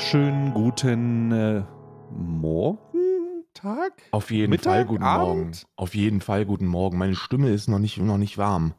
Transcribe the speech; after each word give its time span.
wunderschönen 0.00 0.54
guten 0.54 1.30
äh, 1.30 1.62
Morgen, 2.10 3.44
Tag? 3.52 3.92
Auf 4.12 4.30
jeden 4.30 4.48
Mittag, 4.48 4.72
Fall 4.72 4.84
guten 4.86 5.02
Abend? 5.02 5.28
Morgen. 5.28 5.52
Auf 5.76 5.94
jeden 5.94 6.20
Fall 6.22 6.46
guten 6.46 6.64
Morgen. 6.64 6.96
Meine 6.96 7.14
Stimme 7.14 7.50
ist 7.50 7.68
noch 7.68 7.78
nicht, 7.78 7.98
noch 7.98 8.16
nicht 8.16 8.38
warm. 8.38 8.72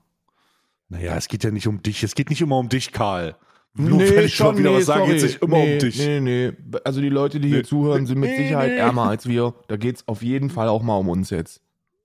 Naja, 0.89 1.15
es 1.15 1.27
geht 1.27 1.43
ja 1.43 1.51
nicht 1.51 1.67
um 1.67 1.83
dich. 1.83 2.01
Es 2.01 2.15
geht 2.15 2.31
nicht 2.31 2.41
immer 2.41 2.57
um 2.57 2.69
dich, 2.69 2.91
Karl. 2.91 3.35
Nur 3.75 3.99
wenn 3.99 4.25
ich 4.25 4.33
schon 4.33 4.57
wieder 4.57 4.73
was 4.73 4.87
sage, 4.87 5.05
geht 5.05 5.17
es 5.17 5.21
sich 5.33 5.41
immer 5.43 5.57
nee, 5.57 5.73
um 5.73 5.79
dich. 5.79 5.99
Nee, 5.99 6.19
nee, 6.21 6.53
nee. 6.53 6.79
Also 6.83 7.01
die 7.01 7.09
Leute, 7.09 7.39
die 7.39 7.49
Nee. 7.49 7.53
hier 7.53 7.63
zuhören, 7.65 8.07
sind 8.07 8.17
mit 8.17 8.31
Nee, 8.31 8.37
Sicherheit 8.37 8.71
nee. 8.71 8.77
ärmer 8.77 9.09
als 9.09 9.27
wir. 9.27 9.53
Da 9.67 9.77
geht 9.77 9.97
es 9.97 10.07
auf 10.07 10.23
jeden 10.23 10.49
Fall 10.49 10.69
auch 10.69 10.81
mal 10.81 10.95
um 10.95 11.07
uns 11.07 11.29
jetzt. 11.29 11.61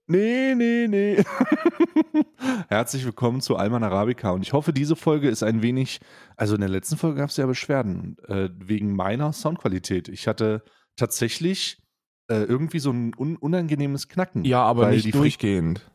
Nee, 0.09 0.55
nee, 0.55 0.89
nee. 0.89 1.17
Herzlich 2.69 3.05
willkommen 3.05 3.41
zu 3.41 3.56
Alman 3.56 3.83
Arabica 3.84 4.30
und 4.30 4.42
ich 4.42 4.52
hoffe, 4.52 4.73
diese 4.73 4.97
Folge 4.97 5.28
ist 5.28 5.42
ein 5.42 5.62
wenig, 5.62 6.01
also 6.37 6.55
in 6.55 6.60
der 6.60 6.70
letzten 6.70 6.97
Folge 6.97 7.19
gab 7.20 7.30
es 7.30 7.37
ja 7.37 7.47
Beschwerden 7.47 8.16
äh, 8.28 8.48
wegen 8.56 8.95
meiner 8.95 9.33
Soundqualität. 9.33 10.09
Ich 10.09 10.27
hatte 10.27 10.62
tatsächlich 10.97 11.83
äh, 12.28 12.42
irgendwie 12.42 12.78
so 12.78 12.91
ein 12.91 13.12
un 13.16 13.37
unangenehmes 13.37 14.09
Knacken. 14.09 14.45
Ja, 14.45 14.62
aber 14.62 14.91
nicht 14.91 15.14
durchgehend. 15.14 15.88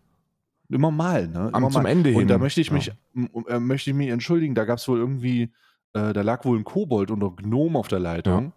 Immer 0.70 0.92
mal, 0.92 1.28
ne? 1.28 1.50
Am- 1.52 1.64
Immer 1.64 1.70
zum 1.72 1.84
mal. 1.84 1.90
Ende 1.90 2.10
hin. 2.12 2.22
Und 2.22 2.28
da 2.30 2.38
möchte 2.38 2.62
ich 2.62 2.68
Ja. 2.68 2.74
mich, 2.74 2.92
m- 3.16 3.30
äh, 3.48 3.60
möchte 3.60 3.90
ich 3.90 3.96
mich 3.96 4.10
entschuldigen, 4.10 4.56
da 4.56 4.64
gab 4.66 4.78
es 4.78 4.88
wohl 4.88 5.00
irgendwie, 5.00 5.54
äh, 5.94 6.14
da 6.14 6.22
lag 6.22 6.46
wohl 6.46 6.58
ein 6.58 6.64
Kobold 6.64 7.12
oder 7.12 7.32
Gnome 7.32 7.78
auf 7.78 7.88
der 7.88 8.00
Leitung. 8.00 8.54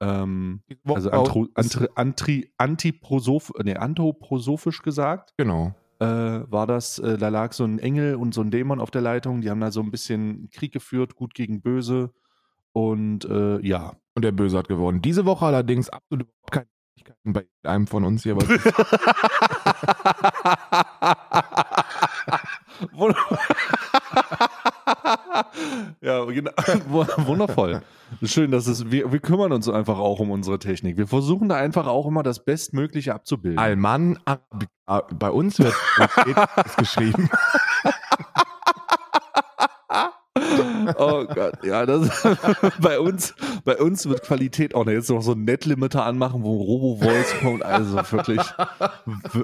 Ähm, 0.00 0.62
also 0.84 1.10
antro, 1.12 1.46
antri, 1.54 1.88
antri, 1.94 2.52
antiprosoph, 2.56 3.52
nee, 3.62 3.76
anthroposophisch 3.76 4.82
gesagt, 4.82 5.32
Genau. 5.36 5.74
Äh, 6.02 6.50
war 6.50 6.66
das, 6.66 6.98
äh, 6.98 7.16
da 7.16 7.28
lag 7.28 7.52
so 7.52 7.64
ein 7.64 7.78
Engel 7.78 8.16
und 8.16 8.34
so 8.34 8.40
ein 8.40 8.50
Dämon 8.50 8.80
auf 8.80 8.90
der 8.90 9.02
Leitung, 9.02 9.40
die 9.40 9.50
haben 9.50 9.60
da 9.60 9.70
so 9.70 9.80
ein 9.80 9.90
bisschen 9.90 10.50
Krieg 10.50 10.72
geführt, 10.72 11.14
gut 11.14 11.34
gegen 11.34 11.62
böse. 11.62 12.12
Und 12.72 13.24
äh, 13.26 13.60
ja. 13.60 13.96
Und 14.14 14.24
der 14.24 14.32
Böse 14.32 14.58
hat 14.58 14.68
gewonnen. 14.68 15.02
Diese 15.02 15.24
Woche 15.24 15.46
allerdings 15.46 15.88
absolut 15.88 16.26
überhaupt 16.26 16.50
keine 16.50 16.66
Möglichkeiten 16.96 17.32
bei 17.32 17.46
einem 17.68 17.86
von 17.86 18.04
uns 18.04 18.24
hier. 18.24 18.36
Was 18.36 18.48
ja, 26.00 26.24
genau. 26.26 26.50
Wu- 26.88 27.06
wundervoll. 27.26 27.82
Schön, 28.24 28.50
dass 28.50 28.66
es, 28.66 28.90
wir, 28.90 29.10
wir 29.12 29.20
kümmern 29.20 29.52
uns 29.52 29.68
einfach 29.68 29.98
auch 29.98 30.20
um 30.20 30.30
unsere 30.30 30.58
Technik. 30.58 30.96
Wir 30.98 31.06
versuchen 31.06 31.48
da 31.48 31.56
einfach 31.56 31.86
auch 31.86 32.06
immer 32.06 32.22
das 32.22 32.44
Bestmögliche 32.44 33.14
abzubilden. 33.14 33.58
Alman 33.58 34.18
Arabica. 34.24 35.14
Bei 35.18 35.30
uns 35.30 35.58
wird 35.58 35.74
es 36.66 36.76
geschrieben. 36.76 37.30
Oh 40.96 41.24
Gott, 41.26 41.64
ja, 41.64 41.86
das 41.86 42.26
bei 42.80 42.98
uns, 42.98 43.34
bei 43.64 43.76
uns 43.78 44.06
wird 44.08 44.22
Qualität 44.22 44.74
auch 44.74 44.84
ne, 44.84 44.92
jetzt 44.92 45.10
noch 45.10 45.22
so 45.22 45.32
ein 45.32 45.44
Net-Limiter 45.44 46.04
anmachen, 46.04 46.42
wo 46.42 46.56
Robo-Voice 46.56 47.34
kommt. 47.40 47.62
Also 47.62 47.96
wirklich, 48.12 48.40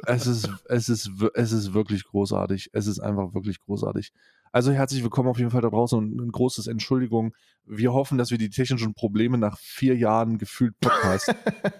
es 0.06 0.26
ist, 0.26 0.50
es 0.68 0.88
ist, 0.88 1.10
es 1.34 1.52
ist 1.52 1.74
wirklich 1.74 2.04
großartig. 2.04 2.70
Es 2.72 2.86
ist 2.86 3.00
einfach 3.00 3.34
wirklich 3.34 3.60
großartig. 3.64 4.12
Also 4.52 4.72
herzlich 4.72 5.02
willkommen 5.02 5.28
auf 5.28 5.38
jeden 5.38 5.50
Fall 5.50 5.60
da 5.60 5.68
draußen 5.68 5.98
und 5.98 6.20
ein 6.20 6.32
großes 6.32 6.66
Entschuldigung. 6.68 7.34
Wir 7.64 7.92
hoffen, 7.92 8.16
dass 8.18 8.30
wir 8.30 8.38
die 8.38 8.50
technischen 8.50 8.94
Probleme 8.94 9.36
nach 9.38 9.58
vier 9.58 9.96
Jahren 9.96 10.38
gefühlt 10.38 10.78
Podcast 10.80 11.34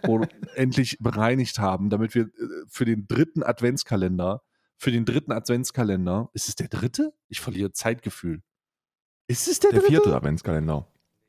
endlich 0.55 0.99
bereinigt 1.01 1.59
haben, 1.59 1.89
damit 1.91 2.15
wir 2.15 2.25
äh, 2.25 2.31
für 2.69 2.85
den 2.85 3.07
dritten 3.07 3.43
Adventskalender, 3.43 4.43
für 4.77 4.91
den 4.91 5.05
dritten 5.05 5.33
Adventskalender, 5.33 6.31
ist 6.35 6.49
es 6.49 6.57
der 6.57 6.69
dritte? 6.69 7.13
Ich 7.29 7.41
verliere 7.41 7.73
Zeitgefühl. 7.73 8.43
Ist 9.29 9.49
es 9.49 9.61
der, 9.61 9.71
Der 9.71 9.81
dritte? 9.81 9.93
vierte 9.93 10.15
Adventskalender. 10.17 10.87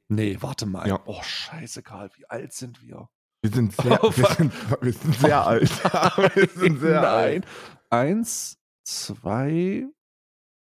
Nee, 0.09 0.37
warte 0.41 0.65
mal. 0.65 0.87
Ja. 0.87 0.99
Oh, 1.05 1.21
scheiße, 1.21 1.83
Karl, 1.83 2.09
wie 2.15 2.29
alt 2.29 2.53
sind 2.53 2.81
wir? 2.81 3.09
Wir 3.41 3.51
sind 3.51 3.73
sehr, 3.73 3.99
Oh, 4.03 4.11
wir 4.15 4.27
sind, 4.35 4.53
wir 4.81 4.93
sind 4.93 5.15
sehr 5.15 5.45
alt. 5.47 5.69
wir 6.35 6.49
sind 6.49 6.79
sehr 6.79 7.01
Nein. 7.01 7.05
alt. 7.05 7.47
Eins, 7.89 8.57
zwei, 8.83 9.85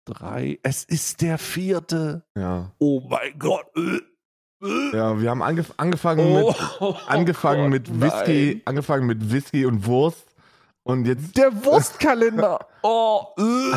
drei. 0.08 0.58
Es 0.62 0.84
ist 0.84 1.20
der 1.22 1.38
vierte. 1.38 2.24
Ja. 2.36 2.72
Oh 2.78 3.00
mein 3.08 3.38
Gott. 3.38 3.66
Äh, 3.76 4.00
äh. 4.66 4.96
ja, 4.96 5.20
wir 5.20 5.30
haben 5.30 5.42
angef 5.42 5.72
angefangen 5.76 6.20
Oh, 6.20 6.48
mit 6.48 6.96
angefangen 7.08 7.70
Gott, 7.70 7.88
mit 7.88 8.00
Whisky, 8.00 8.54
nein. 8.54 8.62
angefangen 8.64 9.06
mit 9.06 9.30
Whisky 9.32 9.66
und 9.66 9.86
Wurst 9.86 10.27
und 10.88 11.06
jetzt 11.06 11.36
Der 11.36 11.64
Wurstkalender. 11.64 12.58
Oh, 12.82 13.26
äh. 13.36 13.72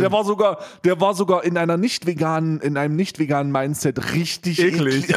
Der 0.00 0.12
war 0.12 0.24
sogar, 0.24 0.58
der 0.84 1.00
war 1.00 1.14
sogar 1.14 1.42
in 1.42 1.58
einer 1.58 1.76
nicht 1.76 2.06
veganen, 2.06 2.60
in 2.60 2.76
einem 2.76 2.94
nicht 2.94 3.18
veganen 3.18 3.50
Mindset 3.50 4.14
richtig 4.14 4.60
eklig. 4.62 5.10
eklig. 5.10 5.16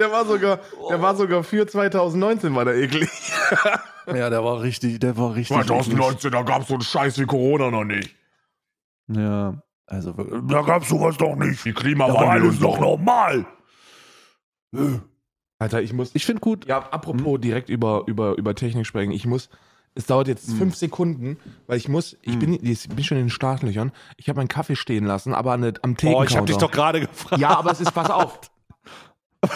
der 0.00 0.10
war 0.10 0.26
sogar, 0.26 0.58
der 0.90 1.00
war 1.00 1.14
sogar 1.14 1.44
für 1.44 1.68
2019 1.68 2.52
war 2.54 2.64
der 2.64 2.74
eklig. 2.74 3.08
Ja, 4.08 4.28
der 4.28 4.42
war 4.42 4.60
richtig, 4.60 4.98
der 5.00 5.16
war 5.16 5.34
richtig. 5.36 5.56
eklig. 5.56 6.32
da 6.32 6.42
gab 6.42 6.62
es 6.62 6.68
so 6.68 6.74
einen 6.74 6.82
Scheiß 6.82 7.18
wie 7.20 7.26
Corona 7.26 7.70
noch 7.70 7.84
nicht. 7.84 8.14
Ja, 9.06 9.62
also 9.86 10.16
wirklich. 10.16 10.42
Da 10.48 10.62
gab's 10.62 10.88
sowas 10.88 11.16
doch 11.16 11.36
nicht. 11.36 11.64
Die 11.64 11.72
Klimawandel 11.72 12.48
und 12.48 12.60
doch 12.62 12.80
normal. 12.80 13.46
Alter, 15.58 15.82
ich 15.82 15.92
muss 15.92 16.10
Ich 16.14 16.24
finde 16.24 16.40
gut. 16.40 16.66
Ja, 16.66 16.78
apropos 16.90 17.40
direkt 17.40 17.68
über, 17.68 18.04
über, 18.06 18.36
über 18.38 18.54
Technik 18.54 18.86
sprechen. 18.86 19.10
Ich 19.10 19.26
muss, 19.26 19.48
es 19.94 20.06
dauert 20.06 20.28
jetzt 20.28 20.50
fünf 20.52 20.76
Sekunden, 20.76 21.36
weil 21.66 21.78
ich 21.78 21.88
muss, 21.88 22.16
ich 22.22 22.38
bin, 22.38 22.52
ich 22.64 22.88
bin 22.88 23.04
schon 23.04 23.16
in 23.18 23.24
den 23.24 23.30
Startlöchern. 23.30 23.90
Ich 24.16 24.28
habe 24.28 24.36
meinen 24.38 24.48
Kaffee 24.48 24.76
stehen 24.76 25.04
lassen, 25.04 25.34
aber 25.34 25.56
der- 25.58 25.74
am 25.82 25.96
Thekencounter. 25.96 26.18
Oh, 26.18 26.24
ich 26.24 26.36
habe 26.36 26.46
dich 26.46 26.56
doch 26.58 26.70
gerade 26.70 27.00
gefragt. 27.00 27.40
Ja, 27.42 27.58
aber 27.58 27.72
es 27.72 27.80
ist, 27.80 27.92
pass 27.92 28.10
auf. 28.10 28.40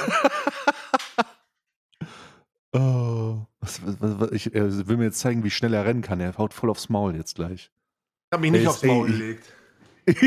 Oh. 2.74 3.42
Was, 3.60 3.84
was, 3.84 3.96
was, 4.00 4.30
ich 4.32 4.54
äh, 4.54 4.88
will 4.88 4.96
mir 4.96 5.04
jetzt 5.04 5.19
zeigen, 5.19 5.44
wie 5.44 5.50
schnell 5.50 5.74
er 5.74 5.84
rennen 5.84 6.00
kann. 6.02 6.20
Er 6.20 6.36
haut 6.38 6.54
voll 6.54 6.70
aufs 6.70 6.88
Maul 6.88 7.14
jetzt 7.14 7.34
gleich. 7.34 7.70
Ich 8.30 8.32
habe 8.32 8.40
mich 8.40 8.50
nicht 8.50 8.66
aufs 8.66 8.82
Maul 8.82 9.08
Maul 9.08 9.10
gelegt. 9.10 9.52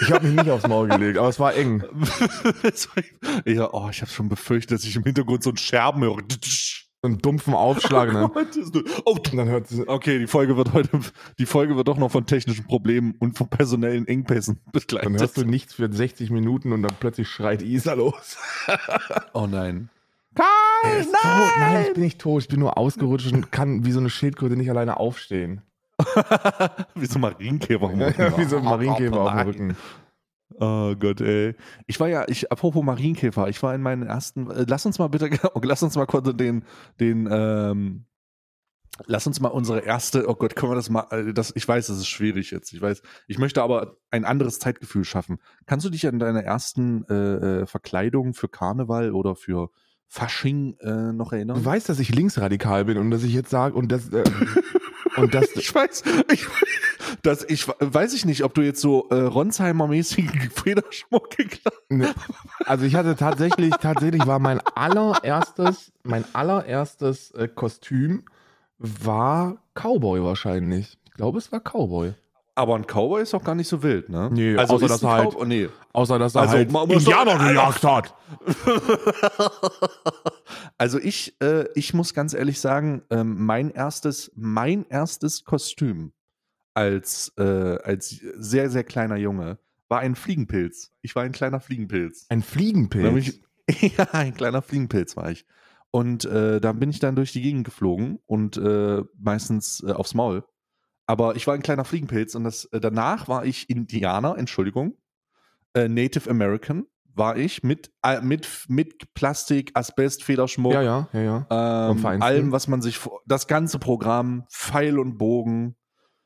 Ich 0.00 0.10
habe 0.12 0.26
mich 0.26 0.36
nicht 0.36 0.50
aufs 0.50 0.66
Maul 0.66 0.88
gelegt, 0.88 1.18
aber 1.18 1.28
es 1.28 1.38
war 1.40 1.54
eng. 1.54 1.82
ja, 3.44 3.68
oh, 3.72 3.88
ich 3.90 4.00
habe 4.02 4.10
schon 4.10 4.28
befürchtet, 4.28 4.78
dass 4.78 4.84
ich 4.84 4.96
im 4.96 5.04
Hintergrund 5.04 5.42
so 5.42 5.50
einen 5.50 5.56
Scherben 5.56 6.02
höre. 6.02 6.18
So 7.02 7.08
einen 7.08 7.18
dumpfen 7.18 7.54
Aufschlag, 7.54 8.12
ne? 8.12 8.30
Oh, 9.04 9.12
Und 9.12 9.34
dann 9.34 9.48
hört 9.48 9.70
es. 9.70 9.86
okay, 9.86 10.18
die 10.18 10.26
Folge 10.26 10.56
wird 10.56 10.72
heute, 10.72 10.98
die 11.38 11.46
Folge 11.46 11.76
wird 11.76 11.88
doch 11.88 11.98
noch 11.98 12.10
von 12.10 12.26
technischen 12.26 12.64
Problemen 12.66 13.14
und 13.18 13.36
von 13.36 13.48
personellen 13.48 14.08
Engpässen 14.08 14.60
Dann 14.64 14.72
begleitet. 14.72 15.20
hörst 15.20 15.36
du 15.36 15.44
nichts 15.44 15.74
für 15.74 15.92
60 15.92 16.30
Minuten 16.30 16.72
und 16.72 16.82
dann 16.82 16.94
plötzlich 16.98 17.28
schreit 17.28 17.62
Isa 17.62 17.92
los. 17.94 18.36
oh 19.34 19.46
nein. 19.46 19.90
Ist 21.00 21.12
tot. 21.12 21.50
Nein, 21.58 21.84
ich 21.88 21.94
bin 21.94 22.02
nicht 22.02 22.18
tot. 22.20 22.42
Ich 22.42 22.48
bin 22.48 22.60
nur 22.60 22.76
ausgerutscht 22.76 23.32
und 23.32 23.50
kann 23.50 23.84
wie 23.86 23.92
so 23.92 24.00
eine 24.00 24.10
Schildkröte 24.10 24.56
nicht 24.56 24.68
alleine 24.70 24.98
aufstehen. 24.98 25.62
Wie 26.94 27.06
so 27.06 27.16
ein 27.16 27.20
Marienkäfer. 27.22 27.88
am 27.88 28.00
Rücken. 28.00 28.36
wie 28.36 28.44
so 28.44 28.58
ein 28.58 28.64
Marienkäfer 28.64 29.20
auf 29.20 29.32
dem. 29.32 29.46
Rücken. 29.46 29.76
Oh 30.58 30.94
Gott, 30.94 31.20
ey. 31.20 31.54
Ich 31.86 31.98
war 32.00 32.08
ja, 32.08 32.24
ich, 32.28 32.50
apropos 32.50 32.82
Marienkäfer, 32.82 33.48
ich 33.48 33.62
war 33.62 33.74
in 33.74 33.82
meinen 33.82 34.04
ersten, 34.04 34.50
äh, 34.50 34.64
lass 34.68 34.86
uns 34.86 34.98
mal 34.98 35.08
bitte, 35.08 35.28
lass 35.62 35.82
uns 35.82 35.96
mal 35.96 36.06
kurz 36.06 36.34
den, 36.36 36.64
den, 37.00 37.28
ähm, 37.30 38.06
lass 39.06 39.26
uns 39.26 39.40
mal 39.40 39.48
unsere 39.48 39.80
erste, 39.80 40.28
oh 40.28 40.34
Gott, 40.34 40.56
können 40.56 40.72
wir 40.72 40.76
das 40.76 40.88
mal, 40.88 41.06
äh, 41.10 41.32
das, 41.34 41.52
ich 41.54 41.66
weiß, 41.66 41.88
das 41.88 41.98
ist 41.98 42.08
schwierig 42.08 42.52
jetzt, 42.52 42.72
ich 42.72 42.80
weiß, 42.80 43.02
ich 43.26 43.38
möchte 43.38 43.62
aber 43.62 43.96
ein 44.10 44.24
anderes 44.24 44.58
Zeitgefühl 44.58 45.04
schaffen. 45.04 45.38
Kannst 45.66 45.84
du 45.84 45.90
dich 45.90 46.06
an 46.06 46.18
deine 46.18 46.44
ersten 46.44 47.04
äh, 47.08 47.62
äh, 47.62 47.66
Verkleidung 47.66 48.32
für 48.32 48.48
Karneval 48.48 49.12
oder 49.12 49.34
für 49.34 49.70
Fasching 50.06 50.76
äh, 50.80 51.12
noch 51.12 51.32
erinnern? 51.32 51.58
Du 51.58 51.64
weißt, 51.64 51.88
dass 51.88 51.98
ich 51.98 52.14
linksradikal 52.14 52.84
bin 52.84 52.98
und 52.98 53.10
dass 53.10 53.24
ich 53.24 53.34
jetzt 53.34 53.50
sage 53.50 53.74
und 53.74 53.90
das 53.90 54.08
äh, 54.10 54.24
und 55.16 55.34
das 55.34 55.50
Ich 55.56 55.74
weiß, 55.74 56.02
ich, 56.32 56.46
das, 57.22 57.44
ich 57.48 57.66
weiß 57.80 58.12
ich 58.14 58.24
nicht, 58.24 58.44
ob 58.44 58.54
du 58.54 58.62
jetzt 58.62 58.80
so 58.80 59.08
äh, 59.10 59.14
Ronsheimer-mäßigen 59.14 60.50
Federschmuck 60.54 61.30
geklaut 61.36 61.74
ne, 61.88 62.14
also 62.64 62.84
ich 62.84 62.94
hatte 62.94 63.16
tatsächlich 63.16 63.72
tatsächlich 63.80 64.26
war 64.26 64.38
mein 64.38 64.60
allererstes 64.74 65.92
mein 66.02 66.24
allererstes 66.34 67.30
äh, 67.32 67.48
Kostüm 67.48 68.24
war 68.78 69.56
Cowboy 69.74 70.22
wahrscheinlich. 70.22 70.98
Ich 71.06 71.12
glaube, 71.12 71.38
es 71.38 71.50
war 71.52 71.60
Cowboy. 71.60 72.12
Aber 72.58 72.74
ein 72.74 72.86
Cowboy 72.86 73.20
ist 73.22 73.34
doch 73.34 73.44
gar 73.44 73.54
nicht 73.54 73.68
so 73.68 73.82
wild, 73.82 74.08
ne? 74.08 74.30
Nee, 74.32 74.56
also 74.56 74.76
außer 74.76 74.88
dass 74.88 75.02
er 75.02 75.10
halt- 75.10 75.46
nee. 75.46 75.68
Außer 75.92 76.18
dass 76.18 76.34
er 76.34 76.40
Also, 76.42 76.56
halt 76.56 76.72
Indianer 76.90 77.38
gejagt 77.38 77.84
hat. 77.84 78.14
Also 80.78 80.98
ich, 80.98 81.40
äh, 81.40 81.66
ich 81.74 81.94
muss 81.94 82.12
ganz 82.12 82.34
ehrlich 82.34 82.60
sagen, 82.60 83.02
ähm, 83.10 83.44
mein 83.44 83.70
erstes, 83.70 84.30
mein 84.34 84.84
erstes 84.88 85.44
Kostüm 85.44 86.12
als, 86.74 87.32
äh, 87.38 87.78
als 87.82 88.10
sehr, 88.10 88.68
sehr 88.68 88.84
kleiner 88.84 89.16
Junge 89.16 89.58
war 89.88 90.00
ein 90.00 90.14
Fliegenpilz. 90.14 90.92
Ich 91.00 91.14
war 91.16 91.22
ein 91.22 91.32
kleiner 91.32 91.60
Fliegenpilz. 91.60 92.26
Ein 92.28 92.42
Fliegenpilz. 92.42 93.04
Nämlich, 93.04 93.42
ja, 93.96 94.04
ein 94.12 94.34
kleiner 94.34 94.60
Fliegenpilz 94.60 95.16
war 95.16 95.30
ich. 95.30 95.46
Und 95.90 96.26
äh, 96.26 96.60
da 96.60 96.72
bin 96.72 96.90
ich 96.90 96.98
dann 96.98 97.16
durch 97.16 97.32
die 97.32 97.40
Gegend 97.40 97.64
geflogen 97.64 98.18
und 98.26 98.58
äh, 98.58 99.02
meistens 99.18 99.82
äh, 99.86 99.92
aufs 99.92 100.12
Maul. 100.12 100.44
Aber 101.06 101.36
ich 101.36 101.46
war 101.46 101.54
ein 101.54 101.62
kleiner 101.62 101.84
Fliegenpilz 101.84 102.34
und 102.34 102.44
das, 102.44 102.66
äh, 102.66 102.80
danach 102.80 103.28
war 103.28 103.46
ich 103.46 103.70
Indianer, 103.70 104.36
Entschuldigung. 104.36 104.96
Native 105.78 106.30
American 106.30 106.86
war 107.16 107.36
ich 107.36 107.62
mit, 107.62 107.90
äh, 108.02 108.20
mit, 108.20 108.48
mit 108.68 109.14
Plastik, 109.14 109.70
Asbest, 109.74 110.22
Federschmuck, 110.22 110.72
Ja, 110.74 110.82
ja, 110.82 111.08
ja, 111.12 111.20
ja. 111.50 111.90
Ähm, 111.90 112.04
allem, 112.22 112.52
was 112.52 112.68
man 112.68 112.82
sich, 112.82 113.00
das 113.26 113.46
ganze 113.46 113.78
Programm, 113.78 114.44
Pfeil 114.50 114.98
und 114.98 115.16
Bogen. 115.18 115.76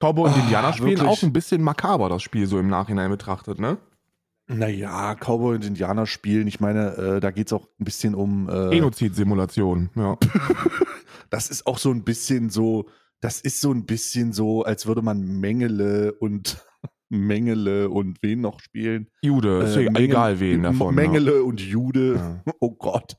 Cowboy 0.00 0.28
und 0.30 0.36
Ah, 0.36 0.40
Indianer 0.40 0.72
spielen 0.72 0.90
wirklich. 0.98 1.08
auch 1.08 1.22
ein 1.22 1.32
bisschen 1.32 1.62
makaber, 1.62 2.08
das 2.08 2.22
Spiel 2.22 2.46
so 2.46 2.58
im 2.58 2.68
Nachhinein 2.68 3.10
betrachtet, 3.10 3.60
ne? 3.60 3.78
Naja, 4.48 5.14
Cowboy 5.14 5.54
und 5.56 5.64
Indianer 5.64 6.06
spielen, 6.06 6.48
ich 6.48 6.58
meine, 6.58 6.96
äh, 6.96 7.20
da 7.20 7.30
geht 7.30 7.46
es 7.46 7.52
auch 7.52 7.68
ein 7.78 7.84
bisschen 7.84 8.14
um. 8.16 8.48
Äh, 8.48 8.70
Genozid-Simulation, 8.70 9.90
ja. 9.94 10.16
das 11.30 11.50
ist 11.50 11.66
auch 11.66 11.78
so 11.78 11.92
ein 11.92 12.02
bisschen 12.02 12.50
so, 12.50 12.86
das 13.20 13.40
ist 13.40 13.60
so 13.60 13.70
ein 13.72 13.84
bisschen 13.86 14.32
so, 14.32 14.64
als 14.64 14.86
würde 14.86 15.02
man 15.02 15.20
Mengele 15.20 16.14
und 16.14 16.66
Mengele 17.10 17.90
und 17.90 18.18
wen 18.22 18.40
noch 18.40 18.60
spielen. 18.60 19.08
Jude, 19.22 19.64
Äh, 19.64 19.84
ja 19.84 19.90
Mengele- 19.90 19.98
egal 20.04 20.40
wen 20.40 20.62
davon. 20.62 20.86
ja. 20.96 21.02
Mengele 21.02 21.42
und 21.44 21.60
Jude. 21.60 22.14
Ja. 22.46 22.52
Oh 22.60 22.70
Gott. 22.70 23.16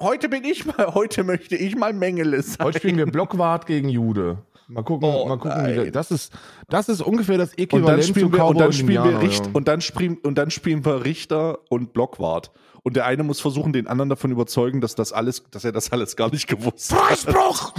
Heute 0.00 0.28
bin 0.28 0.44
ich 0.44 0.64
mal, 0.66 0.94
heute 0.94 1.24
möchte 1.24 1.56
ich 1.56 1.76
mal 1.76 1.92
Mengele 1.92 2.42
sein. 2.42 2.64
Heute 2.66 2.78
spielen 2.78 2.96
wir 2.96 3.06
Blockwart 3.06 3.66
gegen 3.66 3.88
Jude. 3.88 4.38
Mal 4.70 4.82
gucken, 4.82 5.08
Oh, 5.08 5.26
mal 5.26 5.38
gucken 5.38 5.66
wie 5.86 5.90
das, 5.90 6.10
ist. 6.10 6.32
Das 6.68 6.88
ist 6.90 7.00
ungefähr 7.00 7.38
das 7.38 7.54
Äquivalent 7.56 8.04
zu 8.04 8.14
wir, 8.14 8.44
und 8.44 8.60
dann 8.60 8.72
spielen 8.72 8.88
wir 8.92 9.04
Indianer, 9.04 9.22
Richt, 9.22 9.46
ja. 9.46 9.52
und 9.54 9.66
dann 9.66 9.80
spielen 9.80 10.18
und 10.18 10.36
dann 10.36 10.50
spielen 10.50 10.84
wir 10.84 11.04
Richter 11.06 11.58
und 11.70 11.92
Blockwart. 11.94 12.50
Und 12.82 12.94
der 12.96 13.06
eine 13.06 13.22
muss 13.22 13.40
versuchen, 13.40 13.72
den 13.72 13.86
anderen 13.86 14.08
davon 14.10 14.30
überzeugen, 14.30 14.80
dass 14.82 14.94
das 14.94 15.12
alles, 15.12 15.42
dass 15.50 15.64
er 15.64 15.72
das 15.72 15.90
alles 15.92 16.16
gar 16.16 16.30
nicht 16.30 16.46
gewusst 16.48 16.92
hat. 16.94 17.00
Freispruch! 17.18 17.72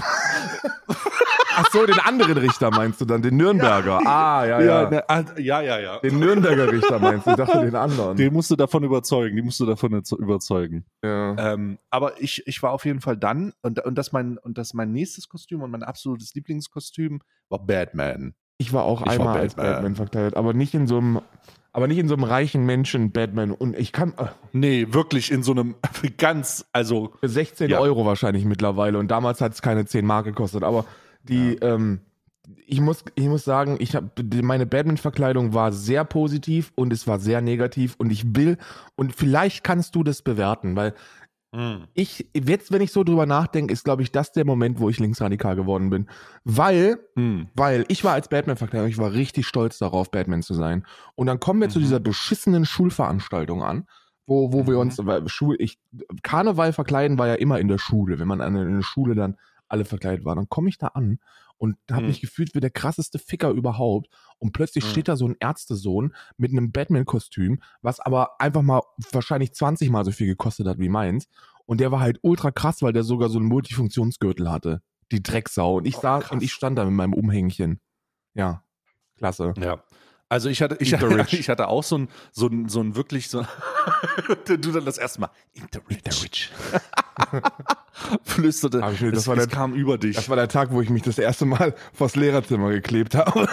Ach 1.62 1.72
so, 1.72 1.86
den 1.86 2.00
anderen 2.00 2.38
Richter 2.38 2.72
meinst 2.72 3.02
du 3.02 3.06
dann, 3.06 3.22
den 3.22 3.36
Nürnberger. 3.38 4.00
Ah, 4.06 4.46
ja, 4.46 4.62
ja. 4.62 4.82
Ja, 4.84 4.90
ne, 4.90 5.10
ah, 5.10 5.24
ja, 5.38 5.62
ja, 5.62 5.80
ja. 5.80 6.00
Den 6.00 6.20
Nürnberger 6.20 6.72
Richter 6.72 7.00
meinst 7.00 7.28
du, 7.28 7.32
ich 7.32 7.38
dachte 7.38 7.60
den 7.60 7.76
anderen. 7.76 8.16
Den 8.18 8.34
musst 8.34 8.50
du 8.52 8.56
davon 8.56 8.84
überzeugen, 8.84 9.36
die 9.36 9.42
musst 9.42 9.60
du 9.60 9.66
davon 9.66 10.02
überzeugen. 10.18 10.86
ja. 11.04 11.54
Ähm, 11.54 11.78
aber 11.90 12.22
ich, 12.22 12.46
ich 12.48 12.62
war 12.64 12.72
auf 12.72 12.86
jeden 12.86 13.02
Fall 13.02 13.18
dann, 13.18 13.54
und, 13.62 13.80
und, 13.86 13.96
das 13.98 14.12
mein, 14.12 14.38
und 14.38 14.58
das 14.58 14.74
mein 14.74 14.92
nächstes 14.92 15.28
Kostüm 15.30 15.62
und 15.62 15.72
mein 15.72 15.84
absolutes 15.84 16.34
Lieblingskostüm 16.36 17.22
war 17.50 17.60
Batman. 17.66 18.34
Ich 18.58 18.74
war 18.74 18.84
auch 18.84 19.02
Ich 19.02 19.08
war 19.08 19.14
einmal 19.14 19.40
als 19.40 19.56
Batman. 19.56 19.74
Batman 19.74 19.96
verkleidet, 19.96 20.36
aber 20.36 20.54
nicht 20.54 20.74
in 20.74 20.86
so 20.86 20.98
einem, 20.98 21.22
aber 21.72 21.88
nicht 21.88 21.98
in 21.98 22.08
so 22.10 22.16
einem 22.16 22.26
reichen 22.26 22.66
Menschen 22.66 23.12
Batman. 23.12 23.52
Und 23.52 23.78
ich 23.78 23.92
kann 23.94 24.14
äh, 24.18 24.26
Nee, 24.52 24.88
wirklich 24.90 25.32
in 25.32 25.44
so 25.44 25.52
einem 25.52 25.76
ganz, 26.18 26.66
also 26.74 27.14
für 27.20 27.30
16 27.30 27.70
Ja. 27.70 27.80
Euro 27.80 28.06
wahrscheinlich 28.06 28.44
mittlerweile. 28.46 28.98
Und 28.98 29.10
damals 29.12 29.40
hat 29.40 29.54
es 29.54 29.62
keine 29.62 29.86
10 29.86 30.06
Mark 30.06 30.26
gekostet. 30.26 30.64
Aber 30.64 30.84
die, 31.24 31.56
ähm, 31.62 32.02
ich 32.66 32.82
muss, 32.82 33.04
ich 33.16 33.28
muss 33.28 33.44
sagen, 33.44 33.78
ich 33.80 33.96
hab, 33.96 34.12
meine 34.42 34.66
Batman-Verkleidung 34.66 35.54
war 35.54 35.72
sehr 35.72 36.04
positiv 36.06 36.72
und 36.76 36.92
es 36.94 37.08
war 37.08 37.20
sehr 37.20 37.42
negativ. 37.42 37.96
Und 37.98 38.12
ich 38.12 38.36
will, 38.36 38.58
und 38.96 39.16
vielleicht 39.16 39.64
kannst 39.64 39.96
du 39.96 40.04
das 40.04 40.22
bewerten, 40.22 40.76
weil 40.76 40.94
ich, 41.94 42.30
jetzt, 42.34 42.72
wenn 42.72 42.82
ich 42.82 42.92
so 42.92 43.04
drüber 43.04 43.26
nachdenke, 43.26 43.74
ist, 43.74 43.84
glaube 43.84 44.04
ich, 44.04 44.12
das 44.12 44.32
der 44.32 44.46
Moment, 44.46 44.80
wo 44.80 44.90
ich 44.90 45.00
linksradikal 45.00 45.56
geworden 45.56 45.90
bin. 45.90 46.08
Weil 46.44 47.00
hm, 47.16 47.48
Weil 47.56 47.86
ich 47.88 48.04
war 48.04 48.14
als 48.14 48.28
Batman 48.30 48.56
verkleidet, 48.58 48.90
ich 48.92 48.98
war 49.00 49.14
richtig 49.14 49.48
stolz 49.48 49.80
darauf, 49.80 50.12
Batman 50.12 50.44
zu 50.44 50.54
sein. 50.54 50.86
Und 51.16 51.28
dann 51.28 51.40
kommen 51.40 51.60
wir 51.62 51.70
zu 51.70 51.80
Mhm. 51.80 51.84
dieser 51.84 52.00
beschissenen 52.00 52.66
Schulveranstaltung 52.66 53.64
an, 53.64 53.86
wo, 54.28 54.54
wo 54.54 54.68
wir 54.68 54.76
Mhm. 54.76 54.80
uns, 54.80 54.98
weil 55.06 55.28
Schul, 55.28 55.56
ich, 55.60 55.80
Karneval 56.22 56.72
verkleiden 56.74 57.18
war 57.18 57.28
ja 57.28 57.34
immer 57.36 57.60
in 57.60 57.68
der 57.68 57.80
Schule, 57.80 58.20
wenn 58.20 58.28
man 58.28 58.42
an- 58.42 58.56
in 58.56 58.76
der 58.76 58.84
Schule 58.84 59.16
dann 59.16 59.36
alle 59.70 59.86
verkleidet 59.86 60.26
war. 60.26 60.36
Dann 60.36 60.50
komme 60.50 60.70
ich 60.70 60.78
da 60.78 60.88
an 60.88 61.20
und 61.58 61.76
habe 61.92 62.02
Mhm. 62.04 62.08
mich 62.08 62.22
gefühlt 62.22 62.56
wie 62.56 62.60
der 62.60 62.70
krasseste 62.70 63.20
Ficker 63.20 63.50
überhaupt. 63.52 64.10
Und 64.40 64.54
plötzlich 64.54 64.84
Mhm. 64.86 64.90
steht 64.90 65.08
da 65.08 65.16
so 65.16 65.28
ein 65.28 65.36
Ärztesohn 65.40 66.14
mit 66.38 66.52
einem 66.52 66.72
Batman-Kostüm, 66.72 67.60
was 67.82 68.00
aber 68.00 68.40
einfach 68.42 68.62
mal 68.62 68.82
wahrscheinlich 69.12 69.54
20 69.54 69.90
mal 69.90 70.06
so 70.06 70.12
viel 70.12 70.28
gekostet 70.28 70.68
hat 70.68 70.80
wie 70.80 70.90
meins. 70.90 71.28
Und 71.66 71.80
der 71.80 71.92
war 71.92 72.00
halt 72.00 72.20
ultra 72.24 72.52
krass, 72.52 72.82
weil 72.82 72.94
der 72.94 73.04
sogar 73.04 73.30
so 73.30 73.38
einen 73.40 73.48
Multifunktionsgürtel 73.48 74.50
hatte. 74.50 74.82
Die 75.12 75.22
Drecksau. 75.24 75.78
Und 75.78 75.86
ich 75.88 75.98
Oh, 75.98 76.02
saß 76.02 76.24
krass. 76.24 76.32
und 76.32 76.44
ich 76.44 76.52
stand 76.54 76.78
da 76.78 76.86
mit 76.86 76.94
meinem 76.94 77.14
Umhängchen. 77.14 77.80
Ja, 78.34 78.64
klasse. 79.18 79.54
ja. 79.58 79.84
Also 80.32 80.48
ich 80.50 80.62
hatte, 80.62 80.78
ich, 80.80 80.94
ich 81.34 81.50
hatte 81.50 81.68
auch 81.68 81.84
so 81.84 81.98
ein, 81.98 82.10
so 82.32 82.46
ein, 82.48 82.70
so 82.70 82.80
ein 82.82 82.96
wirklich 82.96 83.30
so, 83.30 83.44
du 84.46 84.58
dann 84.72 84.86
das 84.86 84.98
erste 85.00 85.22
Mal, 85.22 85.32
Eat 85.56 85.64
the 85.74 85.80
rich. 86.24 86.52
Flüsterte, 88.24 88.82
Hab 88.82 88.94
ich 88.94 89.02
mir- 89.02 89.12
das 89.12 89.22
es, 89.24 89.28
war 89.28 89.36
es 89.38 89.48
der- 89.48 89.56
kam 89.56 89.74
über 89.74 89.98
dich. 89.98 90.16
Das 90.16 90.30
war 90.30 90.36
der 90.36 90.48
Tag, 90.48 90.72
wo 90.72 90.82
ich 90.82 90.90
mich 90.90 91.02
das 91.02 91.18
erste 91.18 91.46
Mal 91.46 91.74
vors 91.94 92.16
Lehrerzimmer 92.16 92.70
geklebt 92.70 93.16
habe. 93.16 93.32
Oh 93.36 93.46
Gott. 93.46 93.50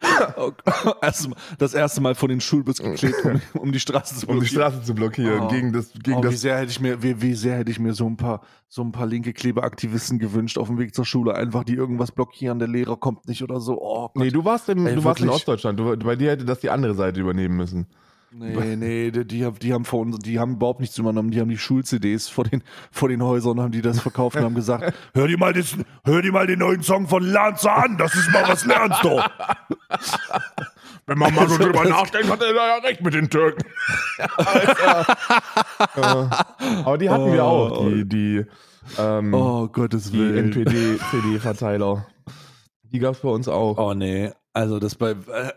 Erst 0.00 0.20
mal- 0.20 0.25
das 1.58 1.74
erste 1.74 2.00
Mal 2.00 2.14
vor 2.14 2.28
den 2.28 2.40
Schulbus 2.40 2.78
geklebt, 2.78 3.24
um, 3.24 3.40
um 3.60 3.72
die 3.72 3.80
Straße 3.80 4.16
zu 4.16 4.26
um 4.28 4.34
die 4.34 4.46
blockieren. 4.46 4.70
Straße 4.70 4.82
zu 4.82 4.94
blockieren. 4.94 5.40
Oh. 5.40 5.48
Gegen 5.48 5.72
das, 5.72 5.92
gegen 5.92 6.18
oh, 6.18 6.22
wie 6.22 6.30
das 6.30 6.40
sehr 6.40 6.58
hätte 6.58 6.70
ich 6.70 6.80
mir, 6.80 7.02
wie, 7.02 7.20
wie 7.20 7.34
sehr 7.34 7.56
hätte 7.56 7.70
ich 7.70 7.78
mir 7.78 7.94
so 7.94 8.06
ein 8.06 8.16
paar, 8.16 8.42
so 8.68 8.82
ein 8.82 8.92
paar 8.92 9.06
linke 9.06 9.32
Klebeaktivisten 9.32 10.18
gewünscht 10.18 10.58
auf 10.58 10.68
dem 10.68 10.78
Weg 10.78 10.94
zur 10.94 11.04
Schule, 11.04 11.34
einfach 11.34 11.64
die 11.64 11.74
irgendwas 11.74 12.12
blockieren, 12.12 12.58
der 12.58 12.68
Lehrer 12.68 12.96
kommt 12.96 13.26
nicht 13.28 13.42
oder 13.42 13.60
so. 13.60 13.80
Oh 13.80 14.08
Gott. 14.08 14.16
Nee, 14.16 14.30
du 14.30 14.44
warst, 14.44 14.68
im, 14.68 14.86
Ey, 14.86 14.94
du 14.94 15.04
warst 15.04 15.20
in. 15.20 15.28
Ostdeutschland. 15.28 15.78
Du, 15.78 15.96
bei 15.96 16.16
dir 16.16 16.30
hätte 16.30 16.44
das 16.44 16.60
die 16.60 16.70
andere 16.70 16.94
Seite 16.94 17.20
übernehmen 17.20 17.56
müssen. 17.56 17.86
Nee, 18.38 18.76
nee, 18.76 19.10
die, 19.10 19.24
die, 19.26 19.44
haben- 19.46 19.58
die 19.58 19.72
haben 19.72 19.84
vor 19.86 20.00
uns, 20.00 20.18
die 20.18 20.38
haben 20.38 20.54
überhaupt 20.56 20.80
nichts 20.80 20.98
übernommen. 20.98 21.30
Die 21.30 21.40
haben 21.40 21.48
die 21.48 21.56
Schul-CDs 21.58 22.28
vor 22.28 22.44
den, 22.44 22.62
vor 22.92 23.08
den 23.08 23.22
Häusern 23.22 23.60
haben 23.60 23.72
die 23.72 23.80
das 23.82 24.00
verkauft 24.00 24.36
und 24.36 24.42
haben 24.44 24.54
gesagt, 24.54 24.92
hör 25.14 25.26
dir 25.26 25.38
mal 25.38 25.52
das, 25.54 25.74
hör 26.04 26.20
dir 26.22 26.32
mal 26.32 26.46
den 26.46 26.58
neuen 26.58 26.82
Song 26.82 27.08
von 27.08 27.22
Lanza 27.22 27.72
an, 27.74 27.96
das 27.96 28.14
ist 28.14 28.30
mal 28.32 28.44
was 28.46 28.66
lernst 28.66 29.02
du. 29.04 29.20
Wenn 31.06 31.18
man 31.18 31.32
mal 31.34 31.48
so 31.48 31.56
drüber 31.56 31.84
nachdenkt, 31.84 32.28
hat 32.28 32.42
er 32.42 32.52
ja 32.54 32.76
recht 32.78 33.00
mit 33.00 33.14
den 33.14 33.30
Türken. 33.30 33.64
Aber 36.84 36.98
die 36.98 37.08
hatten 37.08 37.32
wir 37.32 37.44
auch, 37.44 37.86
die, 37.88 38.04
die, 38.08 38.44
ähm, 38.98 39.32
Oh 39.32 39.68
Gottes 39.68 40.10
die. 40.10 40.20
NPD-CD-Verteiler. 40.20 42.06
Die 42.82 42.98
gab 42.98 43.14
es 43.14 43.20
bei 43.20 43.28
uns 43.28 43.46
auch. 43.48 43.78
Oh 43.78 43.94
nee, 43.94 44.30
also 44.56 44.78
das 44.78 44.94
bei 44.94 45.14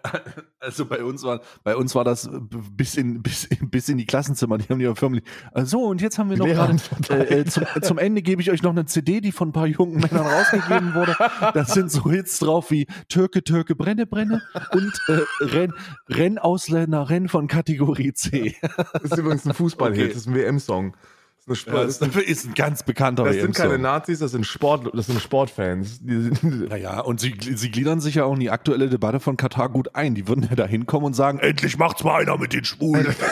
also 0.60 0.86
bei 0.86 1.04
uns 1.04 1.24
war 1.24 1.40
bei 1.64 1.76
uns 1.76 1.96
war 1.96 2.04
das 2.04 2.30
bis 2.76 2.96
in 2.96 3.22
bis, 3.22 3.46
in- 3.46 3.70
bis 3.70 3.88
in 3.88 3.98
die 3.98 4.06
Klassenzimmer, 4.06 4.58
die 4.58 4.66
haben 4.68 4.80
die 4.80 4.94
förmlich 4.96 5.24
äh, 5.54 5.64
so 5.64 5.84
und 5.86 6.02
jetzt 6.02 6.20
haben 6.20 6.30
wir 6.30 6.38
noch 6.38 6.46
gerade 6.46 6.76
äh, 7.10 7.40
äh, 7.40 7.46
zum, 7.46 7.64
zum 7.82 7.98
Ende 7.98 8.22
gebe 8.22 8.42
ich 8.42 8.52
euch 8.52 8.62
noch 8.62 8.72
eine 8.72 8.86
CD, 8.86 9.22
die 9.22 9.32
von 9.32 9.50
ein 9.50 9.52
paar 9.54 9.68
jungen 9.68 10.02
Männern 10.02 10.26
rausgegeben 10.28 10.94
wurde. 10.96 11.16
Da 11.54 11.64
sind 11.66 11.92
so 11.92 12.10
Hits 12.12 12.40
drauf 12.40 12.72
wie 12.72 12.88
Türke 13.08 13.44
Türke 13.44 13.76
brenne 13.76 14.06
brenne 14.06 14.42
und 14.72 14.92
äh, 15.08 15.20
Renn 15.46 15.74
Rennausländer 16.10 17.10
Renn 17.10 17.28
von 17.30 17.48
Kategorie 17.48 18.14
C. 18.14 18.56
Das 18.94 19.04
ist 19.12 19.18
übrigens 19.18 19.46
ein 19.46 19.54
Fußballhit, 19.54 20.00
Okay. 20.00 20.08
das 20.10 20.18
ist 20.24 20.28
ein 20.28 20.34
ist, 20.34 20.92
eine 20.92 20.92
Ja, 21.50 21.84
das 21.84 22.00
ist 22.02 22.46
ein 22.46 22.54
ganz 22.54 22.84
bekannter 22.84 23.24
das 23.24 23.36
sind 23.36 23.56
keine. 23.56 23.80
Nazis, 23.80 24.20
das 24.20 24.32
sind 24.32 24.46
Sport, 24.46 24.92
das 24.94 25.08
sind 25.08 25.20
Sportfans. 25.20 26.00
Naja, 26.02 27.00
und 27.06 27.20
sie, 27.20 27.36
sie 27.40 27.72
gliedern 27.72 28.02
sich 28.02 28.16
ja 28.16 28.26
auch 28.26 28.34
in 28.34 28.40
die 28.40 28.52
aktuelle 28.52 28.90
Debatte 28.90 29.20
von 29.20 29.36
Katar 29.36 29.70
gut 29.70 29.96
ein. 29.96 30.16
Die 30.16 30.28
würden 30.28 30.48
ja 30.50 30.56
da 30.56 30.66
hinkommen 30.66 31.08
und 31.08 31.14
sagen, 31.14 31.40
endlich 31.40 31.78
macht's 31.78 32.04
mal 32.04 32.22
einer 32.22 32.38
mit 32.38 32.54
den 32.54 32.66
Schwulen. 32.66 33.16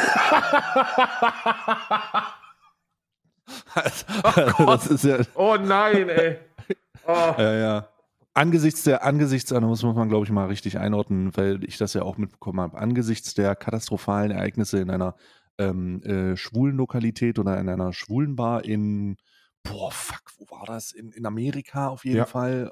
Also, 3.74 4.65
das 4.65 4.88
ist 4.88 5.03
ja, 5.05 5.19
oh 5.36 5.55
nein, 5.59 6.09
ey. 6.09 6.38
Oh. 7.09 7.33
ja, 7.38 7.53
ja. 7.53 7.88
Angesichts 8.33 8.83
der, 8.83 9.05
angesichts, 9.05 9.50
da 9.50 9.62
muss 9.62 9.81
man, 9.81 10.09
glaube 10.09 10.25
ich, 10.25 10.31
mal 10.31 10.47
richtig 10.47 10.77
einordnen, 10.77 11.31
weil 11.38 11.63
ich 11.63 11.77
das 11.77 11.93
ja 11.93 12.01
auch 12.01 12.17
mitbekommen 12.17 12.59
habe, 12.59 12.77
angesichts 12.77 13.33
der 13.33 13.55
katastrophalen 13.55 14.31
Ereignisse 14.31 14.79
in 14.79 14.89
einer 14.89 15.15
ähm, 15.57 16.01
äh, 16.03 16.37
schwulen 16.37 16.77
Lokalität 16.77 17.39
oder 17.39 17.59
in 17.59 17.69
einer 17.69 17.93
schwulen 17.93 18.35
Bar 18.35 18.65
in, 18.65 19.17
boah, 19.63 19.91
fuck, 19.91 20.23
wo 20.37 20.45
war 20.55 20.65
das? 20.65 20.91
In, 20.91 21.11
in 21.11 21.25
Amerika 21.25 21.87
auf 21.89 22.05
jeden 22.05 22.17
Ja. 22.17 22.25
Fall. 22.25 22.71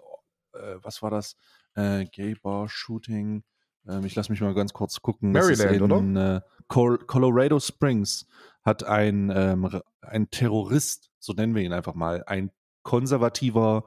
Äh, 0.54 0.76
was 0.82 1.02
war 1.02 1.10
das? 1.12 1.36
Äh, 1.76 2.06
Gay 2.06 2.36
Bar 2.36 2.70
Shooting. 2.70 3.44
Ähm, 3.88 4.06
ich 4.06 4.16
lasse 4.16 4.32
mich 4.32 4.42
mal 4.42 4.54
ganz 4.54 4.74
kurz 4.74 5.02
gucken. 5.02 5.32
Maryland, 5.32 5.92
in, 5.92 6.16
Äh, 6.16 6.42
Col 6.68 6.98
Colorado 7.00 7.60
Springs 7.60 8.28
hat 8.64 8.84
ein, 8.84 9.32
ähm, 9.36 9.70
ein 10.02 10.30
Terrorist, 10.32 11.12
so 11.20 11.34
nennen 11.34 11.54
wir 11.54 11.62
ihn 11.64 11.74
einfach 11.74 11.94
mal, 11.94 12.24
ein 12.26 12.52
konservativer, 12.84 13.86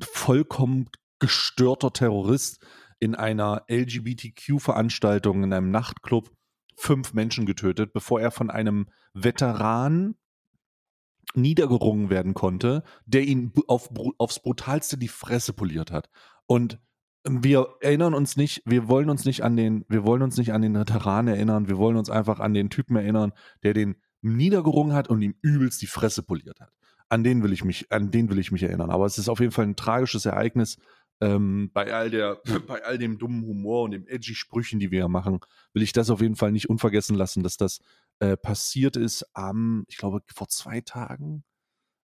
vollkommen 0.00 0.88
gestörter 1.18 1.92
Terrorist 1.92 2.64
in 2.98 3.14
einer 3.14 3.64
LGBTQ-Veranstaltung 3.70 5.44
in 5.44 5.52
einem 5.52 5.70
Nachtclub 5.70 6.30
fünf 6.80 7.12
Menschen 7.12 7.44
getötet, 7.44 7.92
bevor 7.92 8.20
er 8.20 8.30
von 8.30 8.48
einem 8.48 8.88
Veteran 9.12 10.14
niedergerungen 11.34 12.08
werden 12.10 12.34
konnte, 12.34 12.82
der 13.04 13.22
ihn 13.22 13.52
auf, 13.68 13.90
aufs 14.18 14.40
brutalste 14.40 14.96
die 14.96 15.08
Fresse 15.08 15.52
poliert 15.52 15.92
hat. 15.92 16.08
Und 16.46 16.80
wir 17.28 17.68
erinnern 17.80 18.14
uns 18.14 18.36
nicht, 18.36 18.62
wir 18.64 18.88
wollen 18.88 19.10
uns 19.10 19.26
nicht 19.26 19.44
an 19.44 19.56
den, 19.56 19.84
wir 19.88 20.04
wollen 20.04 20.22
uns 20.22 20.38
nicht 20.38 20.54
an 20.54 20.62
den 20.62 20.74
Veteran 20.74 21.28
erinnern, 21.28 21.68
wir 21.68 21.76
wollen 21.76 21.96
uns 21.96 22.08
einfach 22.08 22.40
an 22.40 22.54
den 22.54 22.70
Typen 22.70 22.96
erinnern, 22.96 23.32
der 23.62 23.74
den 23.74 23.96
niedergerungen 24.22 24.94
hat 24.94 25.08
und 25.08 25.20
ihm 25.20 25.34
übelst 25.42 25.82
die 25.82 25.86
Fresse 25.86 26.22
poliert 26.22 26.60
hat. 26.60 26.72
An 27.10 27.24
den 27.24 27.42
will 27.42 27.52
ich 27.52 27.62
mich, 27.62 27.92
an 27.92 28.10
den 28.10 28.30
will 28.30 28.38
ich 28.38 28.52
mich 28.52 28.62
erinnern. 28.62 28.90
Aber 28.90 29.04
es 29.04 29.18
ist 29.18 29.28
auf 29.28 29.40
jeden 29.40 29.52
Fall 29.52 29.66
ein 29.66 29.76
tragisches 29.76 30.24
Ereignis. 30.24 30.78
Ähm, 31.20 31.70
bei 31.72 31.92
all 31.92 32.10
der, 32.10 32.40
bei 32.66 32.84
all 32.84 32.98
dem 32.98 33.18
dummen 33.18 33.46
Humor 33.46 33.84
und 33.84 33.92
dem 33.92 34.06
edgy 34.06 34.34
Sprüchen, 34.34 34.80
die 34.80 34.90
wir 34.90 35.00
ja 35.00 35.08
machen, 35.08 35.40
will 35.72 35.82
ich 35.82 35.92
das 35.92 36.10
auf 36.10 36.20
jeden 36.20 36.36
Fall 36.36 36.52
nicht 36.52 36.68
unvergessen 36.68 37.16
lassen, 37.16 37.42
dass 37.42 37.56
das 37.56 37.80
äh, 38.20 38.36
passiert 38.36 38.96
ist 38.96 39.26
am, 39.34 39.84
ich 39.88 39.96
glaube, 39.96 40.22
vor 40.32 40.48
zwei 40.48 40.80
Tagen 40.80 41.44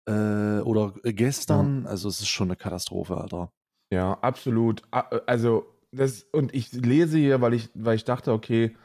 äh, 0.06 0.60
oder 0.60 0.94
gestern. 1.02 1.86
Also 1.86 2.08
es 2.08 2.20
ist 2.20 2.28
schon 2.28 2.48
eine 2.48 2.56
Katastrophe, 2.56 3.16
Alter. 3.16 3.52
Ja, 3.92 4.14
absolut. 4.20 4.82
Also 4.90 5.66
das 5.92 6.22
und 6.32 6.54
ich 6.54 6.72
lese 6.72 7.18
hier, 7.18 7.40
weil 7.40 7.54
ich, 7.54 7.70
weil 7.74 7.96
ich 7.96 8.04
dachte, 8.04 8.32
okay, 8.32 8.76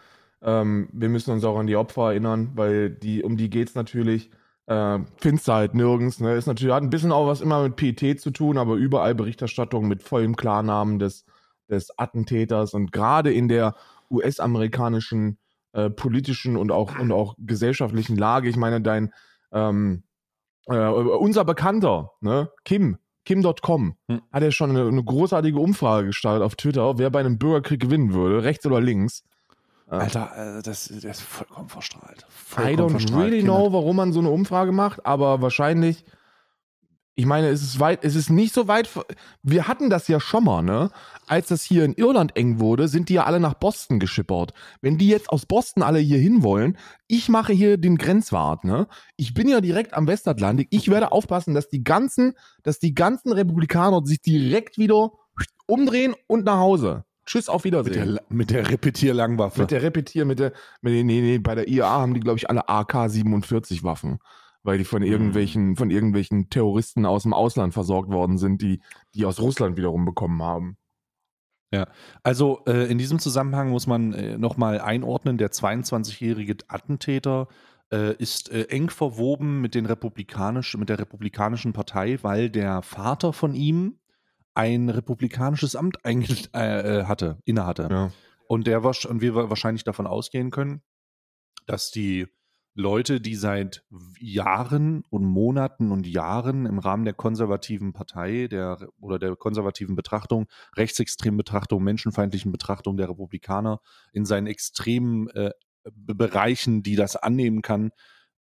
ähm, 0.42 0.90
wir 0.92 1.10
müssen 1.10 1.32
uns 1.32 1.44
auch 1.44 1.58
an 1.58 1.68
die 1.68 1.76
Opfer 1.76 2.10
erinnern, 2.10 2.52
weil 2.56 2.90
die, 2.90 3.24
um 3.24 3.38
die 3.38 3.50
geht 3.50 3.70
es 3.70 3.76
natürlich. 3.76 4.32
Äh, 4.68 5.00
findest 5.18 5.48
du 5.48 5.54
halt 5.54 5.76
nirgends. 5.76 6.20
Ne? 6.20 6.34
Ist 6.36 6.48
natürlich, 6.48 6.74
hat 6.74 6.84
ein 6.84 6.90
bisschen 6.90 7.12
auch 7.12 7.28
was 7.28 7.42
immer 7.42 7.64
mit 7.64 7.76
PET 7.76 8.20
zu 8.20 8.32
tun, 8.32 8.58
aber 8.58 8.76
überall 8.76 9.14
Berichterstattung 9.14 9.88
mit 9.88 10.02
vollem 10.02 10.36
Klarnamen 10.36 10.98
des, 10.98 11.26
des 11.70 11.98
Attentäters 12.00 12.74
und 12.74 12.92
gerade 12.92 13.32
in 13.32 13.48
der 13.48 13.76
US-amerikanischen 14.10 15.38
äh, 15.74 15.90
politischen 15.90 16.58
und 16.58 16.72
auch, 16.72 16.98
und 16.98 17.12
auch 17.12 17.36
gesellschaftlichen 17.38 18.16
Lage. 18.16 18.50
Ich 18.50 18.56
meine, 18.56 18.82
dein 18.82 19.14
ähm, 19.52 20.04
äh, 20.68 20.88
unser 20.88 21.46
Bekannter, 21.46 22.12
ne, 22.22 22.50
Kim, 22.64 22.98
Kim.com, 23.24 23.96
hm. 24.08 24.22
hat 24.32 24.44
ja 24.44 24.52
schon 24.52 24.72
eine, 24.72 24.88
eine, 24.88 25.04
großartige 25.04 25.60
Umfrage 25.60 26.08
gestartet 26.08 26.44
auf 26.44 26.56
Twitter, 26.56 26.98
wer 26.98 27.10
bei 27.10 27.20
einem 27.20 27.38
Bürgerkrieg 27.38 27.80
gewinnen 27.80 28.14
würde, 28.14 28.44
rechts 28.44 28.66
oder 28.66 28.82
links. 28.82 29.24
Alter, 29.88 30.58
äh, 30.58 30.62
das, 30.64 30.88
das 30.88 31.04
ist 31.04 31.22
vollkommen 31.22 31.70
verstrahlt. 31.70 32.26
Vollkommen 32.30 32.74
I 32.74 32.78
don't 32.78 32.90
verstrahlt. 32.90 33.26
really 33.26 33.44
know, 33.44 33.72
warum 33.72 33.96
man 33.98 34.14
so 34.14 34.20
eine 34.20 34.30
Umfrage 34.30 34.72
macht, 34.72 35.06
aber 35.06 35.42
wahrscheinlich, 35.42 36.04
ich 37.14 37.26
meine, 37.26 37.48
es 37.48 37.62
ist 37.62 37.80
weit, 37.80 38.04
es 38.04 38.16
ist 38.16 38.30
nicht 38.30 38.54
so 38.54 38.68
weit. 38.68 38.90
Wir 39.42 39.68
hatten 39.68 39.90
das 39.90 40.08
ja 40.10 40.20
schon 40.20 40.44
mal, 40.44 40.62
ne? 40.64 40.90
Als 41.28 41.48
das 41.48 41.64
hier 41.64 41.86
in 41.86 41.94
Irland 41.94 42.36
eng 42.36 42.60
wurde, 42.60 42.88
sind 42.90 43.08
die 43.08 43.14
ja 43.14 43.24
alle 43.24 43.40
nach 43.40 43.54
Boston 43.54 44.00
geschippert. 44.00 44.52
Wenn 44.82 44.98
die 44.98 45.08
jetzt 45.08 45.30
aus 45.30 45.46
Boston 45.46 45.82
alle 45.82 46.00
hier 46.00 46.20
hin 46.20 46.44
wollen, 46.44 46.78
ich 47.08 47.30
mache 47.30 47.54
hier 47.54 47.78
den 47.78 47.98
Grenzwart, 47.98 48.66
ne? 48.66 48.88
Ich 49.16 49.34
bin 49.34 49.48
ja 49.48 49.62
direkt 49.62 49.94
am 49.94 50.08
Westatlantik. 50.08 50.68
Ich 50.72 50.90
werde 50.90 51.14
aufpassen, 51.14 51.54
dass 51.54 51.70
die 51.70 51.84
ganzen, 51.84 52.34
dass 52.64 52.80
die 52.80 52.94
ganzen 52.94 53.32
Republikaner 53.32 54.02
sich 54.04 54.22
direkt 54.22 54.78
wieder 54.78 55.12
umdrehen 55.68 56.16
und 56.28 56.44
nach 56.44 56.58
Hause. 56.58 57.05
Tschüss, 57.26 57.50
auf 57.50 57.64
Wiedersehen. 57.64 58.14
Mit 58.14 58.16
der, 58.16 58.24
mit 58.30 58.50
der 58.52 58.70
Repetier-Langwaffe. 58.70 59.62
Mit 59.62 59.72
der 59.72 59.82
Repetier, 59.82 60.26
mit 60.26 60.40
der, 60.40 60.54
mit, 60.82 60.94
nee, 60.94 61.04
nee, 61.04 61.38
bei 61.40 61.56
der 61.56 61.68
IAA 61.68 62.02
haben 62.02 62.14
die, 62.14 62.20
glaube 62.20 62.38
ich, 62.38 62.50
alle 62.50 62.70
AK-47-Waffen. 62.70 64.20
Weil 64.64 64.78
die 64.78 64.86
von 64.86 65.04
hm. 65.04 65.12
irgendwelchen, 65.12 65.76
von 65.76 65.92
irgendwelchen 65.92 66.50
Terroristen 66.50 67.06
aus 67.06 67.24
dem 67.24 67.34
Ausland 67.34 67.74
versorgt 67.74 68.12
worden 68.12 68.38
sind, 68.38 68.62
die, 68.62 68.82
die 69.14 69.26
aus 69.26 69.40
Russland 69.40 69.78
wiederum 69.78 70.06
bekommen 70.06 70.42
haben. 70.42 70.78
Ja, 71.72 71.88
also 72.24 72.62
äh, 72.68 72.90
in 72.90 72.98
diesem 72.98 73.20
Zusammenhang 73.20 73.70
muss 73.70 73.88
man 73.88 74.14
äh, 74.14 74.38
nochmal 74.38 74.80
einordnen, 74.80 75.38
der 75.38 75.52
22-jährige 75.52 76.58
Attentäter 76.68 77.48
äh, 77.92 78.16
ist 78.16 78.52
äh, 78.52 78.66
eng 78.70 78.90
verwoben 78.90 79.62
mit, 79.62 79.76
den 79.76 79.86
republikanisch, 79.86 80.78
mit 80.78 80.90
der 80.90 81.00
Republikanischen 81.00 81.74
Partei, 81.74 82.20
weil 82.22 82.50
der 82.50 82.82
Vater 82.82 83.34
von 83.34 83.54
ihm 83.54 83.98
ein 84.56 84.90
republikanisches 84.90 85.76
Amt 85.76 85.98
äh, 86.04 86.10
äh, 86.54 87.04
hatte, 87.06 87.38
innehatte. 87.46 87.88
Ja. 87.92 88.12
Und 88.48 88.68
der 88.68 88.84
war, 88.84 88.96
und 89.08 89.22
wir 89.22 89.36
wahrscheinlich 89.36 89.84
davon 89.84 90.08
ausgehen 90.08 90.52
können, 90.52 90.82
dass 91.66 91.92
die 91.92 92.28
Leute, 92.78 93.22
die 93.22 93.36
seit 93.36 93.86
Jahren 94.20 95.04
und 95.10 95.24
Monaten 95.24 95.92
und 95.92 96.06
Jahren 96.06 96.66
im 96.66 96.78
Rahmen 96.78 97.06
der 97.06 97.14
konservativen 97.14 97.94
Partei 97.94 98.48
der, 98.48 98.90
oder 99.00 99.18
der 99.18 99.36
konservativen 99.38 99.96
Betrachtung, 99.96 100.48
rechtsextremen 100.76 101.38
Betrachtung, 101.38 101.84
menschenfeindlichen 101.84 102.52
Betrachtung 102.52 102.98
der 102.98 103.10
Republikaner 103.10 103.80
in 104.12 104.26
seinen 104.26 104.48
extremen 104.48 105.30
äh, 105.30 105.52
Bereichen, 105.90 106.84
die 106.84 106.98
das 106.98 107.16
annehmen 107.16 107.62
kann, 107.62 107.92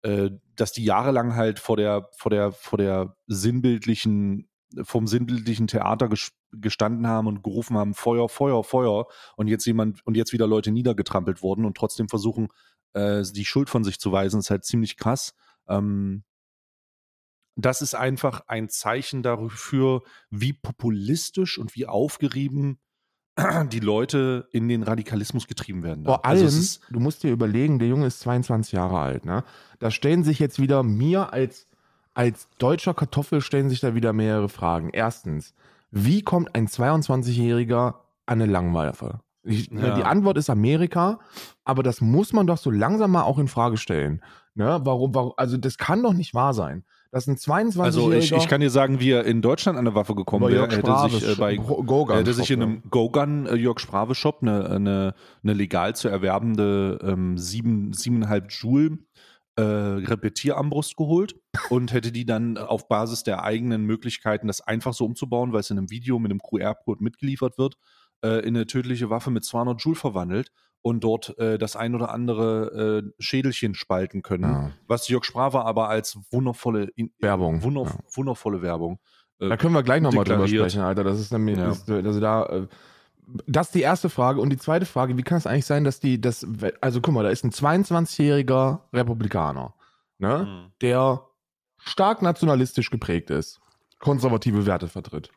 äh, 0.01 0.31
dass 0.55 0.71
die 0.71 0.83
jahrelang 0.83 1.35
halt 1.35 1.59
vor 1.59 1.77
der, 1.77 2.09
vor 2.17 2.31
der, 2.31 2.51
vor 2.51 2.79
der 2.79 3.15
sinnbildlichen 3.27 4.49
vom 4.83 5.07
sinnbildlichen 5.07 5.67
Theater 5.67 6.09
gestanden 6.51 7.07
haben 7.07 7.27
und 7.27 7.43
gerufen 7.43 7.77
haben, 7.77 7.93
Feuer, 7.93 8.29
Feuer, 8.29 8.63
Feuer, 8.63 9.07
und 9.35 9.47
jetzt 9.47 9.65
jemand, 9.65 10.05
und 10.05 10.15
jetzt 10.15 10.33
wieder 10.33 10.47
Leute 10.47 10.71
niedergetrampelt 10.71 11.41
wurden 11.41 11.65
und 11.65 11.77
trotzdem 11.77 12.09
versuchen, 12.09 12.49
äh, 12.93 13.23
die 13.33 13.45
Schuld 13.45 13.69
von 13.69 13.83
sich 13.83 13.99
zu 13.99 14.11
weisen, 14.11 14.39
ist 14.39 14.49
halt 14.49 14.65
ziemlich 14.65 14.97
krass. 14.97 15.33
Ähm, 15.67 16.23
das 17.55 17.81
ist 17.81 17.93
einfach 17.93 18.41
ein 18.47 18.69
Zeichen 18.69 19.21
dafür, 19.21 20.01
wie 20.29 20.53
populistisch 20.53 21.57
und 21.59 21.75
wie 21.75 21.85
aufgerieben 21.85 22.79
die 23.71 23.79
Leute 23.79 24.47
in 24.51 24.67
den 24.67 24.83
Radikalismus 24.83 25.47
getrieben 25.47 25.83
werden. 25.83 26.05
Vor 26.05 26.25
also 26.25 26.45
allem, 26.45 26.53
also 26.53 26.79
du 26.89 26.99
musst 26.99 27.23
dir 27.23 27.31
überlegen, 27.31 27.79
der 27.79 27.87
Junge 27.87 28.07
ist 28.07 28.21
22 28.21 28.73
Jahre 28.73 28.99
alt. 28.99 29.25
Ne? 29.25 29.43
Da 29.79 29.91
stellen 29.91 30.23
sich 30.23 30.39
jetzt 30.39 30.59
wieder 30.59 30.83
mir 30.83 31.33
als 31.33 31.67
als 32.13 32.47
deutscher 32.57 32.93
Kartoffel 32.93 33.41
stellen 33.41 33.69
sich 33.69 33.79
da 33.79 33.95
wieder 33.95 34.13
mehrere 34.13 34.49
Fragen. 34.49 34.89
Erstens, 34.91 35.53
wie 35.91 36.21
kommt 36.21 36.55
ein 36.55 36.67
22-Jähriger 36.67 37.95
an 38.25 38.41
eine 38.41 38.45
Langwaffe? 38.45 39.19
Ich, 39.43 39.71
ne, 39.71 39.87
ja. 39.87 39.95
Die 39.95 40.03
Antwort 40.03 40.37
ist 40.37 40.49
Amerika, 40.49 41.19
aber 41.65 41.83
das 41.83 42.01
muss 42.01 42.31
man 42.31 42.47
doch 42.47 42.57
so 42.57 42.71
langsam 42.71 43.11
mal 43.11 43.23
auch 43.23 43.39
in 43.39 43.47
Frage 43.47 43.77
stellen. 43.77 44.21
Ne? 44.55 44.79
Warum, 44.83 45.13
warum, 45.13 45.33
also 45.35 45.57
das 45.57 45.77
kann 45.77 46.01
doch 46.01 46.13
nicht 46.13 46.33
wahr 46.33 46.53
sein. 46.53 46.83
Das 47.11 47.25
sind 47.25 47.39
22 47.39 47.83
Also 47.83 48.11
ich, 48.11 48.31
ich, 48.31 48.47
kann 48.47 48.61
dir 48.61 48.71
sagen, 48.71 48.99
wie 48.99 49.11
er 49.11 49.23
in 49.25 49.43
Deutschland 49.43 49.77
an 49.77 49.85
eine 49.85 49.93
Waffe 49.93 50.15
gekommen 50.15 50.49
wäre. 50.49 50.67
Er 50.67 50.77
hätte 50.77 51.09
sich 51.09 51.29
äh, 51.29 51.35
bei 51.35 51.55
er 51.55 52.17
hätte 52.17 52.33
sich 52.33 52.49
in 52.49 52.63
einem 52.63 52.83
Go-Gun 52.89 53.45
äh, 53.45 53.55
Jörg 53.55 53.79
Sprave 53.79 54.15
Shop 54.15 54.39
eine, 54.41 54.67
eine, 54.67 55.13
eine 55.43 55.53
legal 55.53 55.95
zu 55.95 56.07
erwerbende 56.07 56.97
ähm, 57.03 57.37
sieben, 57.37 57.93
siebeneinhalb 57.93 58.51
Joule 58.51 58.97
äh, 59.55 59.61
Repetierarmbrust 59.61 60.95
geholt 60.95 61.35
und 61.69 61.93
hätte 61.93 62.11
die 62.11 62.25
dann 62.25 62.57
auf 62.57 62.87
Basis 62.87 63.23
der 63.23 63.43
eigenen 63.43 63.83
Möglichkeiten, 63.83 64.47
das 64.47 64.61
einfach 64.61 64.93
so 64.93 65.05
umzubauen, 65.05 65.53
weil 65.53 65.59
es 65.59 65.69
in 65.69 65.77
einem 65.77 65.89
Video 65.89 66.19
mit 66.19 66.31
einem 66.31 66.41
QR-Code 66.41 67.03
mitgeliefert 67.03 67.57
wird, 67.57 67.75
äh, 68.23 68.39
in 68.39 68.55
eine 68.55 68.65
tödliche 68.65 69.09
Waffe 69.09 69.31
mit 69.31 69.43
200 69.43 69.81
Joule 69.81 69.95
verwandelt 69.95 70.51
und 70.81 71.03
dort 71.03 71.37
äh, 71.37 71.57
das 71.57 71.75
ein 71.75 71.95
oder 71.95 72.11
andere 72.11 73.03
äh, 73.03 73.11
Schädelchen 73.19 73.75
spalten 73.75 74.21
können. 74.21 74.43
Ja. 74.43 74.71
Was 74.87 75.07
Jörg 75.07 75.23
Sprava 75.23 75.63
aber 75.63 75.89
als 75.89 76.17
wundervolle 76.31 76.89
in, 76.95 77.11
Werbung. 77.19 77.63
Wunder, 77.63 77.83
ja. 77.83 77.97
Wundervolle 78.11 78.61
Werbung. 78.61 78.99
Äh, 79.39 79.49
da 79.49 79.57
können 79.57 79.73
wir 79.73 79.83
gleich 79.83 80.01
nochmal 80.01 80.25
drüber 80.25 80.47
sprechen, 80.47 80.81
Alter. 80.81 81.03
Das 81.03 81.19
ist 81.19 81.31
nämlich, 81.31 81.57
ja. 81.57 81.71
ist, 81.71 81.89
also 81.89 82.19
da 82.19 82.45
äh, 82.45 82.67
das 83.47 83.67
ist 83.67 83.75
die 83.75 83.81
erste 83.81 84.09
Frage. 84.09 84.41
Und 84.41 84.49
die 84.49 84.57
zweite 84.57 84.85
Frage, 84.85 85.17
wie 85.17 85.23
kann 85.23 85.37
es 85.37 85.47
eigentlich 85.47 85.65
sein, 85.65 85.83
dass 85.83 85.99
die, 85.99 86.19
das, 86.19 86.45
also 86.81 87.01
guck 87.01 87.13
mal, 87.13 87.23
da 87.23 87.29
ist 87.29 87.43
ein 87.43 87.51
22-jähriger 87.51 88.81
Republikaner, 88.93 89.73
ne, 90.17 90.45
mhm. 90.45 90.71
der 90.81 91.25
stark 91.77 92.21
nationalistisch 92.21 92.89
geprägt 92.89 93.29
ist, 93.29 93.59
konservative 93.99 94.65
Werte 94.65 94.87
vertritt. 94.87 95.29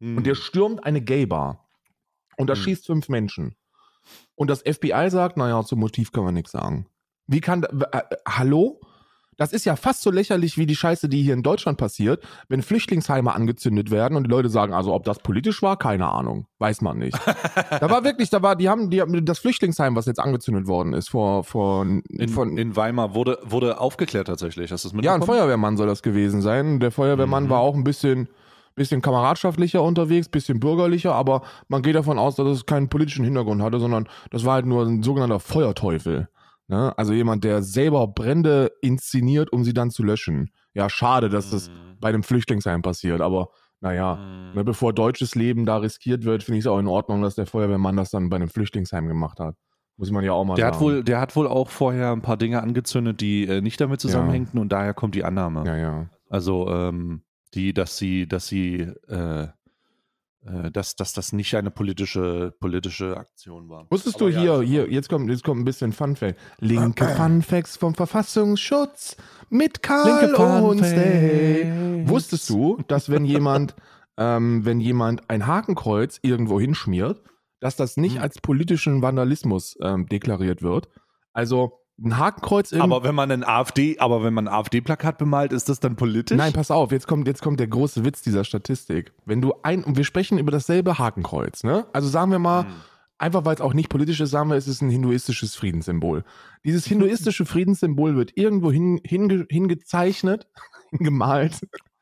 Mhm. 0.00 0.18
Und 0.18 0.26
der 0.26 0.34
stürmt 0.34 0.84
eine 0.84 1.00
Gay-Bar 1.00 1.68
und 2.36 2.48
da 2.48 2.54
mhm. 2.54 2.58
schießt 2.58 2.86
fünf 2.86 3.08
Menschen. 3.08 3.54
Und 4.34 4.48
das 4.48 4.62
FBI 4.62 5.10
sagt, 5.10 5.36
naja, 5.36 5.62
zum 5.64 5.80
Motiv 5.80 6.12
kann 6.12 6.24
man 6.24 6.34
nichts 6.34 6.52
sagen. 6.52 6.86
Wie 7.26 7.40
kann, 7.40 7.62
äh, 7.64 7.84
äh, 7.92 8.02
hallo? 8.26 8.80
Das 9.38 9.52
ist 9.52 9.64
ja 9.64 9.76
fast 9.76 10.02
so 10.02 10.10
lächerlich 10.10 10.58
wie 10.58 10.66
die 10.66 10.74
Scheiße, 10.74 11.08
die 11.08 11.22
hier 11.22 11.32
in 11.32 11.44
Deutschland 11.44 11.78
passiert, 11.78 12.22
wenn 12.48 12.60
Flüchtlingsheime 12.60 13.32
angezündet 13.32 13.90
werden 13.90 14.16
und 14.16 14.24
die 14.24 14.30
Leute 14.30 14.50
sagen, 14.50 14.74
also 14.74 14.92
ob 14.92 15.04
das 15.04 15.20
politisch 15.20 15.62
war, 15.62 15.78
keine 15.78 16.08
Ahnung, 16.08 16.46
weiß 16.58 16.82
man 16.82 16.98
nicht. 16.98 17.16
da 17.70 17.88
war 17.88 18.02
wirklich, 18.04 18.30
da 18.30 18.42
war, 18.42 18.56
die 18.56 18.68
haben, 18.68 18.90
die 18.90 19.00
haben 19.00 19.24
das 19.24 19.38
Flüchtlingsheim, 19.38 19.94
was 19.94 20.06
jetzt 20.06 20.18
angezündet 20.18 20.66
worden 20.66 20.92
ist, 20.92 21.08
vor, 21.08 21.44
vor 21.44 21.86
in, 21.86 22.28
von, 22.28 22.58
in 22.58 22.74
Weimar 22.76 23.14
wurde 23.14 23.38
wurde 23.44 23.80
aufgeklärt 23.80 24.26
tatsächlich. 24.26 24.72
Hast 24.72 24.84
du 24.84 24.90
das 24.90 25.04
Ja, 25.04 25.14
ein 25.14 25.22
Feuerwehrmann 25.22 25.76
soll 25.76 25.86
das 25.86 26.02
gewesen 26.02 26.42
sein. 26.42 26.80
Der 26.80 26.90
Feuerwehrmann 26.90 27.44
mhm. 27.44 27.50
war 27.50 27.60
auch 27.60 27.74
ein 27.74 27.84
bisschen 27.84 28.28
bisschen 28.74 29.02
kameradschaftlicher 29.02 29.82
unterwegs, 29.82 30.28
bisschen 30.28 30.60
bürgerlicher, 30.60 31.14
aber 31.14 31.42
man 31.68 31.82
geht 31.82 31.96
davon 31.96 32.18
aus, 32.18 32.36
dass 32.36 32.46
es 32.46 32.64
keinen 32.64 32.88
politischen 32.88 33.24
Hintergrund 33.24 33.60
hatte, 33.60 33.78
sondern 33.78 34.08
das 34.30 34.44
war 34.44 34.54
halt 34.54 34.66
nur 34.66 34.86
ein 34.86 35.02
sogenannter 35.02 35.40
Feuerteufel. 35.40 36.28
Ne? 36.68 36.96
Also 36.98 37.12
jemand, 37.12 37.44
der 37.44 37.62
selber 37.62 38.06
Brände 38.06 38.70
inszeniert, 38.82 39.52
um 39.52 39.64
sie 39.64 39.72
dann 39.72 39.90
zu 39.90 40.02
löschen. 40.02 40.50
Ja, 40.74 40.88
schade, 40.90 41.28
dass 41.30 41.50
das 41.50 41.68
mhm. 41.68 41.96
bei 41.98 42.10
einem 42.10 42.22
Flüchtlingsheim 42.22 42.82
passiert, 42.82 43.20
aber 43.20 43.48
naja, 43.80 44.16
mhm. 44.16 44.54
ne, 44.54 44.64
bevor 44.64 44.92
deutsches 44.92 45.34
Leben 45.34 45.64
da 45.64 45.78
riskiert 45.78 46.24
wird, 46.24 46.42
finde 46.42 46.58
ich 46.58 46.64
es 46.64 46.66
auch 46.66 46.78
in 46.78 46.86
Ordnung, 46.86 47.22
dass 47.22 47.36
der 47.36 47.46
Feuerwehrmann 47.46 47.96
das 47.96 48.10
dann 48.10 48.28
bei 48.28 48.36
einem 48.36 48.48
Flüchtlingsheim 48.48 49.08
gemacht 49.08 49.40
hat. 49.40 49.54
Muss 49.96 50.10
man 50.10 50.24
ja 50.24 50.32
auch 50.32 50.44
mal 50.44 50.54
der 50.54 50.66
sagen. 50.66 50.76
Hat 50.76 50.82
wohl, 50.82 51.04
der 51.04 51.20
hat 51.20 51.34
wohl 51.34 51.48
auch 51.48 51.70
vorher 51.70 52.12
ein 52.12 52.22
paar 52.22 52.36
Dinge 52.36 52.62
angezündet, 52.62 53.20
die 53.20 53.46
äh, 53.46 53.60
nicht 53.60 53.80
damit 53.80 54.00
zusammenhängten 54.00 54.58
ja. 54.58 54.62
und 54.62 54.70
daher 54.70 54.94
kommt 54.94 55.14
die 55.14 55.24
Annahme. 55.24 55.64
Ja, 55.66 55.76
ja. 55.76 56.10
Also, 56.28 56.70
ähm, 56.70 57.22
die, 57.54 57.72
dass 57.72 57.96
sie, 57.96 58.28
dass 58.28 58.46
sie 58.46 58.80
äh, 59.08 59.48
dass, 60.72 60.96
dass 60.96 61.12
das 61.12 61.32
nicht 61.32 61.54
eine 61.54 61.70
politische, 61.70 62.54
politische 62.60 63.16
Aktion 63.16 63.68
war. 63.68 63.86
Wusstest 63.90 64.16
Aber 64.16 64.30
du 64.30 64.36
ja, 64.36 64.60
hier, 64.60 64.60
hier, 64.62 64.92
jetzt 64.92 65.08
kommt, 65.08 65.30
jetzt 65.30 65.44
kommt 65.44 65.60
ein 65.60 65.64
bisschen 65.64 65.92
Funfact. 65.92 66.38
Linke 66.60 67.08
Funfacts 67.08 67.76
vom 67.76 67.94
Verfassungsschutz 67.94 69.16
mit 69.50 69.82
Karl 69.82 70.32
Day. 70.80 72.04
Wusstest 72.08 72.48
du, 72.50 72.78
dass 72.88 73.10
wenn 73.10 73.24
jemand 73.24 73.74
ähm, 74.18 74.64
wenn 74.64 74.80
jemand 74.80 75.30
ein 75.30 75.46
Hakenkreuz 75.46 76.18
irgendwo 76.22 76.60
hinschmiert, 76.60 77.22
dass 77.60 77.76
das 77.76 77.96
nicht 77.96 78.16
Hm. 78.16 78.22
als 78.22 78.40
politischen 78.40 79.00
Vandalismus 79.00 79.76
ähm, 79.80 80.06
deklariert 80.06 80.62
wird. 80.62 80.88
Also 81.32 81.80
ein 82.02 82.16
Hakenkreuz 82.18 82.72
im 82.72 82.80
Aber 82.80 83.02
wenn 83.02 83.14
man 83.14 83.30
ein 83.30 83.44
AfD, 83.44 83.98
aber 83.98 84.22
wenn 84.22 84.32
man 84.34 84.46
AfD-Plakat 84.48 85.18
bemalt, 85.18 85.52
ist 85.52 85.68
das 85.68 85.80
dann 85.80 85.96
politisch? 85.96 86.36
Nein, 86.38 86.52
pass 86.52 86.70
auf, 86.70 86.92
jetzt 86.92 87.06
kommt, 87.08 87.26
jetzt 87.26 87.42
kommt 87.42 87.58
der 87.60 87.66
große 87.66 88.04
Witz 88.04 88.22
dieser 88.22 88.44
Statistik. 88.44 89.12
Wenn 89.24 89.40
du 89.40 89.54
ein, 89.62 89.82
und 89.84 89.96
wir 89.96 90.04
sprechen 90.04 90.38
über 90.38 90.52
dasselbe 90.52 90.98
Hakenkreuz, 90.98 91.64
ne? 91.64 91.86
Also 91.92 92.08
sagen 92.08 92.30
wir 92.30 92.38
mal, 92.38 92.64
Hm. 92.64 92.70
einfach 93.18 93.44
weil 93.44 93.56
es 93.56 93.60
auch 93.60 93.74
nicht 93.74 93.88
politisch 93.88 94.20
ist, 94.20 94.30
sagen 94.30 94.48
wir, 94.48 94.56
es 94.56 94.68
ist 94.68 94.80
ein 94.80 94.90
hinduistisches 94.90 95.56
Friedenssymbol. 95.56 96.24
Dieses 96.64 96.86
hinduistische 96.86 97.44
Friedenssymbol 97.46 98.14
wird 98.16 98.36
irgendwo 98.36 98.70
hin, 98.70 99.00
hinge, 99.04 99.46
hingezeichnet, 99.50 100.46
gemalt 100.92 101.60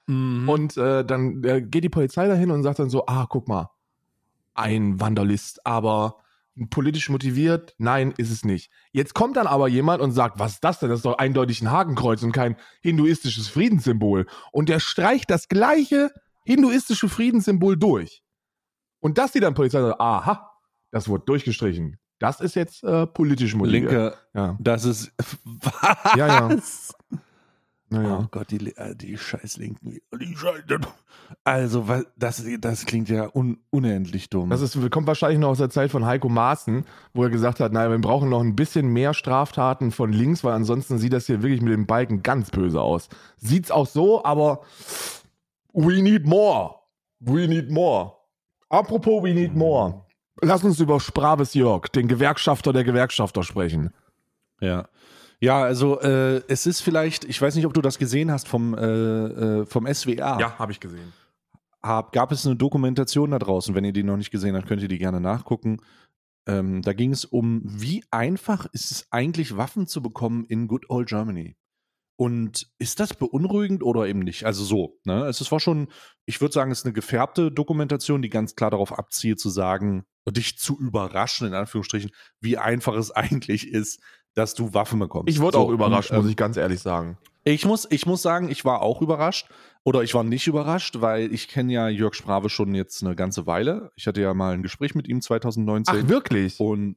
Mhm. 0.08 0.48
und 0.48 0.76
äh, 0.76 1.04
dann 1.04 1.42
äh, 1.42 1.60
geht 1.60 1.82
die 1.82 1.88
Polizei 1.88 2.28
dahin 2.28 2.52
und 2.52 2.62
sagt 2.62 2.78
dann 2.78 2.90
so, 2.90 3.06
ah, 3.06 3.26
guck 3.28 3.48
mal, 3.48 3.70
ein 4.54 5.00
Vandalist, 5.00 5.66
aber 5.66 6.18
politisch 6.70 7.08
motiviert, 7.08 7.74
nein, 7.78 8.14
ist 8.16 8.30
es 8.30 8.44
nicht. 8.44 8.70
Jetzt 8.92 9.14
kommt 9.14 9.36
dann 9.36 9.46
aber 9.46 9.68
jemand 9.68 10.00
und 10.00 10.12
sagt, 10.12 10.38
was 10.38 10.54
ist 10.54 10.64
das 10.64 10.78
denn? 10.78 10.88
Das 10.88 11.00
ist 11.00 11.04
doch 11.04 11.18
eindeutig 11.18 11.60
ein 11.60 11.70
Hakenkreuz 11.70 12.22
und 12.22 12.32
kein 12.32 12.56
hinduistisches 12.80 13.48
Friedenssymbol. 13.48 14.26
Und 14.52 14.68
der 14.68 14.80
streicht 14.80 15.30
das 15.30 15.48
gleiche 15.48 16.10
hinduistische 16.44 17.08
Friedenssymbol 17.08 17.76
durch. 17.76 18.22
Und 19.00 19.18
das 19.18 19.32
sieht 19.32 19.42
dann 19.42 19.54
Polizei 19.54 19.80
sagt, 19.80 20.00
aha, 20.00 20.50
das 20.90 21.08
wurde 21.08 21.24
durchgestrichen. 21.26 21.98
Das 22.18 22.40
ist 22.40 22.54
jetzt 22.54 22.82
äh, 22.82 23.06
politisch 23.06 23.54
motiviert. 23.54 23.90
Linke, 23.90 24.14
Ja, 24.34 24.56
das 24.58 24.84
ist. 24.84 25.12
Ja, 26.16 26.26
ja. 26.26 26.56
Naja. 27.88 28.20
Oh 28.22 28.26
Gott, 28.30 28.50
die, 28.50 28.76
äh, 28.76 28.96
die 28.96 29.16
scheiß 29.16 29.58
Linken. 29.58 29.98
Die 30.20 30.36
scheiß, 30.36 30.64
also, 31.44 31.86
das, 32.16 32.44
das 32.60 32.84
klingt 32.84 33.08
ja 33.08 33.28
un, 33.32 33.58
unendlich 33.70 34.28
dumm. 34.28 34.50
Das 34.50 34.60
ist, 34.60 34.78
kommt 34.90 35.06
wahrscheinlich 35.06 35.38
noch 35.38 35.50
aus 35.50 35.58
der 35.58 35.70
Zeit 35.70 35.90
von 35.92 36.04
Heiko 36.04 36.28
Maaßen, 36.28 36.84
wo 37.14 37.22
er 37.22 37.30
gesagt 37.30 37.60
hat, 37.60 37.72
naja, 37.72 37.90
wir 37.90 37.98
brauchen 37.98 38.28
noch 38.28 38.40
ein 38.40 38.56
bisschen 38.56 38.88
mehr 38.88 39.14
Straftaten 39.14 39.92
von 39.92 40.12
links, 40.12 40.42
weil 40.42 40.54
ansonsten 40.54 40.98
sieht 40.98 41.12
das 41.12 41.26
hier 41.26 41.42
wirklich 41.42 41.60
mit 41.60 41.72
dem 41.72 41.86
Balken 41.86 42.22
ganz 42.22 42.50
böse 42.50 42.80
aus. 42.80 43.08
Sieht's 43.36 43.70
auch 43.70 43.86
so, 43.86 44.24
aber 44.24 44.62
we 45.72 46.02
need 46.02 46.26
more. 46.26 46.74
We 47.20 47.46
need 47.46 47.70
more. 47.70 48.12
Apropos 48.68 49.22
we 49.22 49.32
need 49.32 49.54
more. 49.54 50.06
Lass 50.42 50.64
uns 50.64 50.80
über 50.80 51.00
Spraves 51.00 51.54
Jörg, 51.54 51.88
den 51.88 52.08
Gewerkschafter 52.08 52.72
der 52.72 52.84
Gewerkschafter, 52.84 53.42
sprechen. 53.42 53.92
Ja. 54.60 54.88
Ja, 55.40 55.62
also 55.62 56.00
äh, 56.00 56.42
es 56.48 56.66
ist 56.66 56.80
vielleicht, 56.80 57.24
ich 57.24 57.40
weiß 57.40 57.54
nicht, 57.56 57.66
ob 57.66 57.74
du 57.74 57.82
das 57.82 57.98
gesehen 57.98 58.30
hast 58.30 58.48
vom, 58.48 58.74
äh, 58.74 58.80
äh, 59.60 59.66
vom 59.66 59.86
SWR. 59.86 60.38
habe 60.58 60.72
ich 60.72 60.80
gesehen. 60.80 61.12
Hab, 61.82 62.12
gab 62.12 62.32
es 62.32 62.46
eine 62.46 62.56
Dokumentation 62.56 63.30
da 63.30 63.38
draußen. 63.38 63.74
Wenn 63.74 63.84
ihr 63.84 63.92
die 63.92 64.02
noch 64.02 64.16
nicht 64.16 64.30
gesehen 64.30 64.56
habt, 64.56 64.66
könnt 64.66 64.82
ihr 64.82 64.88
die 64.88 64.98
gerne 64.98 65.20
nachgucken. 65.20 65.78
Ähm, 66.48 66.80
da 66.82 66.92
ging 66.94 67.12
es 67.12 67.24
um, 67.24 67.60
wie 67.64 68.04
einfach 68.10 68.66
ist 68.72 68.90
es 68.90 69.06
eigentlich, 69.10 69.56
Waffen 69.56 69.86
zu 69.86 70.00
bekommen 70.02 70.44
in 70.48 70.68
Good 70.68 70.88
Old 70.90 71.08
Germany. 71.08 71.56
Und 72.18 72.68
ist 72.78 72.98
das 72.98 73.12
beunruhigend 73.12 73.82
oder 73.82 74.06
eben 74.08 74.20
nicht? 74.20 74.44
Also 74.46 74.64
so, 74.64 74.98
ne? 75.04 75.26
Es 75.26 75.42
ist- 75.42 75.52
war 75.52 75.60
schon, 75.60 75.88
ich 76.24 76.40
würde 76.40 76.54
sagen, 76.54 76.70
es 76.70 76.78
ist 76.78 76.86
eine 76.86 76.94
gefärbte 76.94 77.52
Dokumentation, 77.52 78.22
die 78.22 78.30
ganz 78.30 78.54
klar 78.54 78.70
darauf 78.70 78.98
abzielt, 78.98 79.38
zu 79.38 79.50
sagen, 79.50 80.04
und 80.24 80.38
dich 80.38 80.56
zu 80.58 80.78
überraschen, 80.80 81.46
in 81.46 81.54
Anführungsstrichen, 81.54 82.10
wie 82.40 82.56
einfach 82.56 82.94
es 82.94 83.10
eigentlich 83.12 83.68
ist, 83.68 84.00
dass 84.36 84.54
du 84.54 84.72
Waffen 84.74 85.00
bekommst. 85.00 85.28
Ich 85.28 85.40
wurde 85.40 85.56
So, 85.56 85.64
auch 85.64 85.70
überrascht, 85.70 86.10
und, 86.12 86.18
ähm, 86.18 86.22
muss 86.22 86.30
ich 86.30 86.36
ganz 86.36 86.56
ehrlich 86.56 86.80
sagen. 86.80 87.18
ich 87.42 87.64
muss, 87.64 87.86
ich 87.90 88.06
muss 88.06 88.22
sagen, 88.22 88.48
ich 88.48 88.64
war 88.64 88.82
auch 88.82 89.02
überrascht. 89.02 89.48
Oder 89.82 90.02
ich 90.02 90.14
war 90.14 90.24
nicht 90.24 90.46
überrascht, 90.48 91.00
weil 91.00 91.32
ich 91.32 91.46
kenne 91.48 91.72
ja 91.72 91.88
Jörg 91.88 92.14
Sprave 92.14 92.48
schon 92.50 92.74
jetzt 92.74 93.02
eine 93.04 93.14
ganze 93.14 93.46
Weile. 93.46 93.92
Ich 93.94 94.06
hatte 94.08 94.20
ja 94.20 94.34
mal 94.34 94.52
ein 94.54 94.62
Gespräch 94.64 94.94
mit 94.96 95.06
ihm 95.08 95.20
2019. 95.22 96.02
Ach, 96.04 96.08
wirklich? 96.08 96.58
und 96.60 96.96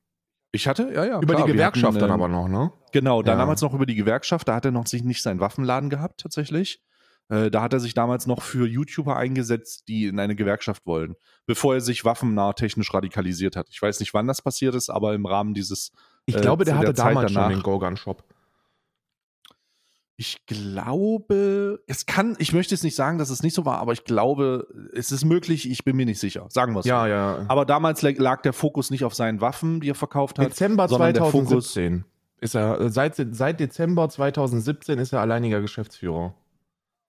ich 0.52 0.68
hatte, 0.68 0.92
ja, 0.94 1.06
ja. 1.06 1.20
Über 1.22 1.36
klar, 1.36 1.46
die 1.46 1.52
Gewerkschaft 1.54 1.86
hatten, 1.86 2.00
dann 2.00 2.10
ähm, 2.10 2.14
aber 2.16 2.28
noch, 2.28 2.48
ne? 2.48 2.72
Genau, 2.92 3.22
dann 3.22 3.36
Ja. 3.38 3.42
damals 3.44 3.62
noch 3.62 3.74
über 3.76 3.86
die 3.86 3.94
Gewerkschaft. 3.96 4.48
Da 4.48 4.56
hat 4.56 4.66
er 4.66 4.72
noch 4.72 4.88
sich 4.88 5.04
nicht 5.04 5.22
seinen 5.22 5.40
Waffenladen 5.40 5.92
gehabt, 5.92 6.22
tatsächlich. 6.22 6.82
Äh, 7.30 7.52
da 7.52 7.62
hat 7.62 7.74
er 7.74 7.80
sich 7.80 7.94
damals 7.94 8.26
noch 8.26 8.42
für 8.42 8.68
YouTuber 8.68 9.16
eingesetzt, 9.16 9.88
die 9.88 10.06
in 10.08 10.20
eine 10.20 10.36
Gewerkschaft 10.36 10.88
wollen, 10.88 11.14
bevor 11.46 11.76
er 11.76 11.82
sich 11.82 12.04
waffennah 12.04 12.54
technisch 12.54 12.92
radikalisiert 12.92 13.56
hat. 13.56 13.68
Ich 13.70 13.80
weiß 13.80 14.00
nicht, 14.00 14.16
wann 14.16 14.26
das 14.26 14.42
passiert 14.42 14.74
ist, 14.74 14.90
aber 14.90 15.14
im 15.14 15.28
Rahmen 15.28 15.54
dieses, 15.54 15.92
Ich 16.26 16.36
äh, 16.36 16.42
glaube, 16.42 16.66
der 16.66 16.76
zu 16.76 16.80
der 16.82 16.88
hatte 16.90 16.96
Zeit 16.98 17.16
damals 17.16 17.32
schon 17.32 17.50
den 17.50 17.64
Gogan-Shop. 17.64 18.24
Ich 20.22 20.46
glaube, 20.48 21.80
es 21.88 22.06
kann, 22.06 22.36
ich 22.40 22.52
möchte 22.52 22.76
jetzt 22.76 22.84
nicht 22.84 22.96
sagen, 22.96 23.18
dass 23.20 23.30
es 23.30 23.42
nicht 23.42 23.54
so 23.54 23.66
war, 23.66 23.78
aber 23.78 23.94
ich 23.94 24.04
glaube, 24.04 24.68
es 24.94 25.14
ist 25.14 25.24
möglich, 25.24 25.70
ich 25.70 25.86
bin 25.86 25.96
mir 25.96 26.06
nicht 26.06 26.20
sicher. 26.20 26.46
Sagen 26.50 26.74
wir 26.74 26.82
es 26.82 26.86
Ja, 26.86 27.08
ja. 27.08 27.46
Aber 27.48 27.64
damals 27.66 28.02
lag 28.02 28.42
der 28.42 28.52
Fokus 28.52 28.92
nicht 28.92 29.06
auf 29.06 29.16
seinen 29.16 29.40
Waffen, 29.40 29.80
die 29.80 29.90
er 29.92 29.96
verkauft 29.96 30.38
hat. 30.38 30.48
Dezember 30.48 30.90
sondern 30.90 31.14
der 31.14 31.24
Fokus- 31.24 31.72
2017 31.74 32.04
ist 32.42 32.54
er, 32.56 32.82
äh, 32.82 32.90
seit, 32.90 33.16
seit 33.32 33.62
Dezember 33.62 34.10
2017 34.10 35.00
ist 35.00 35.14
er 35.14 35.22
alleiniger 35.22 35.62
Geschäftsführer. 35.62 36.34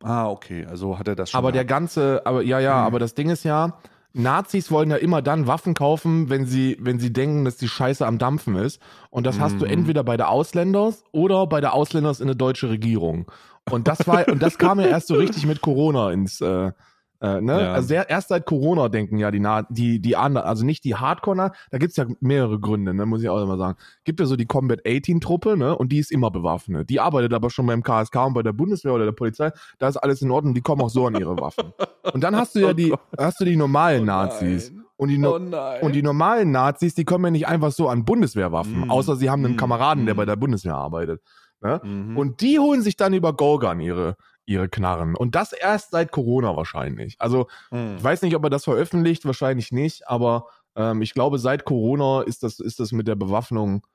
Ah, 0.04 0.28
okay, 0.28 0.64
also 0.66 0.96
hat 0.96 1.08
er 1.08 1.16
das 1.16 1.30
schon. 1.30 1.38
Aber 1.38 1.50
der 1.50 1.64
gehabt. 1.64 1.80
ganze, 1.80 2.22
aber 2.24 2.42
ja, 2.42 2.60
ja, 2.60 2.78
Mhm. 2.80 2.86
aber 2.86 2.98
das 3.00 3.14
Ding 3.14 3.28
ist 3.28 3.42
ja, 3.44 3.76
Nazis 4.12 4.70
wollen 4.70 4.90
ja 4.90 4.96
immer 4.96 5.22
dann 5.22 5.46
Waffen 5.46 5.74
kaufen, 5.74 6.28
wenn 6.30 6.44
sie, 6.46 6.76
wenn 6.80 6.98
sie 6.98 7.12
denken, 7.12 7.44
dass 7.44 7.56
die 7.56 7.68
Scheiße 7.68 8.06
am 8.06 8.18
Dampfen 8.18 8.56
ist. 8.56 8.80
Und 9.10 9.24
das 9.26 9.38
hast 9.38 9.60
du 9.60 9.64
Mhm. 9.64 9.70
entweder 9.72 10.02
bei 10.04 10.16
der 10.16 10.30
Ausländers 10.30 11.04
oder 11.12 11.46
bei 11.46 11.60
der 11.60 11.74
Ausländers 11.74 12.20
in 12.20 12.26
eine 12.28 12.36
deutsche 12.36 12.68
Regierung. 12.70 13.30
Und 13.68 13.86
das 13.86 14.06
war, 14.08 14.28
und 14.28 14.42
das 14.42 14.58
kam 14.58 14.80
ja 14.80 14.86
erst 14.86 15.06
so 15.08 15.14
richtig 15.14 15.46
mit 15.46 15.60
Corona 15.60 16.10
ins, 16.10 16.40
äh, 16.40 16.72
äh, 17.20 17.40
ne? 17.40 17.61
Ja. 17.61 17.72
Also 17.72 17.88
der, 17.88 18.09
erst 18.09 18.28
seit 18.28 18.46
Corona 18.46 18.88
denken 18.88 19.18
ja 19.18 19.30
die, 19.30 19.42
die, 19.70 20.00
die 20.00 20.16
anderen, 20.16 20.46
also 20.46 20.64
nicht 20.64 20.85
die 20.85 20.94
Hardcore, 20.94 21.52
da 21.70 21.78
gibt's 21.78 21.96
ja 21.96 22.06
mehrere 22.20 22.59
Gründe, 22.59 22.94
ne, 22.94 23.04
muss 23.06 23.22
ich 23.22 23.28
auch 23.28 23.42
immer 23.42 23.59
sagen. 23.59 23.76
Gibt 24.04 24.20
ja 24.20 24.26
so 24.26 24.37
die 24.37 24.46
Combat 24.46 24.80
18 24.87 25.20
Truppe, 25.20 25.56
ne, 25.56 25.76
und 25.76 25.92
die 25.92 25.98
ist 25.98 26.11
immer 26.12 26.30
bewaffnet. 26.30 26.88
Die 26.88 26.98
arbeitet 27.00 27.35
aber 27.35 27.50
schon 27.50 27.66
beim 27.66 27.83
KSK 27.83 28.16
und 28.26 28.35
bei 28.35 28.42
der 28.42 28.52
Bundeswehr 28.54 28.94
oder 28.94 29.04
der 29.04 29.12
Polizei, 29.12 29.50
da 29.78 29.88
ist 29.88 29.98
alles 29.98 30.22
in 30.22 30.30
Ordnung, 30.30 30.54
die 30.54 30.62
kommen 30.62 30.80
auch 30.83 30.90
so 30.90 31.06
an 31.06 31.14
ihre 31.14 31.38
Waffen. 31.38 31.72
Und 32.12 32.22
dann 32.24 32.35
hast 32.37 32.54
du 32.54 32.61
ja 32.61 32.72
die, 32.74 32.94
hast 33.18 33.40
du 33.40 33.44
die 33.44 33.56
normalen 33.56 34.04
Nazis. 34.06 34.72
Und 34.96 35.09
die, 35.09 35.16
no 35.18 35.37
Oh 35.37 35.87
und 35.87 35.94
die 35.94 36.02
normalen 36.02 36.50
Nazis, 36.50 36.94
die 36.94 37.04
kommen 37.04 37.24
ja 37.26 37.30
nicht 37.30 37.48
einfach 37.48 37.72
so 37.72 37.88
an 37.88 38.04
Bundeswehrwaffen, 38.04 38.87
Mm. 38.87 38.90
außer 38.90 39.16
sie 39.16 39.30
haben 39.30 39.44
einen 39.44 39.54
Mm. 39.54 39.56
Kameraden, 39.59 40.04
der 40.04 40.14
Mm. 40.14 40.18
bei 40.18 40.24
der 40.26 40.37
Bundeswehr 40.37 40.74
arbeitet. 40.74 41.22
Ne? 41.62 41.80
Mhm. 41.85 42.16
Und 42.16 42.40
die 42.40 42.59
holen 42.59 42.80
sich 42.83 42.96
dann 42.96 43.12
über 43.12 43.35
Gorgan 43.35 43.80
ihre, 43.80 44.16
ihre 44.50 44.68
Knarren. 44.68 45.14
Und 45.14 45.34
das 45.36 45.52
erst 45.52 45.92
seit 45.92 46.10
Corona 46.10 46.56
wahrscheinlich. 46.56 47.16
Also 47.20 47.46
Mhm. 47.70 47.96
ich 47.98 48.04
weiß 48.04 48.22
nicht, 48.22 48.34
ob 48.34 48.44
er 48.44 48.50
das 48.50 48.64
veröffentlicht, 48.64 49.24
wahrscheinlich 49.24 49.70
nicht, 49.72 50.08
aber 50.08 50.46
ähm, 50.74 51.02
ich 51.02 51.14
glaube, 51.14 51.38
seit 51.38 51.64
Corona 51.64 52.22
ist 52.22 52.42
das, 52.42 52.58
ist 52.58 52.80
das 52.80 52.92
mit 52.92 53.06
der 53.08 53.14
Bewaffnung, 53.14 53.86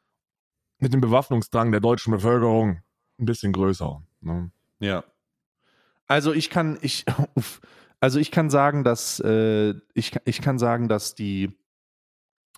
mit 0.79 0.93
dem 0.93 1.01
Bewaffnungsdrang 1.01 1.71
der 1.71 1.81
deutschen 1.81 2.11
Bevölkerung 2.11 2.81
ein 3.19 3.25
bisschen 3.25 3.51
größer. 3.53 4.01
Ne? 4.21 4.51
Ja. 4.79 5.03
Also 6.07 6.33
ich 6.33 6.49
kann, 6.49 6.77
ich, 6.81 7.05
also 7.99 8.19
ich 8.19 8.31
kann 8.31 8.49
sagen, 8.49 8.83
dass 8.83 9.19
äh, 9.19 9.73
ich, 9.93 10.15
ich 10.25 10.41
kann 10.41 10.57
sagen, 10.57 10.87
dass 10.87 11.15
die, 11.15 11.51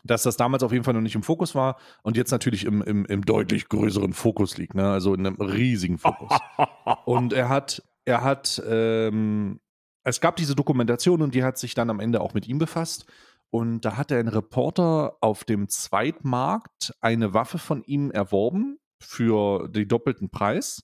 dass 0.03 0.23
das 0.23 0.37
damals 0.37 0.63
auf 0.63 0.71
jeden 0.71 0.83
Fall 0.83 0.93
noch 0.93 1.01
nicht 1.01 1.15
im 1.15 1.23
Fokus 1.23 1.55
war 1.55 1.77
und 2.03 2.17
jetzt 2.17 2.31
natürlich 2.31 2.65
im, 2.65 2.81
im, 2.81 3.05
im 3.05 3.25
deutlich 3.25 3.69
größeren 3.69 4.13
Fokus 4.13 4.57
liegt, 4.57 4.75
ne? 4.75 4.89
Also 4.89 5.13
in 5.13 5.25
einem 5.25 5.41
riesigen 5.41 5.97
Fokus. 5.97 6.37
und 7.05 7.33
er 7.33 7.49
hat, 7.49 7.83
er 8.05 8.23
hat, 8.23 8.61
ähm, 8.67 9.59
es 10.03 10.21
gab 10.21 10.35
diese 10.35 10.55
Dokumentation 10.55 11.21
und 11.21 11.35
die 11.35 11.43
hat 11.43 11.57
sich 11.57 11.73
dann 11.73 11.89
am 11.89 11.99
Ende 11.99 12.21
auch 12.21 12.33
mit 12.33 12.47
ihm 12.47 12.57
befasst. 12.57 13.05
Und 13.49 13.81
da 13.81 13.95
hat 13.95 14.11
ein 14.11 14.27
Reporter 14.27 15.17
auf 15.21 15.45
dem 15.45 15.69
Zweitmarkt 15.69 16.93
eine 16.99 17.33
Waffe 17.33 17.57
von 17.57 17.83
ihm 17.83 18.11
erworben 18.11 18.77
für 18.99 19.69
den 19.69 19.87
doppelten 19.87 20.29
Preis 20.29 20.83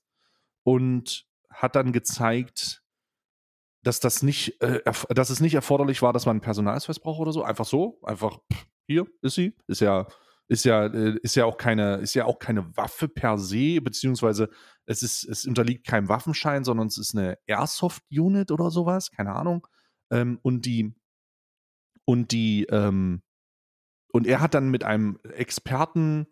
und 0.64 1.26
hat 1.50 1.76
dann 1.76 1.92
gezeigt, 1.92 2.84
dass 3.84 4.00
das 4.00 4.24
nicht, 4.24 4.62
äh, 4.62 4.82
dass 5.10 5.30
es 5.30 5.42
nicht 5.42 5.56
erforderlich 5.56 6.02
war, 6.02 6.14
dass 6.14 6.26
man 6.26 6.36
einen 6.36 6.42
Personalausweis 6.42 7.00
braucht 7.00 7.20
oder 7.20 7.34
so. 7.34 7.44
Einfach 7.44 7.66
so, 7.66 8.00
einfach 8.04 8.40
pff, 8.52 8.66
hier 8.88 9.06
ist 9.22 9.36
sie. 9.36 9.56
Ist 9.68 9.82
ja, 9.82 10.08
ist 10.48 10.66
ja, 10.66 10.86
äh, 10.86 11.18
ist 11.22 11.36
ja 11.36 11.46
auch 11.46 11.58
keine, 11.58 11.96
ist 11.98 12.14
ja 12.14 12.26
auch 12.26 12.40
keine 12.40 12.76
Waffe 12.76 13.08
per 13.08 13.38
se, 13.38 13.82
beziehungsweise 13.82 14.50
es 14.86 15.04
ist, 15.04 15.24
es 15.24 15.46
unterliegt 15.46 15.88
keinem 15.88 16.10
Waffenschein, 16.10 16.64
sondern 16.64 16.88
es 16.88 16.98
ist 16.98 17.16
eine 17.16 17.38
Airsoft-Unit 17.48 18.52
oder 18.52 18.70
sowas, 18.70 19.12
keine 19.12 19.34
Ahnung. 19.34 19.68
Ähm, 20.12 20.40
und 20.42 20.66
die, 20.66 20.94
und 22.06 22.32
die, 22.32 22.66
ähm, 22.66 23.22
und 24.12 24.28
er 24.28 24.42
hat 24.42 24.54
dann 24.54 24.70
mit 24.70 24.84
einem 24.84 25.20
Experten 25.24 26.28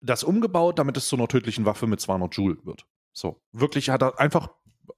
das 0.00 0.24
umgebaut, 0.24 0.78
damit 0.78 0.96
es 0.96 1.08
zu 1.08 1.16
einer 1.16 1.28
tödlichen 1.28 1.64
Waffe 1.64 1.86
mit 1.86 2.00
200 2.00 2.34
Joule 2.36 2.64
wird. 2.64 2.86
So, 3.12 3.42
wirklich 3.52 3.90
hat 3.90 4.02
er 4.02 4.18
einfach, 4.18 4.50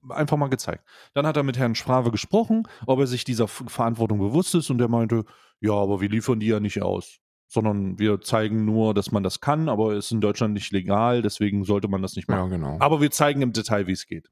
einfach 0.09 0.37
mal 0.37 0.49
gezeigt. 0.49 0.85
Dann 1.14 1.27
hat 1.27 1.37
er 1.37 1.42
mit 1.42 1.59
Herrn 1.59 1.75
Sprave 1.75 2.11
gesprochen, 2.11 2.68
ob 2.87 3.01
er 3.01 3.07
sich 3.07 3.25
dieser 3.25 3.49
Verantwortung 3.49 4.18
bewusst 4.18 4.55
ist 4.55 4.70
und 4.70 4.79
der 4.79 4.88
meinte, 4.88 5.25
ja, 5.61 5.73
aber 5.73 6.01
wir 6.01 6.09
liefern 6.09 6.40
die 6.40 6.47
ja 6.47 6.61
nicht 6.61 6.83
aus, 6.83 7.18
sondern 7.49 7.99
wir 7.99 8.20
zeigen 8.20 8.64
nur, 8.64 8.94
dass 8.94 9.12
man 9.12 9.23
das 9.23 9.40
kann, 9.40 9.68
aber 9.68 9.92
es 9.92 10.07
ist 10.07 10.12
in 10.12 10.20
Deutschland 10.20 10.55
nicht 10.55 10.73
legal, 10.73 11.23
deswegen 11.23 11.64
sollte 11.64 11.88
man 11.88 12.03
das 12.03 12.16
nicht 12.16 12.29
machen. 12.29 12.51
Ja, 12.51 12.57
genau. 12.57 12.77
Aber 12.81 13.01
wir 13.01 13.11
zeigen 13.11 13.42
im 13.42 13.53
Detail, 13.53 13.87
wie 13.87 13.92
es 13.92 14.07
geht. 14.07 14.29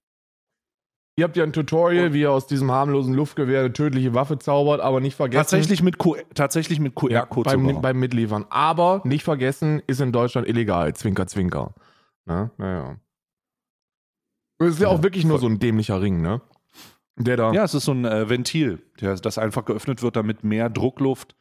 Ihr 1.16 1.24
habt 1.24 1.36
ja 1.36 1.44
ein 1.44 1.52
Tutorial, 1.52 2.14
wie 2.14 2.22
ihr 2.22 2.30
aus 2.30 2.46
diesem 2.46 2.70
harmlosen 2.70 3.12
Luftgewehr 3.12 3.60
eine 3.60 3.72
tödliche 3.72 4.14
Waffe 4.14 4.38
zaubert, 4.38 4.80
aber 4.80 5.00
nicht 5.00 5.14
vergessen. 5.14 5.40
Tatsächlich 5.42 5.82
mit, 5.82 5.98
Q 5.98 6.16
tatsächlich 6.32 6.80
mit 6.80 6.94
QR-Code 6.94 7.50
beim, 7.50 7.82
beim 7.82 7.98
Mitliefern. 8.00 8.46
Aber 8.48 9.02
nicht 9.04 9.22
vergessen, 9.22 9.82
ist 9.86 10.00
in 10.00 10.10
Deutschland 10.10 10.48
illegal. 10.48 10.94
Zwinker, 10.94 11.26
zwinker. 11.26 11.74
Na, 12.24 12.50
naja. 12.56 12.96
Es 14.66 14.74
ist 14.74 14.80
ja, 14.80 14.88
ja 14.88 14.94
auch 14.94 15.02
wirklich 15.02 15.24
nur 15.24 15.38
so 15.38 15.46
ein 15.46 15.58
dämlicher 15.58 16.00
Ring, 16.00 16.20
ne? 16.20 16.40
Der 17.16 17.36
da. 17.36 17.52
Ja, 17.52 17.64
es 17.64 17.74
ist 17.74 17.84
so 17.84 17.92
ein 17.92 18.04
äh, 18.04 18.28
Ventil, 18.28 18.82
der, 19.00 19.14
das 19.16 19.38
einfach 19.38 19.64
geöffnet 19.64 20.02
wird, 20.02 20.16
damit 20.16 20.44
mehr 20.44 20.70
Druckluft 20.70 21.36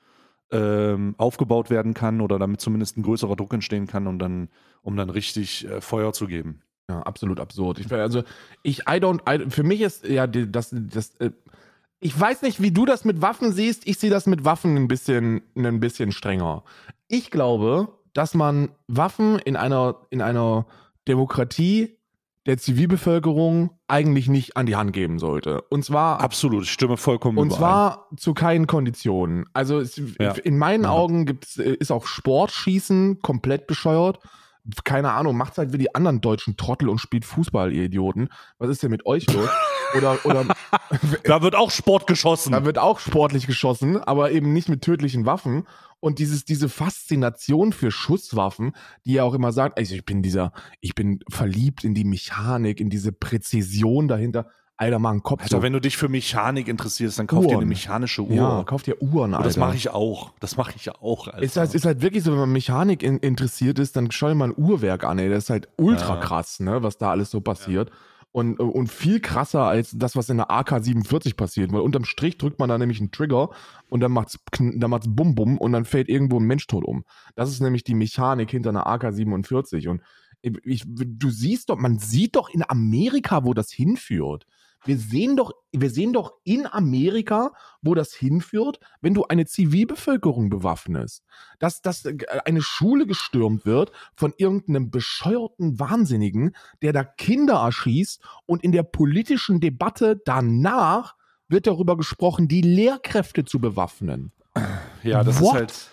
ähm, 0.51 1.15
aufgebaut 1.17 1.69
werden 1.69 1.93
kann 1.93 2.21
oder 2.21 2.37
damit 2.37 2.61
zumindest 2.61 2.97
ein 2.97 3.03
größerer 3.03 3.35
Druck 3.35 3.53
entstehen 3.53 3.87
kann, 3.87 4.05
um 4.07 4.19
dann, 4.19 4.49
um 4.81 4.97
dann 4.97 5.09
richtig 5.09 5.67
äh, 5.67 5.81
Feuer 5.81 6.13
zu 6.13 6.27
geben. 6.27 6.61
Ja, 6.89 6.99
absolut 7.03 7.39
absurd. 7.39 7.79
Ich, 7.79 7.91
also, 7.91 8.23
ich, 8.63 8.79
I 8.79 8.99
don't, 8.99 9.21
I, 9.29 9.49
für 9.49 9.63
mich 9.63 9.81
ist, 9.81 10.05
ja, 10.05 10.27
das, 10.27 10.73
das, 10.73 11.15
äh, 11.15 11.31
ich 12.01 12.19
weiß 12.19 12.41
nicht, 12.41 12.61
wie 12.61 12.71
du 12.71 12.85
das 12.85 13.05
mit 13.05 13.21
Waffen 13.21 13.53
siehst. 13.53 13.87
Ich 13.87 13.97
sehe 13.97 14.09
das 14.09 14.25
mit 14.25 14.43
Waffen 14.43 14.75
ein 14.75 14.87
bisschen, 14.87 15.41
ein 15.55 15.79
bisschen 15.79 16.11
strenger. 16.11 16.63
Ich 17.07 17.31
glaube, 17.31 17.89
dass 18.13 18.33
man 18.33 18.69
Waffen 18.87 19.39
in 19.39 19.55
einer, 19.55 20.01
in 20.09 20.21
einer 20.21 20.65
Demokratie 21.07 21.97
der 22.45 22.57
Zivilbevölkerung 22.57 23.71
eigentlich 23.87 24.27
nicht 24.27 24.57
an 24.57 24.65
die 24.65 24.75
Hand 24.75 24.93
geben 24.93 25.19
sollte. 25.19 25.61
Und 25.69 25.85
zwar. 25.85 26.19
Absolut, 26.19 26.63
ich 26.63 26.71
stimme 26.71 26.97
vollkommen 26.97 27.37
Und 27.37 27.47
überall. 27.47 27.59
zwar 27.59 28.07
zu 28.17 28.33
keinen 28.33 28.67
Konditionen. 28.67 29.45
Also 29.53 29.79
es, 29.79 30.01
ja. 30.19 30.31
in 30.31 30.57
meinen 30.57 30.85
ja. 30.85 30.89
Augen 30.89 31.25
gibt's, 31.25 31.57
äh, 31.57 31.73
ist 31.73 31.91
auch 31.91 32.05
Sportschießen 32.05 33.19
komplett 33.21 33.67
bescheuert 33.67 34.19
keine 34.83 35.11
Ahnung, 35.11 35.37
macht 35.37 35.57
halt 35.57 35.73
wie 35.73 35.77
die 35.77 35.95
anderen 35.95 36.21
deutschen 36.21 36.57
Trottel 36.57 36.89
und 36.89 36.99
spielt 36.99 37.25
Fußball, 37.25 37.73
ihr 37.73 37.83
Idioten. 37.83 38.29
Was 38.57 38.69
ist 38.69 38.83
denn 38.83 38.91
mit 38.91 39.05
euch 39.05 39.31
los? 39.31 39.49
Oder, 39.97 40.19
oder 40.23 40.45
da 41.25 41.41
wird 41.41 41.53
auch 41.53 41.69
Sport 41.69 42.07
geschossen. 42.07 42.53
Da 42.53 42.63
wird 42.63 42.77
auch 42.77 42.99
sportlich 42.99 43.45
geschossen, 43.45 44.01
aber 44.01 44.31
eben 44.31 44.53
nicht 44.53 44.69
mit 44.69 44.81
tödlichen 44.81 45.25
Waffen. 45.25 45.67
Und 46.01 46.19
dieses, 46.19 46.43
diese 46.43 46.67
Faszination 46.67 47.71
für 47.71 47.91
Schusswaffen, 47.91 48.73
die 49.05 49.17
er 49.17 49.25
auch 49.25 49.35
immer 49.35 49.53
sagt, 49.53 49.77
also 49.77 49.95
ich 49.95 50.03
bin 50.03 50.21
dieser, 50.21 50.51
ich 50.81 50.95
bin 50.95 51.19
verliebt 51.29 51.83
in 51.83 51.93
die 51.93 52.03
Mechanik, 52.03 52.81
in 52.81 52.89
diese 52.89 53.11
Präzision 53.11 54.07
dahinter. 54.07 54.47
Alter, 54.77 54.97
mach 54.97 55.11
einen 55.11 55.21
Kopf. 55.21 55.43
Alter, 55.43 55.57
so. 55.57 55.61
wenn 55.61 55.73
du 55.73 55.79
dich 55.79 55.95
für 55.95 56.09
Mechanik 56.09 56.67
interessierst, 56.67 57.19
dann 57.19 57.27
kauf 57.27 57.41
Uhren. 57.41 57.49
dir 57.49 57.57
eine 57.57 57.65
mechanische 57.67 58.23
Uhr. 58.23 58.35
Ja, 58.35 58.63
kauf 58.63 58.81
dir 58.81 58.99
Uhren, 58.99 59.35
Alter. 59.35 59.37
Und 59.37 59.45
das 59.45 59.57
mache 59.57 59.75
ich 59.75 59.89
auch. 59.91 60.33
Das 60.39 60.57
mache 60.57 60.73
ich 60.75 60.89
auch, 60.89 61.27
Alter. 61.27 61.43
Ist 61.43 61.55
halt, 61.55 61.75
ist 61.75 61.85
halt 61.85 62.01
wirklich 62.01 62.23
so, 62.23 62.31
wenn 62.31 62.39
man 62.39 62.51
Mechanik 62.51 63.03
in, 63.03 63.19
interessiert 63.19 63.77
ist, 63.77 63.95
dann 63.95 64.09
schau 64.09 64.29
dir 64.29 64.35
mal 64.35 64.49
ein 64.49 64.57
Uhrwerk 64.57 65.03
an, 65.03 65.19
ey. 65.19 65.29
Das 65.29 65.43
ist 65.43 65.49
halt 65.51 65.69
ultra 65.77 66.15
ja. 66.15 66.21
krass, 66.21 66.59
ne, 66.59 66.81
was 66.81 66.97
da 66.97 67.11
alles 67.11 67.29
so 67.29 67.41
passiert. 67.41 67.89
Ja. 67.89 67.95
Und, 68.33 68.59
und 68.59 68.87
viel 68.87 69.19
krasser 69.19 69.63
als 69.63 69.91
das, 69.93 70.15
was 70.15 70.29
in 70.29 70.37
der 70.37 70.49
AK-47 70.49 71.35
passiert. 71.35 71.73
Weil 71.73 71.81
unterm 71.81 72.05
Strich 72.05 72.37
drückt 72.37 72.59
man 72.59 72.69
da 72.69 72.77
nämlich 72.77 73.01
einen 73.01 73.11
Trigger 73.11 73.49
und 73.89 73.99
dann 73.99 74.13
macht's, 74.13 74.39
dann 74.57 74.89
macht's 74.89 75.07
Bum 75.09 75.35
Bum 75.35 75.57
und 75.57 75.73
dann 75.73 75.83
fällt 75.83 76.07
irgendwo 76.07 76.39
ein 76.39 76.45
Mensch 76.45 76.65
tot 76.67 76.85
um. 76.85 77.03
Das 77.35 77.49
ist 77.49 77.59
nämlich 77.59 77.83
die 77.83 77.93
Mechanik 77.93 78.49
hinter 78.49 78.69
einer 78.69 78.87
AK-47. 78.87 79.89
Und 79.89 80.01
ich, 80.41 80.85
du 80.87 81.29
siehst 81.29 81.69
doch, 81.69 81.77
man 81.77 81.99
sieht 81.99 82.37
doch 82.37 82.49
in 82.49 82.63
Amerika, 82.67 83.43
wo 83.43 83.53
das 83.53 83.69
hinführt. 83.71 84.45
Wir 84.83 84.97
sehen 84.97 85.35
doch, 85.35 85.51
wir 85.71 85.89
sehen 85.89 86.13
doch 86.13 86.33
in 86.43 86.65
Amerika, 86.65 87.51
wo 87.81 87.93
das 87.93 88.13
hinführt, 88.13 88.79
wenn 89.01 89.13
du 89.13 89.25
eine 89.25 89.45
Zivilbevölkerung 89.45 90.49
bewaffnest. 90.49 91.23
Dass, 91.59 91.81
dass 91.81 92.05
äh, 92.05 92.17
eine 92.45 92.61
Schule 92.61 93.05
gestürmt 93.05 93.65
wird 93.65 93.91
von 94.15 94.33
irgendeinem 94.37 94.89
bescheuerten 94.89 95.79
Wahnsinnigen, 95.79 96.55
der 96.81 96.93
da 96.93 97.03
Kinder 97.03 97.55
erschießt 97.55 98.21
und 98.45 98.63
in 98.63 98.71
der 98.71 98.83
politischen 98.83 99.59
Debatte 99.59 100.21
danach 100.25 101.15
wird 101.47 101.67
darüber 101.67 101.97
gesprochen, 101.97 102.47
die 102.47 102.61
Lehrkräfte 102.61 103.45
zu 103.45 103.59
bewaffnen. 103.59 104.31
Ja, 105.03 105.23
das 105.23 105.39
What? 105.41 105.47
ist 105.47 105.53
halt. 105.53 105.89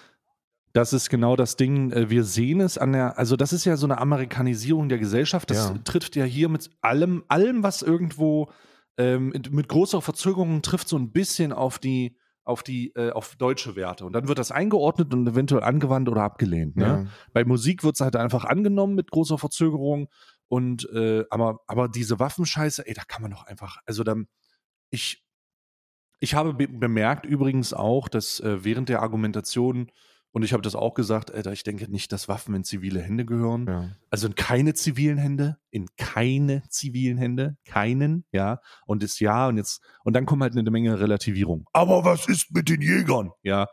Das 0.72 0.92
ist 0.92 1.08
genau 1.08 1.34
das 1.34 1.56
Ding. 1.56 1.90
Äh, 1.92 2.10
wir 2.10 2.24
sehen 2.24 2.60
es 2.60 2.78
an 2.78 2.92
der, 2.92 3.18
also 3.18 3.36
das 3.36 3.52
ist 3.52 3.64
ja 3.64 3.76
so 3.76 3.86
eine 3.86 3.98
Amerikanisierung 3.98 4.88
der 4.88 4.98
Gesellschaft. 4.98 5.50
Das 5.50 5.70
ja. 5.70 5.78
trifft 5.84 6.14
ja 6.14 6.24
hier 6.24 6.48
mit 6.48 6.70
allem, 6.80 7.24
allem, 7.28 7.62
was 7.62 7.82
irgendwo 7.82 8.48
ähm, 8.98 9.32
mit 9.50 9.68
großer 9.68 10.02
Verzögerung 10.02 10.60
trifft 10.60 10.88
so 10.88 10.98
ein 10.98 11.12
bisschen 11.12 11.52
auf 11.52 11.78
die, 11.78 12.16
auf 12.44 12.62
die, 12.62 12.92
äh, 12.96 13.12
auf 13.12 13.36
deutsche 13.36 13.76
Werte. 13.76 14.04
Und 14.04 14.12
dann 14.12 14.26
wird 14.26 14.38
das 14.38 14.50
eingeordnet 14.50 15.14
und 15.14 15.26
eventuell 15.28 15.62
angewandt 15.62 16.08
oder 16.08 16.22
abgelehnt. 16.22 16.76
Ne? 16.76 16.84
Ja. 16.84 17.06
Bei 17.32 17.44
Musik 17.44 17.84
wird 17.84 17.94
es 17.94 18.00
halt 18.00 18.16
einfach 18.16 18.44
angenommen 18.44 18.94
mit 18.94 19.10
großer 19.10 19.38
Verzögerung. 19.38 20.08
Und 20.48 20.88
äh, 20.92 21.24
aber, 21.30 21.60
aber 21.66 21.88
diese 21.88 22.18
Waffenscheiße, 22.18 22.86
ey, 22.86 22.94
da 22.94 23.02
kann 23.06 23.22
man 23.22 23.30
doch 23.30 23.44
einfach, 23.44 23.76
also 23.86 24.02
dann, 24.02 24.26
ich, 24.90 25.24
ich 26.20 26.34
habe 26.34 26.54
be 26.54 26.66
bemerkt 26.66 27.24
übrigens 27.24 27.72
auch, 27.72 28.08
dass 28.08 28.40
äh, 28.40 28.64
während 28.64 28.88
der 28.88 29.02
Argumentation 29.02 29.92
und 30.32 30.42
ich 30.42 30.52
habe 30.52 30.62
das 30.62 30.74
auch 30.74 30.94
gesagt, 30.94 31.32
Alter, 31.32 31.52
ich 31.52 31.62
denke 31.62 31.90
nicht, 31.90 32.12
dass 32.12 32.28
Waffen 32.28 32.54
in 32.54 32.64
zivile 32.64 33.00
Hände 33.00 33.24
gehören. 33.24 33.66
Ja. 33.66 33.88
Also 34.10 34.26
in 34.26 34.34
keine 34.34 34.74
zivilen 34.74 35.18
Hände, 35.18 35.58
in 35.70 35.86
keine 35.96 36.62
zivilen 36.68 37.16
Hände, 37.16 37.56
keinen, 37.64 38.24
ja. 38.32 38.60
Und 38.86 39.02
das 39.02 39.20
ja, 39.20 39.48
und 39.48 39.56
jetzt, 39.56 39.82
und 40.04 40.14
dann 40.14 40.26
kommt 40.26 40.42
halt 40.42 40.56
eine 40.56 40.70
Menge 40.70 41.00
Relativierung. 41.00 41.64
Aber 41.72 42.04
was 42.04 42.28
ist 42.28 42.54
mit 42.54 42.68
den 42.68 42.82
Jägern? 42.82 43.30
Ja. 43.42 43.66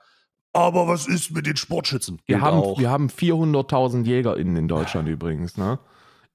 Aber 0.53 0.87
was 0.87 1.07
ist 1.07 1.31
mit 1.31 1.45
den 1.45 1.57
Sportschützen? 1.57 2.21
wir 2.25 2.39
haben, 2.39 2.61
wir 2.77 2.89
haben 2.89 3.07
400.000 3.07 4.05
JägerInnen 4.05 4.55
in 4.55 4.67
Deutschland 4.69 5.09
übrigens, 5.09 5.57
ne? 5.57 5.79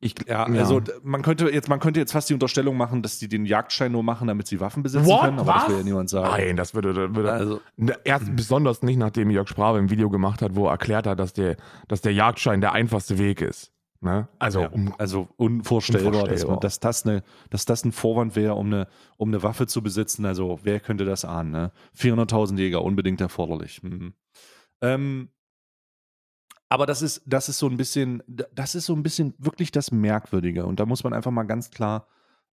Ich, 0.03 0.15
ja, 0.27 0.49
ja, 0.49 0.61
also 0.61 0.81
man 1.03 1.21
könnte 1.21 1.51
jetzt, 1.51 1.69
man 1.69 1.79
könnte 1.79 2.01
jetzt 2.01 2.13
fast 2.13 2.31
die 2.31 2.33
Unterstellung 2.33 2.75
machen, 2.75 3.03
dass 3.03 3.19
die 3.19 3.29
den 3.29 3.45
Jagdschein 3.45 3.93
nur 3.93 4.03
machen, 4.03 4.29
damit 4.29 4.47
sie 4.47 4.59
Waffen 4.59 4.83
besitzen 4.83 5.07
What? 5.07 5.21
können, 5.21 5.39
aber 5.39 5.55
Was? 5.55 5.63
das 5.65 5.69
will 5.69 5.77
ja 5.77 5.83
niemand 5.85 6.09
sagen. 6.09 6.31
Nein, 6.31 6.57
das 6.57 6.75
würde, 6.75 7.15
würde 7.15 7.31
also, 7.31 7.61
erst 8.05 8.35
besonders 8.35 8.83
nicht, 8.83 8.97
nachdem 8.97 9.29
Jörg 9.29 9.47
Sprabe 9.49 9.79
ein 9.79 9.91
Video 9.91 10.09
gemacht 10.09 10.41
hat, 10.41 10.55
wo 10.55 10.67
er 10.67 10.73
erklärt 10.73 11.07
hat, 11.07 11.21
dass 11.21 11.35
der, 11.35 11.57
dass 11.87 12.01
der 12.01 12.15
Jagdschein 12.15 12.63
der 12.63 12.73
einfachste 12.73 13.19
Weg 13.19 13.43
ist. 13.43 13.73
Ne? 14.01 14.29
Also, 14.39 14.63
ja, 14.63 14.69
um, 14.69 14.95
also 14.97 15.29
unvorstellbar, 15.37 16.07
unvorstellbar. 16.07 16.35
Dass, 16.35 16.47
man, 16.47 16.61
dass, 16.61 16.81
das 16.81 17.07
eine, 17.07 17.23
dass 17.51 17.67
das 17.67 17.85
ein 17.85 17.93
Vorwand 17.93 18.35
wäre, 18.35 18.55
um 18.55 18.67
eine, 18.67 18.89
um 19.19 19.29
eine 19.29 19.43
Waffe 19.43 19.67
zu 19.67 19.83
besitzen. 19.83 20.25
Also 20.25 20.61
wer 20.63 20.81
könnte 20.81 21.05
das 21.05 21.27
ahnen? 21.27 21.51
Ne? 21.51 21.73
400.000 21.99 22.57
Jäger, 22.57 22.83
unbedingt 22.83 23.21
erforderlich. 23.21 23.83
Mhm. 23.83 24.15
Ähm, 24.81 25.29
aber 26.71 26.87
das 26.87 27.03
ist, 27.03 27.23
das 27.27 27.49
ist 27.49 27.59
so 27.59 27.69
ein 27.69 27.77
bisschen, 27.77 28.23
das 28.55 28.77
ist 28.77 28.87
so 28.87 28.95
ein 28.95 29.03
bisschen 29.03 29.35
wirklich 29.39 29.73
das 29.73 29.91
Merkwürdige. 29.91 30.65
Und 30.65 30.79
da 30.79 30.87
muss 30.87 31.03
man 31.03 31.13
einfach 31.13 31.33
mal 31.33 31.43
ganz 31.43 31.71
klar, 31.71 32.07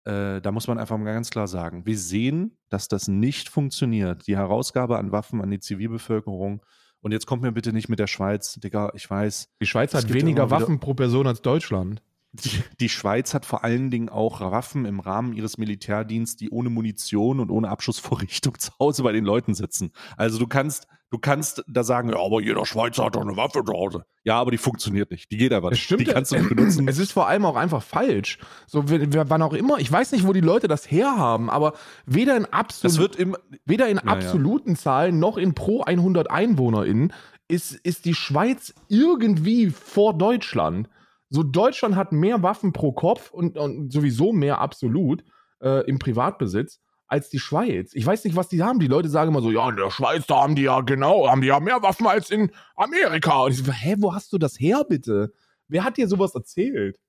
äh, 0.05 0.39
da 0.39 0.51
muss 0.51 0.67
man 0.67 0.77
einfach 0.77 0.97
mal 0.99 1.11
ganz 1.11 1.31
klar 1.31 1.47
sagen, 1.47 1.87
wir 1.87 1.97
sehen, 1.97 2.55
dass 2.69 2.87
das 2.87 3.07
nicht 3.07 3.49
funktioniert. 3.49 4.27
Die 4.27 4.37
Herausgabe 4.37 4.99
an 4.99 5.11
Waffen 5.11 5.41
an 5.41 5.49
die 5.49 5.59
Zivilbevölkerung. 5.59 6.61
Und 7.01 7.11
jetzt 7.11 7.25
kommt 7.25 7.41
mir 7.41 7.51
bitte 7.51 7.73
nicht 7.73 7.89
mit 7.89 7.97
der 7.97 8.07
Schweiz, 8.07 8.53
Digga, 8.53 8.91
ich 8.93 9.09
weiß. 9.09 9.49
Die 9.59 9.65
Schweiz 9.65 9.95
hat 9.95 10.13
weniger 10.13 10.51
Waffen 10.51 10.79
pro 10.79 10.93
Person 10.93 11.25
als 11.25 11.41
Deutschland. 11.41 12.03
Die, 12.33 12.63
die, 12.79 12.89
Schweiz 12.89 13.33
hat 13.33 13.45
vor 13.45 13.63
allen 13.63 13.91
Dingen 13.91 14.09
auch 14.09 14.41
Waffen 14.41 14.85
im 14.85 14.99
Rahmen 14.99 15.33
ihres 15.33 15.57
Militärdienstes, 15.57 16.35
die 16.35 16.49
ohne 16.49 16.69
Munition 16.69 17.39
und 17.39 17.49
ohne 17.49 17.69
Abschussvorrichtung 17.69 18.59
zu 18.59 18.71
Hause 18.79 19.03
bei 19.03 19.11
den 19.11 19.25
Leuten 19.25 19.55
sitzen. 19.55 19.91
Also 20.17 20.39
du 20.39 20.47
kannst, 20.47 20.87
du 21.13 21.19
kannst 21.19 21.63
da 21.67 21.83
sagen, 21.83 22.09
ja, 22.09 22.17
aber 22.17 22.41
jeder 22.41 22.65
Schweizer 22.65 23.05
hat 23.05 23.15
doch 23.15 23.21
eine 23.21 23.37
Waffe 23.37 23.63
zu 23.63 23.71
Hause. 23.71 24.03
Ja, 24.23 24.39
aber 24.39 24.49
die 24.49 24.57
funktioniert 24.57 25.11
nicht. 25.11 25.31
Die 25.31 25.37
geht 25.37 25.53
einfach 25.53 25.69
nicht. 25.69 25.83
Stimmt, 25.83 26.01
die 26.01 26.05
kannst 26.05 26.31
du 26.31 26.37
nicht 26.37 26.49
benutzen. 26.49 26.87
Es 26.87 26.97
ist 26.97 27.11
vor 27.11 27.27
allem 27.27 27.45
auch 27.45 27.55
einfach 27.55 27.83
falsch. 27.83 28.39
So, 28.65 28.85
wann 28.87 29.41
auch 29.43 29.53
immer, 29.53 29.77
ich 29.77 29.91
weiß 29.91 30.11
nicht, 30.11 30.25
wo 30.25 30.33
die 30.33 30.41
Leute 30.41 30.67
das 30.67 30.89
herhaben, 30.89 31.51
aber 31.51 31.73
weder 32.07 32.35
in, 32.35 32.45
absolut, 32.45 33.15
im, 33.15 33.37
weder 33.63 33.87
in 33.89 33.99
absoluten 33.99 34.71
ja. 34.71 34.75
Zahlen 34.75 35.19
noch 35.19 35.37
in 35.37 35.53
pro 35.53 35.83
100 35.83 36.31
EinwohnerInnen 36.31 37.13
ist, 37.47 37.73
ist 37.73 38.05
die 38.05 38.15
Schweiz 38.15 38.73
irgendwie 38.87 39.69
vor 39.69 40.17
Deutschland. 40.17 40.89
So, 41.29 41.43
Deutschland 41.43 41.95
hat 41.95 42.11
mehr 42.11 42.41
Waffen 42.41 42.73
pro 42.73 42.91
Kopf 42.91 43.29
und, 43.29 43.55
und 43.59 43.93
sowieso 43.93 44.33
mehr 44.33 44.61
absolut 44.61 45.23
äh, 45.61 45.85
im 45.87 45.99
Privatbesitz 45.99 46.79
als 47.13 47.29
die 47.29 47.37
Schweiz. 47.37 47.91
Ich 47.93 48.07
weiß 48.07 48.23
nicht, 48.23 48.35
was 48.35 48.49
die 48.49 48.63
haben. 48.63 48.79
Die 48.79 48.87
Leute 48.87 49.07
sagen 49.07 49.29
immer 49.29 49.43
so, 49.43 49.51
ja, 49.51 49.69
in 49.69 49.75
der 49.75 49.91
Schweiz, 49.91 50.25
da 50.25 50.41
haben 50.41 50.55
die 50.55 50.63
ja 50.63 50.81
genau, 50.81 51.29
haben 51.29 51.41
die 51.41 51.47
ja 51.47 51.59
mehr 51.59 51.83
Waffen 51.83 52.07
als 52.07 52.31
in 52.31 52.51
Amerika. 52.75 53.43
Und 53.43 53.51
ich 53.51 53.63
so, 53.63 53.71
hä, 53.71 53.97
wo 53.99 54.15
hast 54.15 54.33
du 54.33 54.39
das 54.39 54.59
her, 54.59 54.83
bitte? 54.83 55.31
Wer 55.67 55.83
hat 55.83 55.97
dir 55.97 56.07
sowas 56.07 56.33
erzählt? 56.33 56.99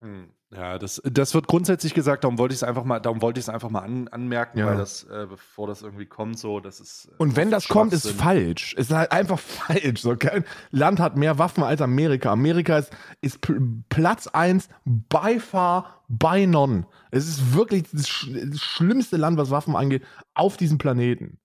Hm. 0.00 0.32
Ja, 0.54 0.78
das, 0.78 1.02
das 1.04 1.34
wird 1.34 1.48
grundsätzlich 1.48 1.92
gesagt, 1.92 2.22
darum 2.22 2.38
wollte 2.38 2.52
ich 2.52 2.60
es 2.60 2.62
einfach 2.62 2.84
mal, 2.84 3.00
darum 3.00 3.20
wollte 3.20 3.40
ich 3.40 3.46
es 3.46 3.48
einfach 3.48 3.68
mal 3.68 3.80
an, 3.80 4.06
anmerken, 4.08 4.60
ja. 4.60 4.66
weil 4.66 4.76
das, 4.76 5.02
äh, 5.04 5.26
bevor 5.28 5.66
das 5.66 5.82
irgendwie 5.82 6.06
kommt, 6.06 6.38
so, 6.38 6.60
das 6.60 6.78
ist. 6.78 7.06
Äh, 7.06 7.14
Und 7.18 7.34
wenn 7.34 7.50
das 7.50 7.66
kommt, 7.66 7.92
ist 7.92 8.08
falsch. 8.12 8.72
Ist 8.74 8.92
halt 8.92 9.10
einfach 9.10 9.38
falsch. 9.40 10.02
So, 10.02 10.14
kein 10.16 10.44
Land 10.70 11.00
hat 11.00 11.16
mehr 11.16 11.38
Waffen 11.38 11.64
als 11.64 11.82
Amerika. 11.82 12.30
Amerika 12.30 12.78
ist, 12.78 12.92
ist 13.20 13.40
Platz 13.88 14.28
1 14.28 14.68
by 14.84 15.40
far, 15.40 16.04
by 16.08 16.46
none. 16.46 16.86
Es 17.10 17.26
ist 17.26 17.54
wirklich 17.54 17.84
das, 17.90 18.08
sch 18.08 18.30
das 18.32 18.60
schlimmste 18.60 19.16
Land, 19.16 19.38
was 19.38 19.50
Waffen 19.50 19.74
angeht, 19.74 20.04
auf 20.34 20.56
diesem 20.56 20.78
Planeten. 20.78 21.38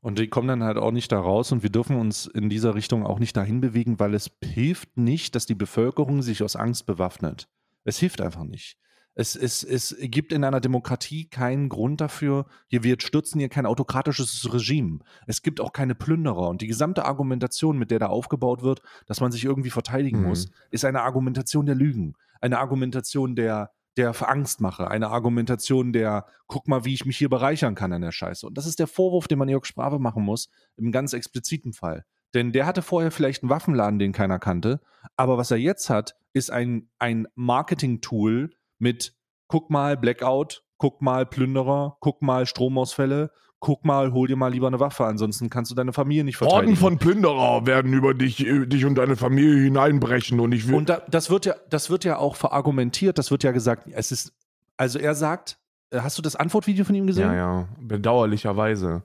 Und 0.00 0.18
die 0.18 0.28
kommen 0.28 0.48
dann 0.48 0.64
halt 0.64 0.78
auch 0.78 0.90
nicht 0.90 1.12
da 1.12 1.20
raus 1.20 1.52
und 1.52 1.62
wir 1.62 1.70
dürfen 1.70 1.96
uns 1.96 2.26
in 2.26 2.48
dieser 2.48 2.74
Richtung 2.74 3.06
auch 3.06 3.18
nicht 3.18 3.36
dahin 3.36 3.60
bewegen, 3.60 4.00
weil 4.00 4.14
es 4.14 4.30
hilft 4.42 4.96
nicht, 4.96 5.36
dass 5.36 5.46
die 5.46 5.54
Bevölkerung 5.54 6.22
sich 6.22 6.42
aus 6.42 6.56
Angst 6.56 6.86
bewaffnet. 6.86 7.46
Es 7.84 7.98
hilft 7.98 8.20
einfach 8.20 8.44
nicht. 8.44 8.76
Es, 9.14 9.36
es, 9.36 9.62
es 9.62 9.94
gibt 10.00 10.32
in 10.32 10.42
einer 10.42 10.60
Demokratie 10.60 11.28
keinen 11.28 11.68
Grund 11.68 12.00
dafür, 12.00 12.46
hier, 12.68 12.82
wir 12.82 12.96
stürzen 12.98 13.40
hier 13.40 13.50
kein 13.50 13.66
autokratisches 13.66 14.50
Regime. 14.52 15.00
Es 15.26 15.42
gibt 15.42 15.60
auch 15.60 15.74
keine 15.74 15.94
Plünderer. 15.94 16.48
Und 16.48 16.62
die 16.62 16.66
gesamte 16.66 17.04
Argumentation, 17.04 17.76
mit 17.76 17.90
der 17.90 17.98
da 17.98 18.06
aufgebaut 18.06 18.62
wird, 18.62 18.80
dass 19.06 19.20
man 19.20 19.30
sich 19.30 19.44
irgendwie 19.44 19.68
verteidigen 19.70 20.20
Mhm. 20.22 20.28
muss, 20.28 20.50
ist 20.70 20.86
eine 20.86 21.02
Argumentation 21.02 21.66
der 21.66 21.74
Lügen. 21.74 22.14
Eine 22.40 22.58
Argumentation 22.58 23.36
der, 23.36 23.72
der 23.98 24.14
Angstmache. 24.26 24.88
Eine 24.90 25.10
Argumentation 25.10 25.92
der, 25.92 26.24
guck 26.46 26.66
mal, 26.66 26.86
wie 26.86 26.94
ich 26.94 27.04
mich 27.04 27.18
hier 27.18 27.28
bereichern 27.28 27.74
kann 27.74 27.92
an 27.92 28.00
der 28.00 28.12
Scheiße. 28.12 28.46
Und 28.46 28.56
das 28.56 28.66
ist 28.66 28.78
der 28.78 28.86
Vorwurf, 28.86 29.28
den 29.28 29.38
man 29.38 29.48
Jörg 29.50 29.66
Sprave 29.66 29.98
machen 29.98 30.24
muss, 30.24 30.48
im 30.76 30.90
ganz 30.90 31.12
expliziten 31.12 31.74
Fall. 31.74 32.06
Denn 32.34 32.52
der 32.52 32.66
hatte 32.66 32.82
vorher 32.82 33.10
vielleicht 33.10 33.42
einen 33.42 33.50
Waffenladen, 33.50 33.98
den 33.98 34.12
keiner 34.12 34.38
kannte. 34.38 34.80
Aber 35.16 35.36
was 35.38 35.50
er 35.50 35.58
jetzt 35.58 35.90
hat, 35.90 36.16
ist 36.32 36.50
ein, 36.50 36.88
ein 36.98 37.26
Marketing-Tool 37.34 38.50
mit, 38.78 39.14
guck 39.48 39.70
mal, 39.70 39.96
Blackout, 39.96 40.64
guck 40.78 41.02
mal, 41.02 41.26
Plünderer, 41.26 41.96
guck 42.00 42.22
mal, 42.22 42.46
Stromausfälle, 42.46 43.30
guck 43.60 43.84
mal, 43.84 44.12
hol 44.12 44.26
dir 44.26 44.36
mal 44.36 44.50
lieber 44.50 44.66
eine 44.66 44.80
Waffe, 44.80 45.04
ansonsten 45.04 45.48
kannst 45.48 45.70
du 45.70 45.74
deine 45.76 45.92
Familie 45.92 46.24
nicht 46.24 46.36
verteidigen. 46.36 46.72
Orden 46.72 46.76
von 46.76 46.98
Plünderer 46.98 47.64
werden 47.66 47.92
über 47.92 48.12
dich, 48.14 48.44
äh, 48.44 48.66
dich 48.66 48.84
und 48.84 48.96
deine 48.96 49.14
Familie 49.14 49.62
hineinbrechen 49.62 50.40
und 50.40 50.52
ich 50.52 50.66
will. 50.66 50.74
Und 50.74 50.88
da, 50.88 51.02
das, 51.08 51.30
wird 51.30 51.46
ja, 51.46 51.54
das 51.70 51.88
wird 51.88 52.04
ja 52.04 52.16
auch 52.18 52.34
verargumentiert, 52.34 53.18
das 53.18 53.30
wird 53.30 53.44
ja 53.44 53.52
gesagt, 53.52 53.86
es 53.92 54.10
ist, 54.10 54.32
also 54.76 54.98
er 54.98 55.14
sagt, 55.14 55.58
äh, 55.90 56.00
hast 56.00 56.18
du 56.18 56.22
das 56.22 56.34
Antwortvideo 56.34 56.84
von 56.84 56.94
ihm 56.96 57.06
gesehen? 57.06 57.28
ja, 57.28 57.34
ja, 57.34 57.68
bedauerlicherweise. 57.78 59.02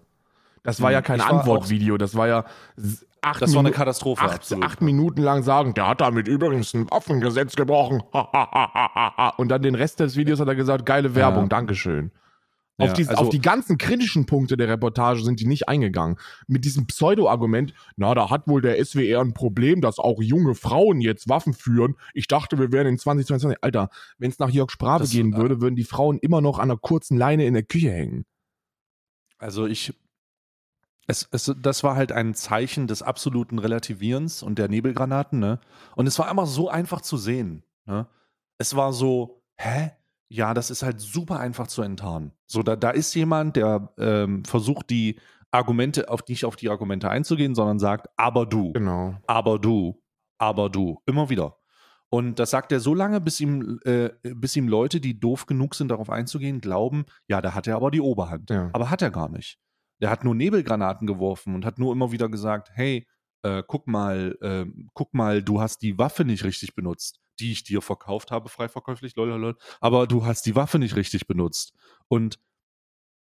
Das 0.63 0.81
war 0.81 0.89
Hm, 0.89 0.93
ja 0.93 1.01
kein 1.01 1.21
Antwortvideo, 1.21 1.97
das 1.97 2.15
war 2.15 2.27
ja 2.27 2.45
acht, 3.21 3.41
Das 3.41 3.53
war 3.53 3.59
eine 3.59 3.69
Minu- 3.69 3.73
Katastrophe, 3.73 4.21
acht, 4.23 4.35
absolut. 4.35 4.63
acht 4.65 4.81
Minuten 4.81 5.21
lang 5.21 5.43
sagen, 5.43 5.73
der 5.73 5.87
hat 5.87 6.01
damit 6.01 6.27
übrigens 6.27 6.73
ein 6.73 6.89
Waffengesetz 6.91 7.55
gebrochen. 7.55 8.01
und 9.37 9.49
dann 9.49 9.61
den 9.61 9.75
Rest 9.75 9.99
des 9.99 10.15
Videos 10.15 10.39
hat 10.39 10.47
er 10.47 10.55
gesagt, 10.55 10.85
geile 10.85 11.15
Werbung, 11.15 11.43
Ja. 11.43 11.49
Dankeschön. 11.49 12.11
Auf, 12.79 12.89
Ja, 12.89 12.93
die, 12.93 13.07
also- 13.07 13.21
auf 13.23 13.29
die 13.29 13.41
ganzen 13.41 13.79
kritischen 13.79 14.27
Punkte 14.27 14.55
der 14.55 14.67
Reportage 14.67 15.23
sind 15.23 15.39
die 15.39 15.47
nicht 15.47 15.67
eingegangen. 15.67 16.17
Mit 16.45 16.63
diesem 16.63 16.85
Pseudo-Argument, 16.85 17.73
na, 17.95 18.13
da 18.13 18.29
hat 18.29 18.47
wohl 18.47 18.61
der 18.61 18.77
SWR 18.77 19.21
ein 19.21 19.33
Problem, 19.33 19.81
dass 19.81 19.97
auch 19.97 20.21
junge 20.21 20.53
Frauen 20.53 21.01
jetzt 21.01 21.27
Waffen 21.27 21.53
führen. 21.53 21.95
Ich 22.13 22.27
dachte, 22.27 22.59
wir 22.59 22.71
wären 22.71 22.85
in 22.85 22.99
2022. 22.99 23.57
Alter, 23.63 23.89
wenn 24.19 24.29
es 24.29 24.37
nach 24.37 24.49
Jörg 24.51 24.69
Sprave 24.69 24.99
Das- 25.03 25.11
gehen 25.11 25.35
würde, 25.35 25.59
würden 25.59 25.75
die 25.75 25.85
Frauen 25.85 26.19
immer 26.19 26.39
noch 26.41 26.59
an 26.59 26.69
einer 26.69 26.77
kurzen 26.79 27.17
Leine 27.17 27.47
in 27.47 27.55
der 27.55 27.63
Küche 27.63 27.89
hängen. 27.89 28.25
Also 29.39 29.65
ich, 29.65 29.93
es, 31.07 31.27
es, 31.31 31.53
das 31.61 31.83
war 31.83 31.95
halt 31.95 32.11
ein 32.11 32.33
Zeichen 32.33 32.87
des 32.87 33.01
absoluten 33.01 33.59
Relativierens 33.59 34.43
und 34.43 34.59
der 34.59 34.67
Nebelgranaten, 34.67 35.39
ne? 35.39 35.59
Und 35.95 36.05
es 36.07 36.19
war 36.19 36.29
einfach 36.29 36.45
so 36.45 36.69
einfach 36.69 37.01
zu 37.01 37.17
sehen, 37.17 37.63
ne? 37.85 38.07
Es 38.57 38.75
war 38.75 38.93
so, 38.93 39.41
hä? 39.55 39.91
Ja, 40.29 40.53
das 40.53 40.69
ist 40.69 40.83
halt 40.83 40.99
super 40.99 41.39
einfach 41.39 41.67
zu 41.67 41.81
enttarnen. 41.81 42.33
So, 42.45 42.61
da, 42.61 42.75
da 42.75 42.89
ist 42.89 43.13
jemand, 43.15 43.55
der 43.55 43.93
ähm, 43.97 44.43
versucht, 44.43 44.89
die 44.89 45.19
Argumente, 45.51 46.09
auf 46.09 46.27
nicht 46.27 46.43
auf 46.43 46.57
die 46.57 46.69
Argumente 46.69 47.09
einzugehen, 47.09 47.55
sondern 47.55 47.79
sagt, 47.79 48.09
aber 48.17 48.45
du, 48.45 48.73
Genau. 48.73 49.15
aber 49.27 49.57
du, 49.59 50.03
aber 50.37 50.69
du, 50.69 51.01
immer 51.05 51.29
wieder. 51.29 51.57
Und 52.09 52.39
das 52.39 52.51
sagt 52.51 52.71
er 52.73 52.81
so 52.81 52.93
lange, 52.93 53.21
bis 53.21 53.39
ihm, 53.39 53.79
äh, 53.85 54.09
bis 54.23 54.55
ihm 54.57 54.67
Leute, 54.67 54.99
die 54.99 55.17
doof 55.19 55.45
genug 55.45 55.75
sind, 55.75 55.89
darauf 55.89 56.09
einzugehen, 56.09 56.59
glauben, 56.59 57.05
ja, 57.27 57.41
da 57.41 57.53
hat 57.53 57.67
er 57.67 57.77
aber 57.77 57.91
die 57.91 58.01
Oberhand. 58.01 58.49
Ja. 58.49 58.69
Aber 58.73 58.89
hat 58.89 59.01
er 59.01 59.11
gar 59.11 59.29
nicht. 59.29 59.59
Der 60.01 60.09
hat 60.09 60.23
nur 60.23 60.35
Nebelgranaten 60.35 61.07
geworfen 61.07 61.55
und 61.55 61.65
hat 61.65 61.79
nur 61.79 61.91
immer 61.93 62.11
wieder 62.11 62.29
gesagt, 62.29 62.69
hey, 62.73 63.07
äh, 63.43 63.63
guck 63.65 63.87
mal, 63.87 64.37
äh, 64.41 64.65
guck 64.93 65.13
mal, 65.13 65.41
du 65.43 65.61
hast 65.61 65.81
die 65.81 65.97
Waffe 65.97 66.25
nicht 66.25 66.43
richtig 66.43 66.75
benutzt, 66.75 67.19
die 67.39 67.51
ich 67.51 67.63
dir 67.63 67.81
verkauft 67.81 68.31
habe, 68.31 68.49
frei 68.49 68.67
verkäuflich, 68.67 69.15
lol, 69.15 69.29
lol, 69.29 69.39
lol, 69.39 69.57
aber 69.79 70.07
du 70.07 70.25
hast 70.25 70.45
die 70.45 70.55
Waffe 70.55 70.79
nicht 70.79 70.95
richtig 70.95 71.27
benutzt. 71.27 71.73
Und, 72.07 72.39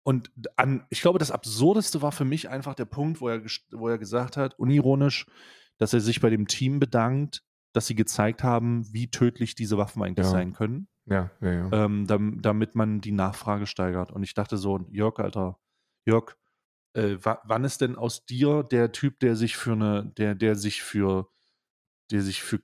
und 0.03 0.31
an, 0.57 0.85
ich 0.89 1.01
glaube, 1.01 1.19
das 1.19 1.31
Absurdeste 1.31 2.01
war 2.01 2.11
für 2.11 2.25
mich 2.25 2.49
einfach 2.49 2.75
der 2.75 2.85
Punkt, 2.85 3.21
wo 3.21 3.29
er, 3.29 3.41
wo 3.71 3.87
er 3.87 3.97
gesagt 3.97 4.37
hat, 4.37 4.57
unironisch, 4.59 5.25
dass 5.77 5.93
er 5.93 6.01
sich 6.01 6.21
bei 6.21 6.29
dem 6.29 6.47
Team 6.47 6.79
bedankt, 6.79 7.43
dass 7.73 7.87
sie 7.87 7.95
gezeigt 7.95 8.43
haben, 8.43 8.85
wie 8.93 9.09
tödlich 9.09 9.55
diese 9.55 9.77
Waffen 9.77 10.03
eigentlich 10.03 10.25
Ja. 10.27 10.31
sein 10.31 10.53
können 10.53 10.87
Ja, 11.05 11.31
ja, 11.41 11.51
ja. 11.51 11.85
ähm, 11.85 12.05
dam, 12.05 12.41
damit 12.41 12.75
man 12.75 13.01
die 13.01 13.11
Nachfrage 13.11 13.65
steigert. 13.65 14.11
Und 14.11 14.21
ich 14.23 14.35
dachte 14.35 14.57
so, 14.57 14.79
Jörg, 14.91 15.17
Alter, 15.19 15.57
Jörg, 16.05 16.35
äh, 16.93 17.17
wa 17.21 17.41
wann 17.45 17.63
ist 17.63 17.81
denn 17.81 17.95
aus 17.95 18.25
dir 18.25 18.63
der 18.63 18.91
Typ, 18.91 19.19
der 19.19 19.35
sich 19.35 19.57
für 19.57 19.73
eine, 19.73 20.05
der, 20.17 20.35
der 20.35 20.55
sich 20.55 20.83
für, 20.83 21.29
der 22.11 22.21
sich 22.21 22.43
für 22.43 22.61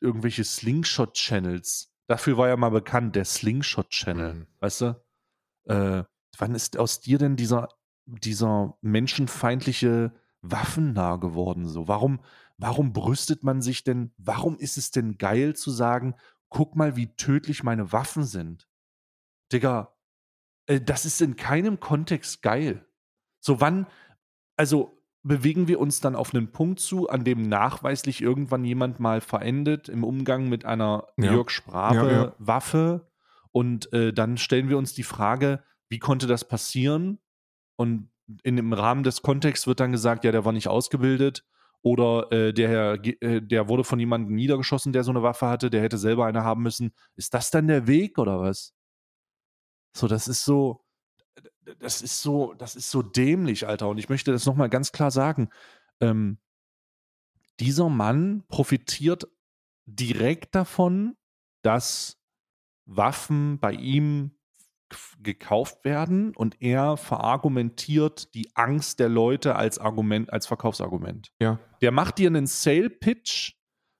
irgendwelche 0.00 0.44
Slingshot-Channels, 0.44 1.92
dafür 2.06 2.36
war 2.36 2.48
ja 2.48 2.56
mal 2.56 2.70
bekannt, 2.70 3.16
der 3.16 3.24
Slingshot-Channel, 3.24 4.34
Mhm. 4.34 4.46
weißt 4.60 4.80
du? 4.82 5.04
Äh, 5.66 6.04
wann 6.38 6.54
ist 6.54 6.76
aus 6.78 7.00
dir 7.00 7.18
denn 7.18 7.36
dieser, 7.36 7.68
dieser 8.06 8.76
menschenfeindliche 8.82 10.12
Waffennah 10.42 11.16
geworden? 11.16 11.66
So, 11.66 11.88
warum, 11.88 12.20
warum 12.58 12.92
brüstet 12.92 13.42
man 13.42 13.62
sich 13.62 13.84
denn, 13.84 14.12
warum 14.18 14.58
ist 14.58 14.76
es 14.76 14.90
denn 14.90 15.16
geil 15.16 15.56
zu 15.56 15.70
sagen, 15.70 16.14
guck 16.50 16.76
mal, 16.76 16.96
wie 16.96 17.14
tödlich 17.16 17.62
meine 17.62 17.92
Waffen 17.92 18.24
sind? 18.24 18.68
Digga, 19.52 19.96
äh, 20.66 20.80
das 20.80 21.04
ist 21.06 21.22
in 21.22 21.36
keinem 21.36 21.80
Kontext 21.80 22.42
geil. 22.42 22.86
So, 23.44 23.60
wann, 23.60 23.86
also 24.56 25.02
bewegen 25.22 25.68
wir 25.68 25.78
uns 25.78 26.00
dann 26.00 26.16
auf 26.16 26.34
einen 26.34 26.50
Punkt 26.50 26.80
zu, 26.80 27.10
an 27.10 27.24
dem 27.24 27.42
nachweislich 27.42 28.22
irgendwann 28.22 28.64
jemand 28.64 29.00
mal 29.00 29.20
verendet 29.20 29.90
im 29.90 30.02
Umgang 30.02 30.48
mit 30.48 30.64
einer 30.64 31.08
Ja. 31.18 31.32
Jörg 31.32 31.50
Sprave 31.50 31.96
Ja, 31.96 32.10
ja. 32.10 32.34
Waffe 32.38 33.10
und 33.52 33.92
äh, 33.92 34.14
dann 34.14 34.38
stellen 34.38 34.70
wir 34.70 34.78
uns 34.78 34.94
die 34.94 35.02
Frage, 35.02 35.62
wie 35.90 35.98
konnte 35.98 36.26
das 36.26 36.48
passieren? 36.48 37.18
Und 37.76 38.08
in 38.42 38.56
dem 38.56 38.72
Rahmen 38.72 39.02
des 39.02 39.20
Kontexts 39.20 39.66
wird 39.66 39.80
dann 39.80 39.92
gesagt, 39.92 40.24
ja, 40.24 40.32
der 40.32 40.46
war 40.46 40.52
nicht 40.52 40.68
ausgebildet 40.68 41.44
oder 41.82 42.32
äh, 42.32 42.54
der, 42.54 42.98
äh, 43.20 43.42
der 43.42 43.68
wurde 43.68 43.84
von 43.84 44.00
jemandem 44.00 44.34
niedergeschossen, 44.34 44.94
der 44.94 45.04
so 45.04 45.10
eine 45.10 45.22
Waffe 45.22 45.48
hatte, 45.48 45.68
der 45.68 45.82
hätte 45.82 45.98
selber 45.98 46.24
eine 46.24 46.44
haben 46.44 46.62
müssen. 46.62 46.94
Ist 47.16 47.34
das 47.34 47.50
dann 47.50 47.66
der 47.68 47.86
Weg 47.86 48.18
oder 48.18 48.40
was? 48.40 48.72
So, 49.94 50.08
das 50.08 50.28
ist 50.28 50.46
so, 50.46 50.83
das 51.78 52.02
ist 52.02 52.22
so, 52.22 52.54
das 52.54 52.76
ist 52.76 52.90
so 52.90 53.02
dämlich, 53.02 53.66
Alter. 53.66 53.88
Und 53.88 53.98
ich 53.98 54.08
möchte 54.08 54.32
das 54.32 54.46
nochmal 54.46 54.68
ganz 54.68 54.92
klar 54.92 55.10
sagen. 55.10 55.48
Ähm, 56.00 56.38
dieser 57.60 57.88
Mann 57.88 58.44
profitiert 58.48 59.26
direkt 59.86 60.54
davon, 60.54 61.16
dass 61.62 62.18
Waffen 62.86 63.58
bei 63.58 63.72
ihm 63.72 64.32
gekauft 65.20 65.84
werden 65.84 66.34
und 66.36 66.60
er 66.60 66.96
verargumentiert 66.96 68.34
die 68.34 68.54
Angst 68.54 69.00
der 69.00 69.08
Leute 69.08 69.56
als 69.56 69.78
Argument, 69.78 70.32
als 70.32 70.46
Verkaufsargument. 70.46 71.32
Ja. 71.40 71.58
Der 71.80 71.90
macht 71.90 72.18
dir 72.18 72.28
einen 72.28 72.46
Sale-Pitch 72.46 73.54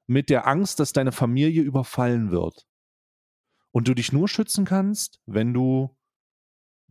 mit 0.07 0.31
der 0.31 0.47
Angst, 0.47 0.81
dass 0.81 0.93
deine 0.93 1.13
Familie 1.13 1.63
überfallen 1.63 2.31
wird. 2.31 2.67
Und 3.73 3.89
du 3.89 3.95
dich 3.95 4.13
nur 4.13 4.29
schützen 4.29 4.65
kannst, 4.65 5.21
wenn 5.27 5.53
du 5.53 5.97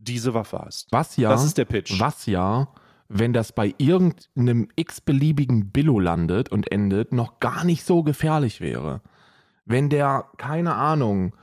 diese 0.04 0.34
Waffe 0.34 0.58
hast. 0.58 0.88
Was 0.92 1.16
ja, 1.16 1.30
Das 1.30 1.44
ist 1.44 1.58
der 1.58 1.64
Pitch. 1.64 1.98
was 1.98 2.26
ja, 2.26 2.68
wenn 3.08 3.32
das 3.32 3.52
bei 3.52 3.74
irgendeinem 3.78 4.68
x-beliebigen 4.76 5.70
Billo 5.70 5.98
landet 5.98 6.50
und 6.50 6.70
endet, 6.72 7.12
noch 7.12 7.40
gar 7.40 7.64
nicht 7.64 7.84
so 7.84 8.02
gefährlich 8.02 8.60
wäre. 8.60 9.02
Wenn 9.66 9.88
der, 9.90 10.26
keine 10.36 10.74
Ahnung, 10.74 11.34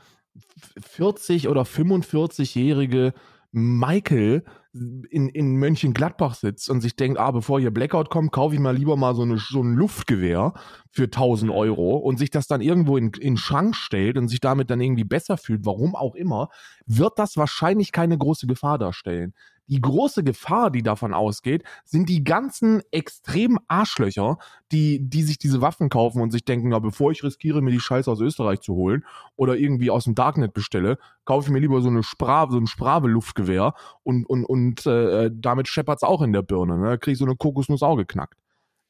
40 0.80 1.48
oder 1.48 1.64
45-jährige 1.64 3.14
Michael 3.52 4.44
in, 4.74 5.28
in 5.28 5.58
Mönchengladbach 5.58 6.36
sitzt 6.36 6.70
und 6.70 6.80
sich 6.80 6.96
denkt, 6.96 7.20
ah, 7.20 7.32
bevor 7.32 7.60
hier 7.60 7.72
Blackout 7.72 8.10
kommt, 8.10 8.32
kaufe 8.32 8.56
ich 8.56 8.62
mal 8.62 8.76
lieber 8.76 8.96
mal 8.96 9.14
so, 9.16 9.24
eine, 9.24 9.38
so 9.38 9.62
ein 9.62 9.74
Luftgewehr 9.74 10.54
für 10.90 11.04
1000 11.04 11.52
Euro 11.52 11.98
und 11.98 12.18
sich 12.18 12.30
das 12.30 12.48
dann 12.48 12.62
irgendwo 12.62 12.96
in, 12.96 13.08
in 13.08 13.34
den 13.34 13.38
Schrank 13.38 13.76
stellt 13.76 14.18
und 14.18 14.30
sich 14.30 14.40
damit 14.40 14.70
dann 14.70 14.80
irgendwie 14.80 15.04
besser 15.04 15.38
fühlt, 15.38 15.66
warum 15.66 15.96
auch 15.96 16.16
immer, 16.16 16.50
wird 16.86 17.20
das 17.20 17.36
wahrscheinlich 17.36 17.92
keine 17.92 18.18
große 18.18 18.48
Gefahr 18.48 18.78
darstellen. 18.78 19.34
Die 19.72 19.80
große 19.80 20.26
Gefahr, 20.26 20.70
die 20.70 20.84
davon 20.84 21.14
ausgeht, 21.14 21.64
sind 21.86 22.10
die 22.10 22.26
ganzen 22.26 22.82
extremen 22.92 23.58
Arschlöcher, 23.70 24.38
die, 24.74 25.00
die 25.00 25.24
sich 25.24 25.38
diese 25.38 25.62
Waffen 25.62 25.88
kaufen 25.88 26.22
und 26.22 26.32
sich 26.32 26.44
denken, 26.44 26.74
ja, 26.74 26.80
bevor 26.80 27.12
ich 27.12 27.24
riskiere, 27.24 27.62
mir 27.62 27.72
die 27.72 27.80
Scheiße 27.80 28.12
aus 28.12 28.20
Österreich 28.20 28.60
zu 28.60 28.76
holen 28.76 29.06
oder 29.38 29.56
irgendwie 29.56 29.90
aus 29.90 30.04
dem 30.04 30.14
Darknet 30.14 30.54
bestelle, 30.54 30.98
kaufe 31.24 31.48
ich 31.48 31.54
mir 31.54 31.60
lieber 31.60 31.82
so 31.82 31.88
eine 31.88 32.04
Sprave, 32.04 32.52
so 32.52 32.58
ein 32.58 32.68
Sprave-Luftgewehr 32.68 33.74
und, 34.04 34.26
und, 34.26 34.44
und 34.44 34.86
äh, 34.86 35.32
damit 35.34 35.70
scheppert's 35.70 36.04
auch 36.04 36.22
in 36.22 36.34
der 36.34 36.42
Birne. 36.42 36.78
Ne? 36.78 36.86
Da 36.88 36.98
krieg 36.98 37.14
ich 37.14 37.20
so 37.20 37.26
eine 37.26 37.38
Kokosnuss 37.38 37.82
auch 37.82 37.96
geknackt. 37.96 38.38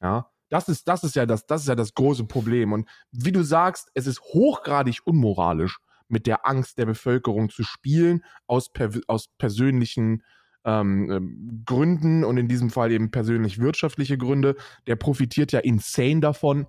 Ja. 0.02 0.30
Das 0.48 0.68
ist, 0.68 0.88
das 0.88 1.04
ist 1.04 1.14
ja 1.14 1.26
das, 1.26 1.46
das 1.46 1.62
ist 1.62 1.68
ja 1.68 1.76
das 1.76 1.94
große 1.94 2.24
Problem. 2.24 2.72
Und 2.72 2.88
wie 3.12 3.30
du 3.30 3.44
sagst, 3.44 3.88
es 3.94 4.08
ist 4.08 4.20
hochgradig 4.20 4.98
unmoralisch, 5.04 5.78
mit 6.08 6.26
der 6.26 6.44
Angst 6.46 6.76
der 6.76 6.86
Bevölkerung 6.86 7.50
zu 7.50 7.62
spielen, 7.62 8.24
aus, 8.48 8.70
per, 8.72 8.90
aus 9.06 9.28
persönlichen 9.38 10.24
ähm, 10.64 11.10
ähm, 11.10 11.62
Gründen 11.66 12.24
und 12.24 12.36
in 12.36 12.48
diesem 12.48 12.70
Fall 12.70 12.92
eben 12.92 13.10
persönlich 13.10 13.58
wirtschaftliche 13.58 14.18
Gründe. 14.18 14.56
Der 14.86 14.96
profitiert 14.96 15.52
ja 15.52 15.60
insane 15.60 16.20
davon. 16.20 16.66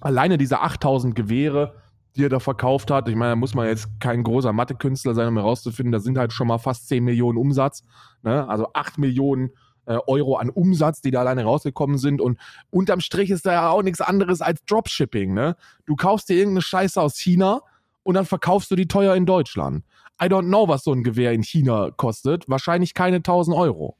Alleine 0.00 0.38
diese 0.38 0.60
8000 0.60 1.14
Gewehre, 1.14 1.74
die 2.16 2.24
er 2.24 2.28
da 2.28 2.40
verkauft 2.40 2.90
hat. 2.90 3.08
Ich 3.08 3.16
meine, 3.16 3.32
da 3.32 3.36
muss 3.36 3.54
man 3.54 3.66
jetzt 3.66 3.88
kein 4.00 4.22
großer 4.22 4.52
Mathekünstler 4.52 5.14
sein, 5.14 5.28
um 5.28 5.36
herauszufinden, 5.36 5.92
da 5.92 6.00
sind 6.00 6.18
halt 6.18 6.32
schon 6.32 6.48
mal 6.48 6.58
fast 6.58 6.88
10 6.88 7.04
Millionen 7.04 7.38
Umsatz. 7.38 7.82
Ne? 8.22 8.48
Also 8.48 8.68
8 8.72 8.98
Millionen 8.98 9.50
äh, 9.86 9.98
Euro 10.06 10.36
an 10.36 10.50
Umsatz, 10.50 11.00
die 11.00 11.10
da 11.10 11.20
alleine 11.20 11.44
rausgekommen 11.44 11.98
sind. 11.98 12.20
Und 12.20 12.38
unterm 12.70 13.00
Strich 13.00 13.30
ist 13.30 13.46
da 13.46 13.52
ja 13.52 13.70
auch 13.70 13.82
nichts 13.82 14.00
anderes 14.00 14.40
als 14.40 14.64
Dropshipping. 14.64 15.34
Ne? 15.34 15.56
Du 15.84 15.94
kaufst 15.94 16.28
dir 16.28 16.36
irgendeine 16.36 16.62
Scheiße 16.62 17.00
aus 17.00 17.16
China 17.16 17.60
und 18.02 18.14
dann 18.14 18.24
verkaufst 18.24 18.70
du 18.70 18.76
die 18.76 18.88
teuer 18.88 19.14
in 19.14 19.26
Deutschland. 19.26 19.84
I 20.20 20.26
don't 20.26 20.46
know, 20.48 20.66
was 20.68 20.82
so 20.84 20.92
ein 20.92 21.02
Gewehr 21.04 21.32
in 21.32 21.42
China 21.42 21.90
kostet. 21.90 22.48
Wahrscheinlich 22.48 22.94
keine 22.94 23.16
1000 23.16 23.56
Euro. 23.56 23.96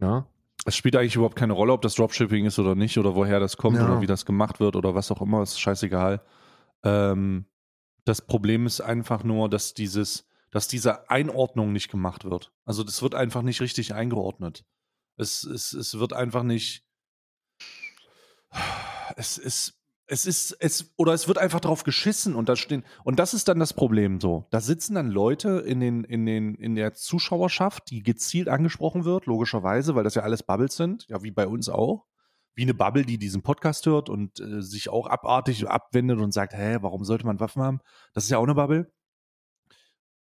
Ja? 0.00 0.26
Es 0.64 0.76
spielt 0.76 0.96
eigentlich 0.96 1.16
überhaupt 1.16 1.36
keine 1.36 1.52
Rolle, 1.54 1.72
ob 1.72 1.82
das 1.82 1.94
Dropshipping 1.94 2.44
ist 2.44 2.58
oder 2.58 2.74
nicht 2.74 2.98
oder 2.98 3.14
woher 3.14 3.40
das 3.40 3.56
kommt 3.56 3.76
Ja. 3.78 3.84
oder 3.84 4.00
wie 4.00 4.06
das 4.06 4.26
gemacht 4.26 4.60
wird 4.60 4.76
oder 4.76 4.94
was 4.94 5.10
auch 5.10 5.22
immer, 5.22 5.42
ist 5.42 5.58
scheißegal. 5.60 6.20
Ähm, 6.82 7.46
das 8.04 8.20
Problem 8.22 8.66
ist 8.66 8.80
einfach 8.80 9.24
nur, 9.24 9.48
dass 9.48 9.74
dieses, 9.74 10.26
dass 10.50 10.68
diese 10.68 11.08
Einordnung 11.10 11.72
nicht 11.72 11.90
gemacht 11.90 12.24
wird. 12.24 12.52
Also 12.64 12.84
das 12.84 13.02
wird 13.02 13.14
einfach 13.14 13.42
nicht 13.42 13.60
richtig 13.60 13.94
eingeordnet. 13.94 14.64
Es, 15.16 15.44
es, 15.44 15.72
es 15.72 15.98
wird 15.98 16.12
einfach 16.12 16.42
nicht. 16.42 16.84
Es 19.16 19.38
ist. 19.38 19.77
Es 20.10 20.24
ist, 20.24 20.56
es, 20.58 20.94
oder 20.96 21.12
es 21.12 21.28
wird 21.28 21.36
einfach 21.36 21.60
drauf 21.60 21.84
geschissen 21.84 22.34
und 22.34 22.48
da 22.48 22.56
stehen, 22.56 22.82
und 23.04 23.18
das 23.18 23.34
ist 23.34 23.46
dann 23.46 23.58
das 23.58 23.74
Problem 23.74 24.20
so. 24.20 24.46
Da 24.50 24.60
sitzen 24.60 24.94
dann 24.94 25.10
Leute 25.10 25.58
in 25.66 25.80
den, 25.80 26.02
in 26.04 26.24
den, 26.24 26.54
in 26.54 26.74
der 26.74 26.94
Zuschauerschaft, 26.94 27.90
die 27.90 28.02
gezielt 28.02 28.48
angesprochen 28.48 29.04
wird, 29.04 29.26
logischerweise, 29.26 29.94
weil 29.94 30.04
das 30.04 30.14
ja 30.14 30.22
alles 30.22 30.42
Bubbles 30.42 30.76
sind, 30.76 31.06
ja, 31.08 31.22
wie 31.22 31.30
bei 31.30 31.46
uns 31.46 31.68
auch. 31.68 32.06
Wie 32.54 32.62
eine 32.62 32.74
Bubble, 32.74 33.04
die 33.04 33.18
diesen 33.18 33.42
Podcast 33.42 33.84
hört 33.86 34.08
und 34.08 34.40
äh, 34.40 34.62
sich 34.62 34.88
auch 34.88 35.06
abartig 35.06 35.68
abwendet 35.68 36.18
und 36.18 36.32
sagt, 36.32 36.54
hä, 36.54 36.78
warum 36.80 37.04
sollte 37.04 37.26
man 37.26 37.38
Waffen 37.38 37.62
haben? 37.62 37.80
Das 38.14 38.24
ist 38.24 38.30
ja 38.30 38.38
auch 38.38 38.44
eine 38.44 38.54
Bubble. 38.54 38.90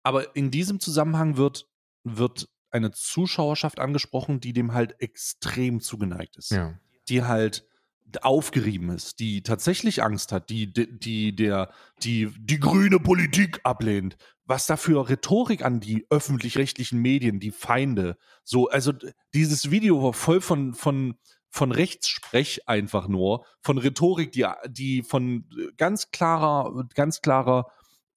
Aber 0.03 0.35
in 0.35 0.51
diesem 0.51 0.81
Zusammenhang 0.81 1.37
wird, 1.37 1.69
wird 2.03 2.49
eine 2.71 2.93
Zuschauerschaft 2.93 3.79
angesprochen, 3.79 4.41
die 4.41 4.53
dem 4.53 4.73
halt 4.73 5.01
extrem 5.01 5.81
zugeneigt 5.81 6.37
ist 6.37 6.51
Ja. 6.51 6.79
die 7.09 7.25
halt 7.25 7.67
aufgerieben 8.25 8.91
ist, 8.91 9.21
die 9.21 9.43
tatsächlich 9.43 10.03
Angst 10.03 10.33
hat, 10.33 10.51
die, 10.51 10.73
die, 10.73 10.99
die, 10.99 11.37
der, 11.37 11.71
die, 12.03 12.31
die 12.39 12.61
grüne 12.61 12.99
Politik 12.99 13.61
ablehnt, 13.65 14.17
was 14.45 14.67
da 14.67 14.77
für 14.77 15.09
Rhetorik 15.09 15.65
an 15.65 15.81
die 15.81 16.07
öffentlich-rechtlichen 16.11 17.01
Medien, 17.01 17.41
die 17.41 17.51
Feinde, 17.51 18.17
so, 18.45 18.69
also 18.69 18.93
dieses 19.35 19.71
Video 19.71 20.03
war 20.03 20.13
voll 20.13 20.41
von, 20.41 20.75
von, 20.75 21.17
von 21.51 21.73
Rechtssprech 21.73 22.69
einfach 22.69 23.09
nur, 23.09 23.45
von 23.61 23.79
Rhetorik, 23.79 24.33
die, 24.33 24.47
die 24.69 25.03
von 25.03 25.49
ganz 25.77 26.11
klarer, 26.11 26.87
ganz 26.95 27.23
klarer 27.23 27.67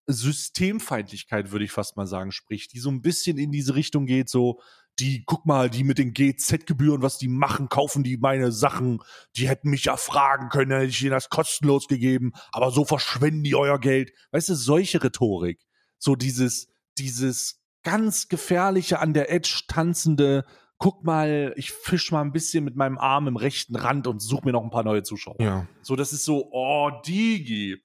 Systemfeindlichkeit, 0.08 1.52
würde 1.52 1.66
ich 1.66 1.72
fast 1.72 1.96
mal 1.96 2.08
sagen, 2.08 2.32
spricht, 2.32 2.74
die 2.74 2.80
so 2.80 2.90
ein 2.90 3.02
bisschen 3.02 3.38
in 3.38 3.52
diese 3.52 3.76
Richtung 3.76 4.06
geht, 4.06 4.30
so, 4.30 4.60
die, 5.00 5.24
guck 5.26 5.46
mal, 5.46 5.70
die 5.70 5.84
mit 5.84 5.98
den 5.98 6.14
GZ-Gebühren, 6.14 7.02
was 7.02 7.18
die 7.18 7.28
machen, 7.28 7.70
kaufen 7.70 8.04
die 8.04 8.18
meine 8.18 8.52
Sachen, 8.52 9.02
die 9.36 9.48
hätten 9.48 9.70
mich 9.70 9.86
ja 9.86 9.98
fragen 9.98 10.50
können, 10.50 10.72
hätte 10.72 10.86
ich 10.86 11.02
ihnen 11.02 11.12
das 11.12 11.30
kostenlos 11.30 11.88
gegeben, 11.88 12.34
aber 12.52 12.72
so 12.72 12.86
verschwenden 12.86 13.44
die 13.44 13.56
euer 13.56 13.80
Geld. 13.80 14.12
Weißt 14.32 14.50
du, 14.50 14.56
solche 14.56 15.04
Rhetorik. 15.04 15.66
So 15.98 16.16
dieses, 16.16 16.70
dieses 16.98 17.62
ganz 17.84 18.28
gefährliche 18.28 19.00
an 19.00 19.14
der 19.14 19.32
Edge 19.32 19.64
tanzende, 19.68 20.46
guck 20.78 21.04
mal, 21.04 21.54
ich 21.58 21.72
fisch 21.72 22.12
mal 22.12 22.22
ein 22.22 22.32
bisschen 22.32 22.64
mit 22.64 22.76
meinem 22.76 22.98
Arm 22.98 23.28
im 23.28 23.36
rechten 23.36 23.76
Rand 23.76 24.08
und 24.08 24.20
suche 24.22 24.46
mir 24.46 24.52
noch 24.52 24.64
ein 24.64 24.72
paar 24.72 24.84
neue 24.84 25.04
Zuschauer. 25.04 25.36
Ja. 25.40 25.68
So, 25.82 25.96
das 25.96 26.14
ist 26.14 26.26
so, 26.26 26.50
oh, 26.52 26.90
Digi. 27.06 27.78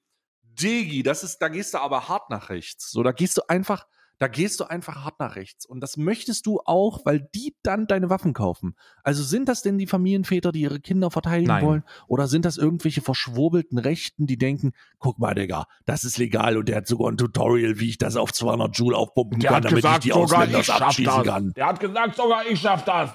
Digi, 0.43 1.03
das 1.03 1.25
ist, 1.25 1.39
da 1.39 1.49
gehst 1.49 1.75
du 1.75 1.79
aber 1.79 2.09
hart 2.09 2.31
nach 2.31 2.51
rechts. 2.51 2.91
So, 2.91 3.03
da 3.03 3.13
gehst 3.13 3.37
du 3.37 3.43
einfach, 3.49 3.87
da 4.25 4.29
gehst 4.29 4.59
du 4.59 4.65
einfach 4.65 5.05
hart 5.05 5.21
nach 5.21 5.37
rechts. 5.37 5.67
Und 5.67 5.81
das 5.83 5.99
möchtest 5.99 6.47
du 6.47 6.59
auch, 6.65 7.05
weil 7.05 7.29
die 7.35 7.55
dann 7.63 7.87
deine 7.87 8.09
Waffen 8.09 8.33
kaufen. 8.33 8.75
Also 9.03 9.23
sind 9.23 9.51
das 9.51 9.61
denn 9.61 9.77
die 9.77 9.87
Familienväter, 9.87 10.51
die 10.51 10.63
ihre 10.63 10.81
Kinder 10.81 11.11
verteidigen 11.11 11.49
Nein. 11.49 11.67
wollen? 11.67 11.85
Oder 12.07 12.27
sind 12.27 12.47
das 12.47 12.57
irgendwelche 12.57 13.03
verschwurbelten 13.03 13.77
Rechten, 13.77 14.27
die 14.27 14.39
denken, 14.39 14.73
guck 14.99 15.19
mal, 15.19 15.35
Digga, 15.35 15.67
das 15.85 16.05
ist 16.05 16.17
legal 16.17 16.57
und 16.57 16.71
der 16.71 16.77
hat 16.79 16.87
sogar 16.87 17.13
ein 17.13 17.19
Tutorial, 17.19 17.79
wie 17.81 17.91
ich 17.91 17.99
das 17.99 18.17
auf 18.17 18.33
200 18.33 18.75
Joule 18.79 18.97
aufpumpen 18.97 19.41
kann, 19.41 19.61
damit 19.61 19.85
ich 19.85 19.99
die 19.99 20.15
Ausländer 20.15 20.61
abschießen 20.61 21.23
kann. 21.25 21.53
Der 21.53 21.67
hat 21.67 21.79
gesagt, 21.79 22.17
sogar 22.17 22.47
ich 22.47 22.59
schaff 22.59 22.83
das. 22.87 23.11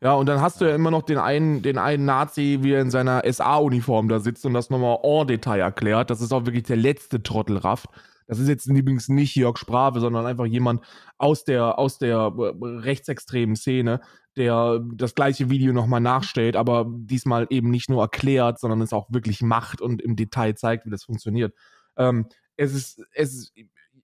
Ja, 0.00 0.14
und 0.14 0.26
dann 0.26 0.40
hast 0.40 0.60
du 0.60 0.64
ja 0.64 0.74
immer 0.76 0.92
noch 0.92 1.02
den 1.02 1.18
einen, 1.18 1.62
den 1.62 1.76
einen 1.76 2.04
Nazi, 2.04 2.58
wie 2.62 2.72
er 2.72 2.82
in 2.82 2.90
seiner 2.90 3.22
SA-Uniform 3.30 4.08
da 4.08 4.20
sitzt 4.20 4.46
und 4.46 4.54
das 4.54 4.70
nochmal 4.70 4.98
en 5.02 5.26
Detail 5.26 5.58
erklärt. 5.58 6.10
Das 6.10 6.20
ist 6.20 6.32
auch 6.32 6.46
wirklich 6.46 6.64
der 6.64 6.76
letzte 6.76 7.22
Trottelraft. 7.22 7.86
Das 8.28 8.38
ist 8.38 8.48
jetzt 8.48 8.66
übrigens 8.66 9.08
nicht 9.08 9.34
Jörg 9.34 9.56
Sprave, 9.56 9.98
sondern 10.00 10.26
einfach 10.26 10.44
jemand 10.44 10.84
aus 11.16 11.44
der, 11.44 11.78
aus 11.78 11.98
der 11.98 12.32
äh, 12.36 12.52
rechtsextremen 12.62 13.56
Szene, 13.56 14.00
der 14.36 14.80
das 14.94 15.16
gleiche 15.16 15.50
Video 15.50 15.72
nochmal 15.72 16.00
nachstellt, 16.00 16.54
aber 16.54 16.86
diesmal 16.88 17.46
eben 17.50 17.70
nicht 17.70 17.90
nur 17.90 18.02
erklärt, 18.02 18.60
sondern 18.60 18.82
es 18.82 18.92
auch 18.92 19.06
wirklich 19.10 19.42
macht 19.42 19.80
und 19.80 20.00
im 20.00 20.14
Detail 20.14 20.54
zeigt, 20.54 20.86
wie 20.86 20.90
das 20.90 21.04
funktioniert. 21.04 21.54
Ähm, 21.96 22.26
es 22.56 22.74
ist, 22.74 23.02
es 23.14 23.34
ist, 23.34 23.52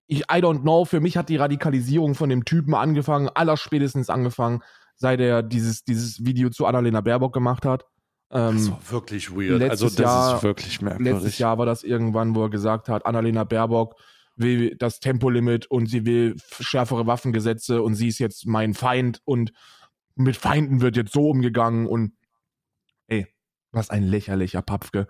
ich, 0.07 0.21
I 0.21 0.41
don't 0.41 0.61
know, 0.61 0.85
für 0.85 0.99
mich 0.99 1.15
hat 1.17 1.29
die 1.29 1.37
Radikalisierung 1.37 2.15
von 2.15 2.29
dem 2.29 2.43
Typen 2.45 2.73
angefangen, 2.73 3.29
allerspätestens 3.29 4.09
angefangen, 4.09 4.61
seit 4.95 5.19
er 5.19 5.43
dieses, 5.43 5.83
dieses 5.83 6.25
Video 6.25 6.49
zu 6.49 6.65
Annalena 6.65 7.01
Baerbock 7.01 7.33
gemacht 7.33 7.65
hat. 7.65 7.85
Ähm, 8.31 8.55
Das 8.57 8.71
war 8.71 8.91
wirklich 8.91 9.31
weird. 9.35 9.61
Also, 9.69 9.85
das 9.87 9.97
Jahr- 9.97 10.35
ist 10.37 10.43
wirklich 10.43 10.81
merkwürdig. 10.81 11.13
Letztes 11.13 11.37
Jahr 11.37 11.57
war 11.57 11.65
das 11.65 11.83
irgendwann, 11.83 12.35
wo 12.35 12.43
er 12.43 12.49
gesagt 12.49 12.89
hat, 12.89 13.05
Annalena 13.05 13.43
Baerbock 13.43 13.95
will 14.35 14.75
das 14.77 14.99
Tempolimit 14.99 15.67
und 15.67 15.85
sie 15.87 16.05
will 16.05 16.35
schärfere 16.59 17.07
Waffengesetze 17.07 17.81
und 17.81 17.95
sie 17.95 18.09
ist 18.09 18.19
jetzt 18.19 18.45
mein 18.47 18.73
Feind 18.73 19.21
und 19.23 19.51
mit 20.15 20.35
Feinden 20.35 20.81
wird 20.81 20.97
jetzt 20.97 21.13
so 21.13 21.29
umgegangen 21.29 21.87
und 21.87 22.13
ey, 23.07 23.27
was 23.71 23.89
ein 23.89 24.03
lächerlicher 24.03 24.61
Papfke. 24.61 25.07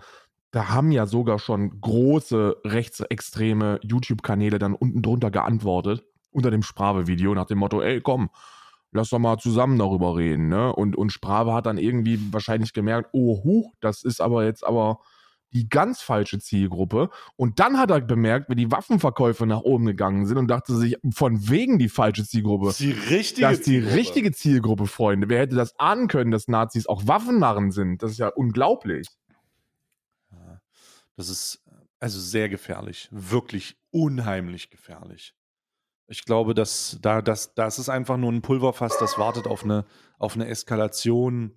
Da 0.51 0.69
haben 0.69 0.91
ja 0.91 1.05
sogar 1.05 1.39
schon 1.39 1.81
große 1.81 2.57
rechtsextreme 2.65 3.79
YouTube-Kanäle 3.83 4.57
dann 4.59 4.73
unten 4.73 5.01
drunter 5.01 5.31
geantwortet, 5.31 6.03
unter 6.31 6.51
dem 6.51 6.63
Sprave-Video, 6.63 7.33
nach 7.33 7.45
dem 7.45 7.57
Motto, 7.59 7.81
ey, 7.81 8.01
komm, 8.01 8.29
lass 8.95 9.09
doch 9.09 9.19
mal 9.19 9.37
zusammen 9.37 9.77
darüber 9.77 10.15
reden, 10.15 10.47
ne? 10.47 10.73
Und, 10.73 10.95
und 10.95 11.11
Sprave 11.11 11.53
hat 11.53 11.65
dann 11.65 11.77
irgendwie 11.77 12.19
wahrscheinlich 12.31 12.73
gemerkt, 12.73 13.09
oh, 13.13 13.43
huch, 13.43 13.73
das 13.81 14.03
ist 14.03 14.21
aber 14.21 14.45
jetzt 14.45 14.65
aber 14.65 14.99
die 15.53 15.69
ganz 15.69 16.01
falsche 16.01 16.39
Zielgruppe. 16.39 17.09
Und 17.35 17.59
dann 17.59 17.77
hat 17.77 17.91
er 17.91 18.01
bemerkt, 18.01 18.49
wie 18.49 18.55
die 18.55 18.71
Waffenverkäufe 18.71 19.45
nach 19.45 19.61
oben 19.61 19.85
gegangen 19.85 20.25
sind 20.25 20.37
und 20.37 20.47
dachte 20.47 20.75
sich, 20.75 20.97
von 21.11 21.49
wegen 21.49 21.77
die 21.79 21.89
falsche 21.89 22.25
Zielgruppe. 22.25 22.65
Das 22.67 22.79
ist 22.79 22.85
die 22.85 23.13
richtige 23.13 23.41
Das 23.47 23.53
ist 23.59 23.67
die 23.67 23.71
Zielgruppe. 23.71 23.95
richtige 23.95 24.31
Zielgruppe, 24.31 24.87
Freunde. 24.87 25.29
Wer 25.29 25.39
hätte 25.39 25.55
das 25.55 25.77
ahnen 25.79 26.07
können, 26.07 26.31
dass 26.31 26.47
Nazis 26.47 26.87
auch 26.87 27.07
Waffennarren 27.07 27.71
sind? 27.71 28.01
Das 28.01 28.11
ist 28.11 28.17
ja 28.17 28.29
unglaublich. 28.29 29.07
Das 31.17 31.29
ist 31.29 31.61
also 31.99 32.19
sehr 32.19 32.49
gefährlich. 32.49 33.07
Wirklich 33.11 33.77
unheimlich 33.91 34.69
gefährlich. 34.69 35.34
Ich 36.07 36.25
glaube, 36.25 36.53
dass 36.53 36.99
da, 37.01 37.21
das, 37.21 37.53
das 37.55 37.79
ist 37.79 37.89
einfach 37.89 38.17
nur 38.17 38.31
ein 38.31 38.41
Pulverfass, 38.41 38.97
das 38.99 39.17
wartet 39.17 39.47
auf 39.47 39.63
eine, 39.63 39.85
auf 40.19 40.35
eine 40.35 40.47
Eskalation. 40.47 41.51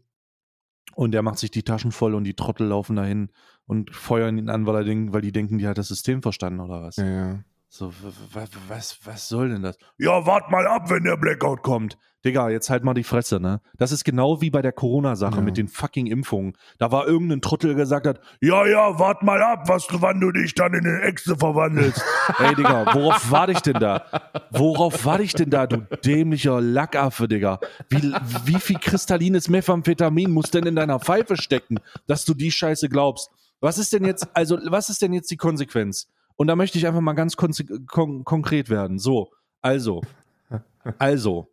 Und 0.95 1.13
der 1.13 1.23
macht 1.23 1.39
sich 1.39 1.51
die 1.51 1.63
Taschen 1.63 1.93
voll 1.93 2.15
und 2.15 2.25
die 2.25 2.35
Trottel 2.35 2.67
laufen 2.69 2.97
dahin 2.97 3.31
und 3.67 3.95
feuern 3.95 4.39
ihn 4.39 4.49
an, 4.49 4.67
weil, 4.67 4.77
er 4.77 4.85
denk, 4.85 5.13
weil 5.13 5.21
die 5.21 5.33
denken, 5.33 5.59
die 5.59 5.69
hat 5.69 5.79
das 5.79 5.89
System 5.89 6.23
verstanden 6.23 6.61
oder 6.61 6.83
was. 6.83 6.97
ja. 6.97 7.45
So, 7.71 7.93
w- 7.93 8.35
w- 8.35 8.47
was, 8.69 8.99
was 9.05 9.29
soll 9.29 9.51
denn 9.51 9.63
das? 9.63 9.77
Ja, 9.99 10.25
wart 10.27 10.51
mal 10.51 10.67
ab, 10.67 10.89
wenn 10.91 11.05
der 11.05 11.17
Blackout 11.19 11.63
kommt. 11.63 11.99
Digga, 12.25 12.49
jetzt 12.49 12.69
halt 12.71 12.83
mal 12.83 12.95
die 12.95 13.05
Fresse, 13.05 13.39
ne? 13.39 13.61
Das 13.77 13.93
ist 13.93 14.05
genau 14.05 14.41
wie 14.41 14.51
bei 14.51 14.61
der 14.63 14.73
Corona-Sache 14.73 15.37
Ja. 15.37 15.41
mit 15.43 15.57
den 15.57 15.69
fucking 15.69 16.07
Impfungen. 16.07 16.55
Da 16.79 16.91
war 16.91 17.07
irgendein 17.07 17.43
Trottel, 17.43 17.69
der 17.75 17.77
gesagt 17.85 18.07
hat, 18.07 18.21
ja, 18.41 18.67
ja, 18.67 18.99
wart 18.99 19.23
mal 19.23 19.41
ab, 19.43 19.69
was, 19.69 19.87
wann 19.91 20.19
du 20.19 20.33
dich 20.33 20.55
dann 20.55 20.73
in 20.75 20.85
eine 20.87 21.03
Echse 21.03 21.37
verwandelst. 21.37 22.03
Ey, 22.39 22.55
Digga, 22.57 22.93
worauf 22.95 23.31
warte 23.31 23.53
ich 23.53 23.61
denn 23.61 23.79
da? 23.79 24.03
Worauf 24.51 25.05
warte 25.05 25.23
ich 25.23 25.35
denn 25.35 25.51
da, 25.51 25.67
du 25.67 25.87
dämlicher 26.05 26.61
Lackaffe, 26.61 27.29
Digga? 27.29 27.61
Wie, 27.91 28.13
wie 28.47 28.61
viel 28.61 28.79
kristallines 28.81 29.49
Methamphetamin 29.49 30.31
muss 30.31 30.51
denn 30.51 30.65
in 30.67 30.75
deiner 30.75 30.99
Pfeife 30.99 31.37
stecken, 31.37 31.79
dass 32.09 32.25
du 32.25 32.35
die 32.35 32.51
Scheiße 32.51 32.89
glaubst? 32.89 33.31
Was 33.61 33.77
ist 33.79 33.93
denn 33.93 34.05
jetzt, 34.05 34.27
also, 34.35 34.59
was 34.67 34.89
ist 34.89 35.03
denn 35.03 35.13
jetzt 35.13 35.31
die 35.31 35.37
Konsequenz? 35.37 36.09
Und 36.39 36.47
da 36.47 36.57
möchte 36.57 36.79
ich 36.79 36.87
einfach 36.87 37.01
mal 37.01 37.15
ganz 37.15 37.35
konse- 37.35 37.85
kon 37.87 38.25
konkret 38.25 38.71
werden. 38.71 38.99
So, 38.99 39.33
also, 39.61 40.03
also, 40.99 41.53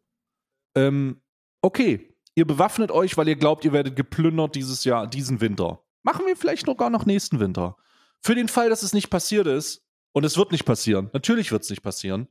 ähm, 0.75 1.21
okay, 1.61 2.15
ihr 2.35 2.45
bewaffnet 2.45 2.91
euch, 2.91 3.17
weil 3.17 3.27
ihr 3.27 3.35
glaubt, 3.35 3.65
ihr 3.65 3.73
werdet 3.73 3.95
geplündert 3.95 4.53
dieses 4.55 4.83
Jahr, 4.83 5.07
diesen 5.07 5.41
Winter. 5.41 5.81
Machen 6.03 6.27
wir 6.27 6.37
vielleicht 6.37 6.67
noch 6.67 6.77
gar 6.77 6.91
noch 6.91 7.07
nächsten 7.07 7.39
Winter. 7.39 7.77
Für 8.21 8.35
den 8.35 8.47
Fall, 8.47 8.69
dass 8.69 8.83
es 8.83 8.93
nicht 8.93 9.09
passiert 9.09 9.47
ist, 9.47 9.81
und 10.11 10.23
es 10.23 10.37
wird 10.37 10.51
nicht 10.51 10.65
passieren, 10.65 11.09
natürlich 11.13 11.51
wird 11.51 11.63
es 11.63 11.69
nicht 11.69 11.81
passieren, 11.81 12.29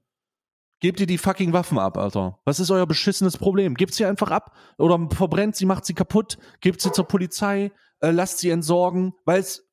gebt 0.81 1.01
ihr 1.01 1.07
die 1.07 1.19
fucking 1.19 1.53
Waffen 1.53 1.79
ab, 1.79 1.99
Alter. 1.99 2.39
Was 2.45 2.61
ist 2.61 2.71
euer 2.71 2.87
beschissenes 2.87 3.37
Problem? 3.37 3.75
Gebt 3.75 3.93
sie 3.93 4.07
einfach 4.07 4.31
ab 4.31 4.57
oder 4.79 5.09
verbrennt 5.11 5.57
sie, 5.57 5.67
macht 5.67 5.85
sie 5.85 5.93
kaputt, 5.93 6.39
gebt 6.61 6.81
sie 6.81 6.93
zur 6.93 7.07
Polizei, 7.07 7.73
äh, 8.01 8.11
lasst 8.11 8.39
sie 8.39 8.51
entsorgen, 8.51 9.13
weil 9.25 9.41
es 9.41 9.64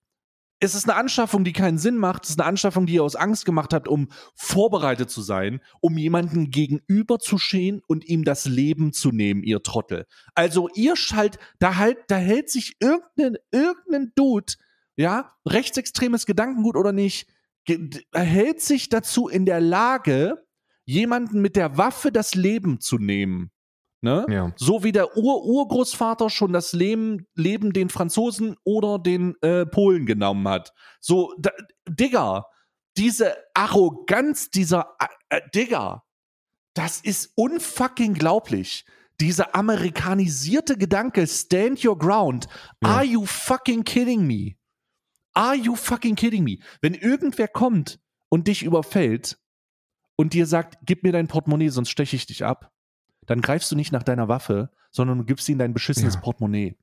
es 0.64 0.76
ist 0.76 0.88
eine 0.88 0.98
Anschaffung, 0.98 1.44
die 1.44 1.54
keinen 1.54 1.80
Sinn 1.80 1.98
macht. 1.98 2.24
Es 2.24 2.30
ist 2.30 2.40
eine 2.40 2.48
Anschaffung, 2.48 2.86
die 2.86 2.94
ihr 2.94 3.04
aus 3.04 3.16
Angst 3.16 3.46
gemacht 3.46 3.74
habt, 3.74 3.88
um 3.88 4.10
vorbereitet 4.36 5.10
zu 5.10 5.22
sein, 5.22 5.60
um 5.82 5.98
jemanden 5.98 6.52
gegenüber 6.52 7.18
zu 7.18 7.40
stehen 7.40 7.82
und 7.88 8.06
ihm 8.06 8.24
das 8.24 8.46
Leben 8.46 8.94
zu 8.94 9.12
nehmen, 9.12 9.42
ihr 9.42 9.64
Trottel. 9.64 10.06
Also 10.36 10.70
ihr 10.76 10.96
schalt, 10.96 11.40
da 11.58 11.78
halt, 11.78 11.98
da 12.10 12.18
hält 12.18 12.52
sich 12.52 12.76
irgendein, 12.80 13.38
irgendein 13.52 14.12
Dude, 14.16 14.54
ja, 14.96 15.34
rechtsextremes 15.48 16.28
Gedankengut 16.28 16.78
oder 16.78 16.92
nicht, 16.92 17.28
hält 18.14 18.62
sich 18.62 18.90
dazu 18.90 19.28
in 19.28 19.48
der 19.48 19.62
Lage, 19.62 20.46
jemanden 20.86 21.42
mit 21.42 21.56
der 21.56 21.78
Waffe 21.78 22.12
das 22.12 22.36
Leben 22.36 22.80
zu 22.80 23.00
nehmen. 23.00 23.50
Ne? 24.04 24.26
Ja. 24.30 24.52
So 24.56 24.84
wie 24.84 24.92
der 24.92 25.16
Ur-Urgroßvater 25.16 26.32
schon 26.32 26.54
das 26.54 26.74
Leben, 26.74 27.28
Leben 27.36 27.72
den 27.72 27.90
Franzosen 27.90 28.58
oder 28.64 28.98
den 28.98 29.36
äh, 29.42 29.68
Polen 29.68 30.08
genommen 30.08 30.48
hat. 30.48 30.74
So, 31.00 31.36
da, 31.38 31.52
Digga, 31.88 32.48
diese 32.98 33.36
Arroganz 33.54 34.50
dieser, 34.50 34.96
äh, 35.30 35.42
Digga, 35.54 36.04
das 36.74 37.00
ist 37.00 37.32
unfucking 37.36 38.16
glaublich. 38.16 38.86
Dieser 39.20 39.54
amerikanisierte 39.54 40.78
Gedanke, 40.78 41.28
stand 41.28 41.86
your 41.86 41.98
ground. 41.98 42.48
Ja. 42.82 42.90
Are 42.90 43.06
you 43.06 43.26
fucking 43.26 43.84
kidding 43.84 44.26
me? 44.26 44.56
Are 45.34 45.56
you 45.56 45.76
fucking 45.76 46.16
kidding 46.16 46.44
me? 46.44 46.58
Wenn 46.82 46.96
irgendwer 46.96 47.48
kommt 47.48 48.00
und 48.30 48.48
dich 48.48 48.64
überfällt 48.64 49.38
und 50.16 50.34
dir 50.34 50.48
sagt, 50.48 50.80
gib 50.88 51.04
mir 51.04 51.12
dein 51.12 51.28
Portemonnaie, 51.28 51.70
sonst 51.70 51.90
steche 51.90 52.16
ich 52.16 52.26
dich 52.26 52.44
ab 52.44 52.71
dann 53.28 53.42
greifst 53.42 53.72
du 53.72 53.76
nicht 53.76 53.92
nach 53.92 54.04
deiner 54.04 54.28
Waffe, 54.28 54.70
sondern 54.92 55.20
du 55.20 55.24
gibst 55.26 55.48
ihm 55.50 55.58
dein 55.58 55.74
beschissenes 55.74 56.16
Ja. 56.16 56.20
Portemonnaie. 56.22 56.76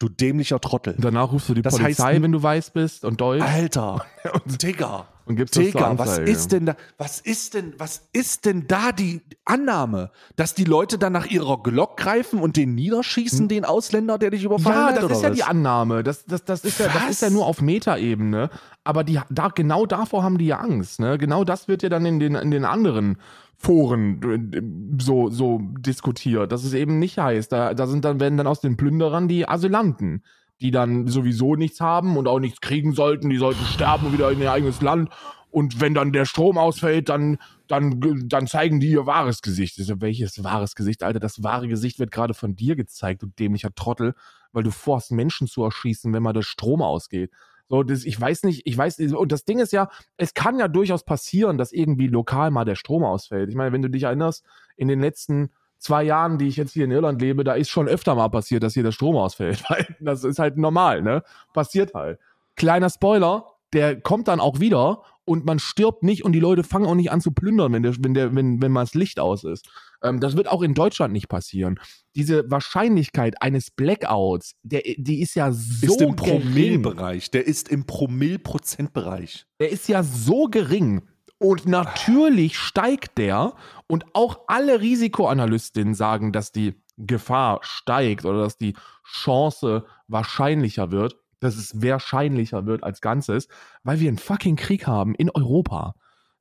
Du 0.00 0.08
dämlicher 0.08 0.60
Trottel. 0.60 0.94
Und 0.94 1.04
danach 1.04 1.30
rufst 1.30 1.48
du 1.48 1.54
die 1.54 1.62
Das 1.62 1.76
Polizei, 1.78 2.16
heißt- 2.16 2.22
wenn 2.22 2.32
du 2.32 2.42
weiß 2.42 2.70
bist 2.70 3.04
und 3.04 3.20
Deutsch 3.20 3.42
Alter, 3.42 4.04
Digga, 4.44 5.06
und 5.24 5.36
gibst 5.36 5.56
das 5.56 5.64
Digga, 5.64 5.96
was 5.96 6.18
ist 6.18 6.50
denn 6.50 6.66
da, 6.66 6.76
was 6.98 7.20
ist 7.20 7.54
denn, 7.54 7.74
was 7.78 8.08
ist 8.12 8.44
denn 8.44 8.66
da 8.66 8.90
die 8.90 9.22
Annahme, 9.44 10.10
dass 10.34 10.54
die 10.54 10.64
Leute 10.64 10.98
dann 10.98 11.12
nach 11.12 11.26
ihrer 11.26 11.62
Glock 11.62 11.96
greifen 11.96 12.40
und 12.40 12.56
den 12.56 12.74
niederschießen, 12.74 13.46
den 13.46 13.64
Ausländer, 13.64 14.18
der 14.18 14.30
dich 14.30 14.42
überfallen 14.42 14.76
Hm. 14.76 14.82
Ja, 14.82 14.88
hat? 14.88 14.96
das 14.96 15.04
oder 15.04 15.14
ist 15.14 15.22
ja 15.22 15.30
was? 15.30 15.36
die 15.36 15.44
Annahme. 15.44 16.02
Das, 16.02 16.24
das, 16.26 16.44
das, 16.44 16.64
ist 16.64 16.80
ja, 16.80 16.88
das 16.88 17.08
ist 17.10 17.22
ja 17.22 17.30
nur 17.30 17.46
auf 17.46 17.62
Metaebene. 17.62 18.50
Aber 18.82 19.04
die, 19.04 19.20
da, 19.30 19.48
genau 19.48 19.86
davor 19.86 20.24
haben 20.24 20.38
die 20.38 20.46
ja 20.46 20.58
Angst. 20.58 20.98
Ne? 20.98 21.16
Genau 21.18 21.44
das 21.44 21.68
wird 21.68 21.84
ja 21.84 21.88
dann 21.88 22.04
in 22.04 22.18
den, 22.18 22.34
in 22.34 22.50
den 22.50 22.64
anderen 22.64 23.16
Foren 23.64 24.20
äh, 24.52 25.02
so, 25.02 25.30
so 25.30 25.60
diskutiert, 25.78 26.52
dass 26.52 26.64
es 26.64 26.74
eben 26.74 26.98
nicht 26.98 27.18
heißt, 27.18 27.50
da, 27.50 27.72
da 27.72 27.86
sind 27.86 28.04
dann, 28.04 28.20
werden 28.20 28.36
dann 28.36 28.46
aus 28.46 28.60
den 28.60 28.76
Plünderern 28.76 29.26
die 29.26 29.48
Asylanten, 29.48 30.22
die 30.60 30.70
dann 30.70 31.08
sowieso 31.08 31.56
nichts 31.56 31.80
haben 31.80 32.16
und 32.16 32.28
auch 32.28 32.40
nichts 32.40 32.60
kriegen 32.60 32.92
sollten, 32.92 33.30
die 33.30 33.38
sollten 33.38 33.64
sterben 33.64 34.06
und 34.06 34.12
wieder 34.12 34.30
in 34.30 34.40
ihr 34.40 34.52
eigenes 34.52 34.82
Land. 34.82 35.08
Und 35.50 35.80
wenn 35.80 35.94
dann 35.94 36.12
der 36.12 36.24
Strom 36.24 36.58
ausfällt, 36.58 37.08
dann, 37.08 37.38
dann, 37.68 38.00
dann 38.26 38.46
zeigen 38.46 38.80
die 38.80 38.90
ihr 38.90 39.06
wahres 39.06 39.40
Gesicht. 39.40 39.78
Ich 39.78 39.86
so, 39.86 40.00
welches 40.00 40.42
wahres 40.42 40.74
Gesicht, 40.74 41.02
Alter? 41.02 41.20
Das 41.20 41.42
wahre 41.42 41.68
Gesicht 41.68 41.98
wird 41.98 42.10
gerade 42.10 42.34
von 42.34 42.56
dir 42.56 42.76
gezeigt, 42.76 43.22
du 43.22 43.26
dämlicher 43.26 43.74
Trottel, 43.74 44.14
weil 44.52 44.64
du 44.64 44.72
vorhast, 44.72 45.12
Menschen 45.12 45.46
zu 45.46 45.62
erschießen, 45.62 46.12
wenn 46.12 46.22
mal 46.22 46.32
der 46.32 46.42
Strom 46.42 46.82
ausgeht. 46.82 47.30
So, 47.74 47.82
das, 47.82 48.04
ich 48.04 48.20
weiß 48.20 48.44
nicht, 48.44 48.62
ich 48.66 48.78
weiß 48.78 49.00
und 49.00 49.32
das 49.32 49.44
Ding 49.44 49.58
ist 49.58 49.72
ja, 49.72 49.88
es 50.16 50.32
kann 50.32 50.60
ja 50.60 50.68
durchaus 50.68 51.02
passieren, 51.02 51.58
dass 51.58 51.72
irgendwie 51.72 52.06
lokal 52.06 52.52
mal 52.52 52.64
der 52.64 52.76
Strom 52.76 53.02
ausfällt. 53.02 53.50
Ich 53.50 53.56
meine, 53.56 53.72
wenn 53.72 53.82
du 53.82 53.90
dich 53.90 54.04
erinnerst, 54.04 54.44
in 54.76 54.86
den 54.86 55.00
letzten 55.00 55.50
zwei 55.78 56.04
Jahren, 56.04 56.38
die 56.38 56.46
ich 56.46 56.56
jetzt 56.56 56.72
hier 56.72 56.84
in 56.84 56.92
Irland 56.92 57.20
lebe, 57.20 57.42
da 57.42 57.54
ist 57.54 57.70
schon 57.70 57.88
öfter 57.88 58.14
mal 58.14 58.28
passiert, 58.28 58.62
dass 58.62 58.74
hier 58.74 58.84
der 58.84 58.92
Strom 58.92 59.16
ausfällt. 59.16 59.64
Das 59.98 60.22
ist 60.22 60.38
halt 60.38 60.56
normal, 60.56 61.02
ne? 61.02 61.24
Passiert 61.52 61.94
halt. 61.94 62.20
Kleiner 62.54 62.90
Spoiler, 62.90 63.56
der 63.72 64.00
kommt 64.00 64.28
dann 64.28 64.38
auch 64.38 64.60
wieder 64.60 65.02
und 65.24 65.44
man 65.44 65.58
stirbt 65.58 66.04
nicht 66.04 66.24
und 66.24 66.30
die 66.30 66.38
Leute 66.40 66.62
fangen 66.62 66.86
auch 66.86 66.94
nicht 66.94 67.10
an 67.10 67.20
zu 67.20 67.32
plündern, 67.32 67.72
wenn, 67.72 67.82
der, 67.82 67.96
wenn, 67.98 68.14
der, 68.14 68.36
wenn, 68.36 68.62
wenn 68.62 68.70
mal 68.70 68.84
das 68.84 68.94
Licht 68.94 69.18
aus 69.18 69.42
ist. 69.42 69.68
Ähm, 70.04 70.20
das 70.20 70.36
wird 70.36 70.48
auch 70.48 70.62
in 70.62 70.74
Deutschland 70.74 71.12
nicht 71.12 71.28
passieren. 71.28 71.80
Diese 72.14 72.48
Wahrscheinlichkeit 72.50 73.42
eines 73.42 73.70
Blackouts, 73.70 74.52
der, 74.62 74.82
die 74.96 75.20
ist 75.20 75.34
ja 75.34 75.50
so 75.50 75.86
ist 75.86 76.00
im. 76.00 76.14
Promillbereich. 76.14 77.30
Der 77.30 77.46
ist 77.46 77.68
im 77.68 77.86
Promillprozentbereich. 77.86 79.46
Der 79.58 79.70
ist 79.70 79.88
ja 79.88 80.02
so 80.02 80.46
gering. 80.46 81.02
Und 81.38 81.66
natürlich 81.66 82.56
steigt 82.58 83.18
der. 83.18 83.54
Und 83.88 84.04
auch 84.14 84.40
alle 84.46 84.80
Risikoanalystinnen 84.80 85.94
sagen, 85.94 86.32
dass 86.32 86.52
die 86.52 86.74
Gefahr 86.96 87.60
steigt 87.62 88.24
oder 88.24 88.42
dass 88.42 88.56
die 88.56 88.74
Chance 89.04 89.84
wahrscheinlicher 90.06 90.92
wird, 90.92 91.16
dass 91.40 91.56
es 91.56 91.82
wahrscheinlicher 91.82 92.66
wird 92.66 92.84
als 92.84 93.00
Ganzes, 93.00 93.48
weil 93.82 94.00
wir 94.00 94.08
einen 94.08 94.18
fucking 94.18 94.56
Krieg 94.56 94.86
haben 94.86 95.14
in 95.14 95.30
Europa. 95.30 95.94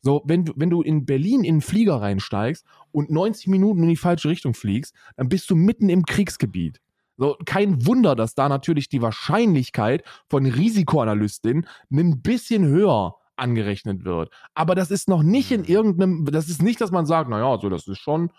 So, 0.04 0.22
wenn 0.26 0.43
du, 0.43 0.54
wenn 0.58 0.70
du 0.70 0.82
in 0.82 1.06
Berlin 1.06 1.45
in 1.45 1.56
einen 1.56 1.62
Flieger 1.62 1.95
reinsteigst 1.95 2.66
und 2.91 3.10
90 3.10 3.47
Minuten 3.47 3.84
in 3.84 3.89
die 3.89 3.95
falsche 3.95 4.28
Richtung 4.28 4.54
fliegst, 4.54 4.93
dann 5.16 5.30
bist 5.30 5.49
du 5.49 5.56
mitten 5.56 5.88
im 5.88 6.06
Kriegsgebiet. 6.06 6.82
So, 7.16 7.38
kein 7.45 7.86
Wunder, 7.86 8.14
dass 8.14 8.36
da 8.36 8.49
natürlich 8.49 8.89
die 8.89 9.01
Wahrscheinlichkeit 9.01 10.04
von 10.30 10.45
Risikoanalystinnen 10.45 11.66
ein 11.91 12.22
bisschen 12.22 12.66
höher 12.66 13.16
angerechnet 13.38 14.04
wird. 14.04 14.30
Aber 14.54 14.76
das 14.76 14.91
ist 14.91 15.08
noch 15.08 15.24
nicht 15.24 15.51
in 15.51 15.64
irgendeinem, 15.64 16.26
das 16.26 16.49
ist 16.49 16.62
nicht, 16.62 16.82
dass 16.82 16.91
man 16.91 17.06
sagt, 17.06 17.30
naja, 17.30 17.58
so, 17.62 17.70
das 17.70 17.88
ist 17.88 17.99
schon, 17.99 18.30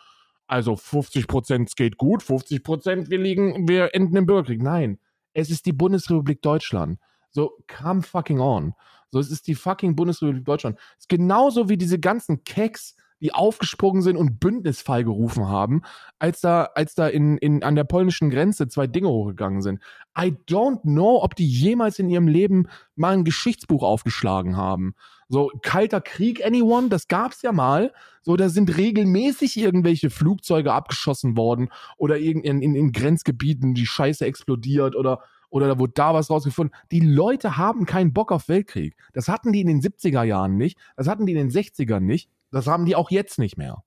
also 0.47 0.77
50 0.77 1.27
Prozent 1.27 1.75
geht 1.77 1.97
gut, 1.97 2.23
50 2.23 2.62
Prozent 2.62 3.11
wir 3.11 3.19
liegen, 3.19 3.67
wir 3.67 3.95
enden 3.95 4.17
im 4.17 4.27
Bürgerkrieg. 4.27 4.62
Nein, 4.62 4.99
es 5.33 5.49
ist 5.49 5.65
die 5.65 5.73
Bundesrepublik 5.73 6.43
Deutschland. 6.43 6.99
So, 7.31 7.57
come 7.67 8.03
fucking 8.03 8.41
on. 8.41 8.75
So, 9.15 9.21
es 9.21 9.31
ist 9.31 9.47
die 9.47 9.55
fucking 9.55 9.95
Bundesrepublik 9.95 10.45
Deutschland. 10.45 10.77
Es 10.99 11.05
ist 11.05 11.09
genauso 11.09 11.69
wie 11.69 11.77
diese 11.77 12.01
ganzen 12.01 12.43
Keks, 12.43 12.97
die 13.21 13.33
aufgesprungen 13.33 14.03
sind 14.03 14.17
und 14.17 14.41
Bündnisfall 14.41 15.05
gerufen 15.05 15.47
haben, 15.47 15.83
als 16.19 16.41
da, 16.41 16.65
als 16.75 16.97
da 16.97 17.07
in, 17.07 17.39
in, 17.39 17.62
an 17.62 17.77
der 17.77 17.85
polnischen 17.85 18.29
Grenze 18.29 18.67
zwei 18.67 18.89
Dinge 18.89 19.09
hochgegangen 19.09 19.62
sind. 19.62 19.79
I 20.19 20.35
don't 20.49 20.81
know, 20.83 21.23
ob 21.23 21.37
die 21.37 21.47
jemals 21.47 22.01
in 22.01 22.09
ihrem 22.11 22.27
Leben 22.27 22.67
mal 22.97 23.12
ein 23.12 23.23
Geschichtsbuch 23.23 23.85
aufgeschlagen 23.85 24.57
haben. 24.57 24.97
So, 25.29 25.53
kalter 25.62 26.01
Krieg, 26.01 26.45
anyone, 26.45 26.89
das 26.89 27.07
gab's 27.07 27.43
ja 27.43 27.53
mal. 27.53 27.93
So, 28.23 28.37
da 28.37 28.49
sind 28.49 28.77
regelmäßig 28.77 29.57
irgendwelche 29.59 30.11
Flugzeuge 30.11 30.73
abgeschossen 30.73 31.37
worden 31.37 31.69
oder 31.97 32.19
in, 32.19 32.41
in, 32.41 32.75
in 32.75 32.91
Grenzgebieten 32.91 33.75
die 33.75 33.87
Scheiße 33.87 34.27
explodiert 34.27 34.97
oder 34.97 35.23
oder 35.55 35.69
da 35.69 35.79
wurde 35.79 35.93
da 35.95 36.13
was 36.15 36.31
rausgefunden. 36.31 36.75
Die 36.91 36.99
Leute 36.99 37.57
haben 37.57 37.87
keinen 37.87 38.13
Bock 38.13 38.33
auf 38.33 38.49
Weltkrieg. 38.49 38.97
Das 39.13 39.29
hatten 39.29 39.53
die 39.53 39.61
in 39.61 39.69
den 39.69 39.81
70er 39.81 40.25
Jahren 40.25 40.57
nicht, 40.57 40.77
das 40.97 41.07
hatten 41.07 41.27
die 41.27 41.33
in 41.33 41.39
den 41.39 41.51
60ern 41.51 42.01
nicht, 42.01 42.29
das 42.51 42.67
haben 42.67 42.87
die 42.87 42.97
auch 42.97 43.11
jetzt 43.13 43.39
nicht 43.39 43.57
mehr. 43.57 43.85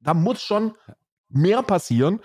Da 0.00 0.14
muss 0.14 0.42
schon 0.42 0.72
mehr 1.28 1.62
passieren, 1.62 2.18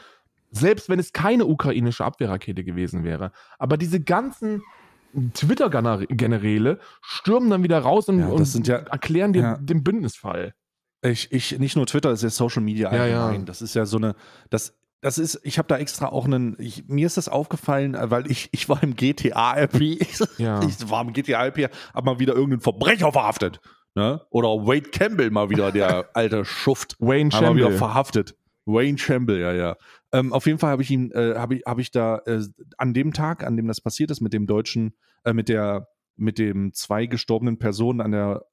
selbst 0.49 0.89
wenn 0.89 0.97
es 0.97 1.13
keine 1.13 1.45
ukrainische 1.45 2.03
Abwehrrakete 2.03 2.63
gewesen 2.63 3.03
wäre. 3.03 3.31
Aber 3.59 3.77
diese 3.77 3.99
ganzen 4.01 4.63
Twitter-Generäle 5.35 6.79
stürmen 7.01 7.49
dann 7.51 7.63
wieder 7.63 7.79
raus 7.79 8.09
und, 8.09 8.19
Ja, 8.19 8.27
und 8.29 8.67
ja- 8.67 8.77
erklären 8.77 9.33
dir 9.33 9.41
ja. 9.41 9.57
den 9.57 9.83
Bündnisfall. 9.83 10.55
Ich, 11.03 11.31
ich, 11.31 11.57
nicht 11.59 11.75
nur 11.75 11.85
Twitter, 11.87 12.09
das 12.09 12.19
ist 12.23 12.23
ja 12.23 12.29
Social 12.45 12.61
Media 12.63 12.91
Ja, 12.93 13.05
ja. 13.05 13.25
allgemein. 13.25 13.45
Das 13.45 13.61
ist 13.61 13.73
ja 13.75 13.85
so 13.85 13.97
eine, 13.97 14.15
das, 14.49 14.75
das 15.01 15.17
ist, 15.17 15.39
ich 15.43 15.57
habe 15.57 15.67
da 15.67 15.77
extra 15.77 16.07
auch 16.07 16.25
einen, 16.25 16.55
ich, 16.59 16.87
mir 16.87 17.07
ist 17.07 17.17
das 17.17 17.27
aufgefallen, 17.27 17.95
äh, 17.95 18.09
weil 18.11 18.29
ich, 18.29 18.49
ich 18.51 18.69
war 18.69 18.81
im 18.83 18.95
GTA-RP, 18.95 19.99
Ja. 20.37 20.61
ich 20.63 20.89
war 20.89 21.01
im 21.01 21.13
GTA-RP, 21.13 21.69
hab 21.93 22.05
mal 22.05 22.19
wieder 22.19 22.33
irgendeinen 22.33 22.61
Verbrecher 22.61 23.11
verhaftet. 23.11 23.59
Ne? 23.95 24.21
Oder 24.29 24.47
Wade 24.49 24.89
Campbell 24.89 25.31
mal 25.31 25.49
wieder, 25.49 25.71
der 25.71 26.09
alte 26.13 26.45
Schuft. 26.45 26.95
Wayne 26.99 27.31
Haben 27.31 27.57
wir 27.57 27.67
wieder 27.67 27.77
verhaftet. 27.77 28.35
Wayne 28.65 28.97
Shamble, 28.97 29.39
ja, 29.41 29.51
ja. 29.53 29.75
Ähm, 30.13 30.31
auf 30.31 30.45
jeden 30.45 30.59
Fall 30.59 30.71
habe 30.71 30.83
ich 30.83 30.91
ihn, 30.91 31.11
äh, 31.11 31.33
habe 31.35 31.55
ich, 31.55 31.63
habe 31.65 31.81
ich 31.81 31.91
da 31.91 32.19
äh, 32.25 32.41
an 32.77 32.93
dem 32.93 33.11
Tag, 33.11 33.43
an 33.43 33.57
dem 33.57 33.67
das 33.67 33.81
passiert 33.81 34.11
ist, 34.11 34.21
mit 34.21 34.33
dem 34.33 34.45
deutschen, 34.45 34.93
äh, 35.23 35.33
mit 35.33 35.49
der, 35.49 35.87
mit 36.15 36.37
dem 36.37 36.71
zwei 36.73 37.05
gestorbenen 37.07 37.57
Personen 37.57 38.01
an 38.01 38.11
der 38.11 38.45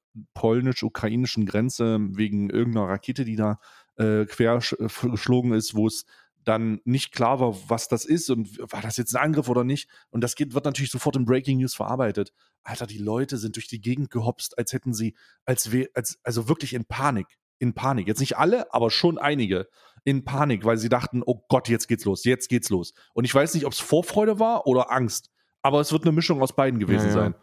polnisch-ukrainischen 0.52 1.46
Grenze 1.46 1.98
wegen 2.00 2.50
irgendeiner 2.50 2.88
Rakete, 2.88 3.24
die 3.24 3.36
da 3.36 3.58
äh, 3.96 4.24
quer 4.26 4.58
sch- 4.60 5.10
geschlagen 5.10 5.52
ist, 5.52 5.74
wo 5.74 5.86
es 5.86 6.04
dann 6.48 6.80
nicht 6.84 7.12
klar 7.12 7.38
war, 7.40 7.54
was 7.68 7.86
das 7.88 8.04
ist 8.04 8.30
und 8.30 8.58
war 8.72 8.80
das 8.82 8.96
jetzt 8.96 9.14
ein 9.14 9.22
Angriff 9.22 9.48
oder 9.48 9.62
nicht. 9.64 9.88
Und 10.10 10.22
das 10.24 10.34
geht, 10.34 10.54
wird 10.54 10.64
natürlich 10.64 10.90
sofort 10.90 11.14
in 11.16 11.24
Breaking 11.24 11.58
News 11.58 11.74
verarbeitet. 11.74 12.32
Alter, 12.64 12.86
die 12.86 12.98
Leute 12.98 13.36
sind 13.36 13.56
durch 13.56 13.68
die 13.68 13.80
Gegend 13.80 14.10
gehopst, 14.10 14.58
als 14.58 14.72
hätten 14.72 14.92
sie, 14.92 15.14
als, 15.44 15.70
wär- 15.72 15.88
als 15.94 16.18
also 16.24 16.48
wirklich 16.48 16.74
in 16.74 16.84
Panik. 16.84 17.26
In 17.60 17.74
Panik. 17.74 18.06
Jetzt 18.08 18.20
nicht 18.20 18.36
alle, 18.38 18.72
aber 18.72 18.90
schon 18.90 19.18
einige 19.18 19.68
in 20.04 20.24
Panik, 20.24 20.64
weil 20.64 20.78
sie 20.78 20.88
dachten, 20.88 21.22
oh 21.26 21.42
Gott, 21.48 21.68
jetzt 21.68 21.88
geht's 21.88 22.04
los, 22.04 22.24
jetzt 22.24 22.48
geht's 22.48 22.70
los. 22.70 22.94
Und 23.14 23.24
ich 23.24 23.34
weiß 23.34 23.54
nicht, 23.54 23.66
ob 23.66 23.72
es 23.72 23.80
Vorfreude 23.80 24.38
war 24.38 24.66
oder 24.66 24.90
Angst, 24.92 25.30
aber 25.60 25.80
es 25.80 25.92
wird 25.92 26.04
eine 26.04 26.12
Mischung 26.12 26.40
aus 26.40 26.54
beiden 26.54 26.78
gewesen 26.80 27.08
Ja, 27.08 27.14
ja. 27.14 27.20
sein. 27.22 27.34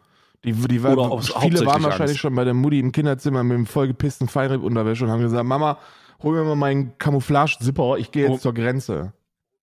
Die, 0.44 0.52
die 0.52 0.82
war, 0.82 0.92
Oder 0.92 1.10
aufs- 1.10 1.32
viele 1.40 1.64
waren 1.66 1.82
wahrscheinlich 1.82 2.10
Angst. 2.12 2.20
schon 2.20 2.34
bei 2.34 2.44
der 2.44 2.54
Mutti 2.54 2.78
im 2.78 2.92
Kinderzimmer 2.92 3.42
mit 3.42 3.56
dem 3.56 3.66
vollgepissten 3.66 4.28
Feinripp-Unterwäsche 4.28 5.04
und 5.04 5.10
haben 5.10 5.20
gesagt, 5.22 5.44
Mama, 5.44 5.78
hol 6.22 6.34
mir 6.34 6.44
mal 6.44 6.56
meinen 6.56 6.96
Camouflage-Zipper, 6.98 7.96
ich 7.98 8.10
gehe 8.12 8.24
jetzt 8.24 8.32
Oh. 8.32 8.38
zur 8.38 8.54
Grenze. 8.54 9.12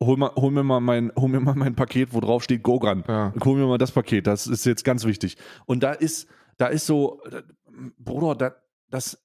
hol, 0.02 0.18
mal, 0.18 0.32
hol, 0.36 0.52
mir 0.52 0.64
mal 0.64 0.80
mein, 0.82 1.12
hol 1.16 1.30
mir 1.30 1.40
mal 1.40 1.56
mein 1.56 1.76
Paket, 1.76 2.14
wo 2.14 2.20
drauf 2.20 2.44
steht 2.44 2.62
Gogran. 2.64 3.04
Ja. 3.08 3.34
Hol 3.44 3.58
mir 3.58 3.66
mal 3.68 3.78
das 3.78 3.92
Paket, 3.92 4.28
das 4.28 4.48
ist 4.48 4.66
jetzt 4.66 4.84
ganz 4.84 5.06
wichtig. 5.06 5.38
Und 5.66 5.82
da 5.84 5.94
ist, 5.94 6.28
da 6.58 6.68
ist 6.68 6.86
so, 6.86 7.22
äh, 7.32 7.42
Bruder, 7.98 8.36
da, 8.36 8.56
das, 8.90 9.24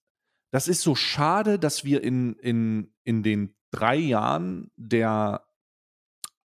das 0.53 0.69
ist 0.69 0.83
so 0.83 0.95
schade, 0.95 1.59
dass 1.59 1.85
wir 1.85 2.03
in, 2.03 2.35
in, 2.37 2.93
in 3.05 3.23
den 3.23 3.55
drei 3.73 3.97
Jahren 3.97 4.71
der 4.77 5.43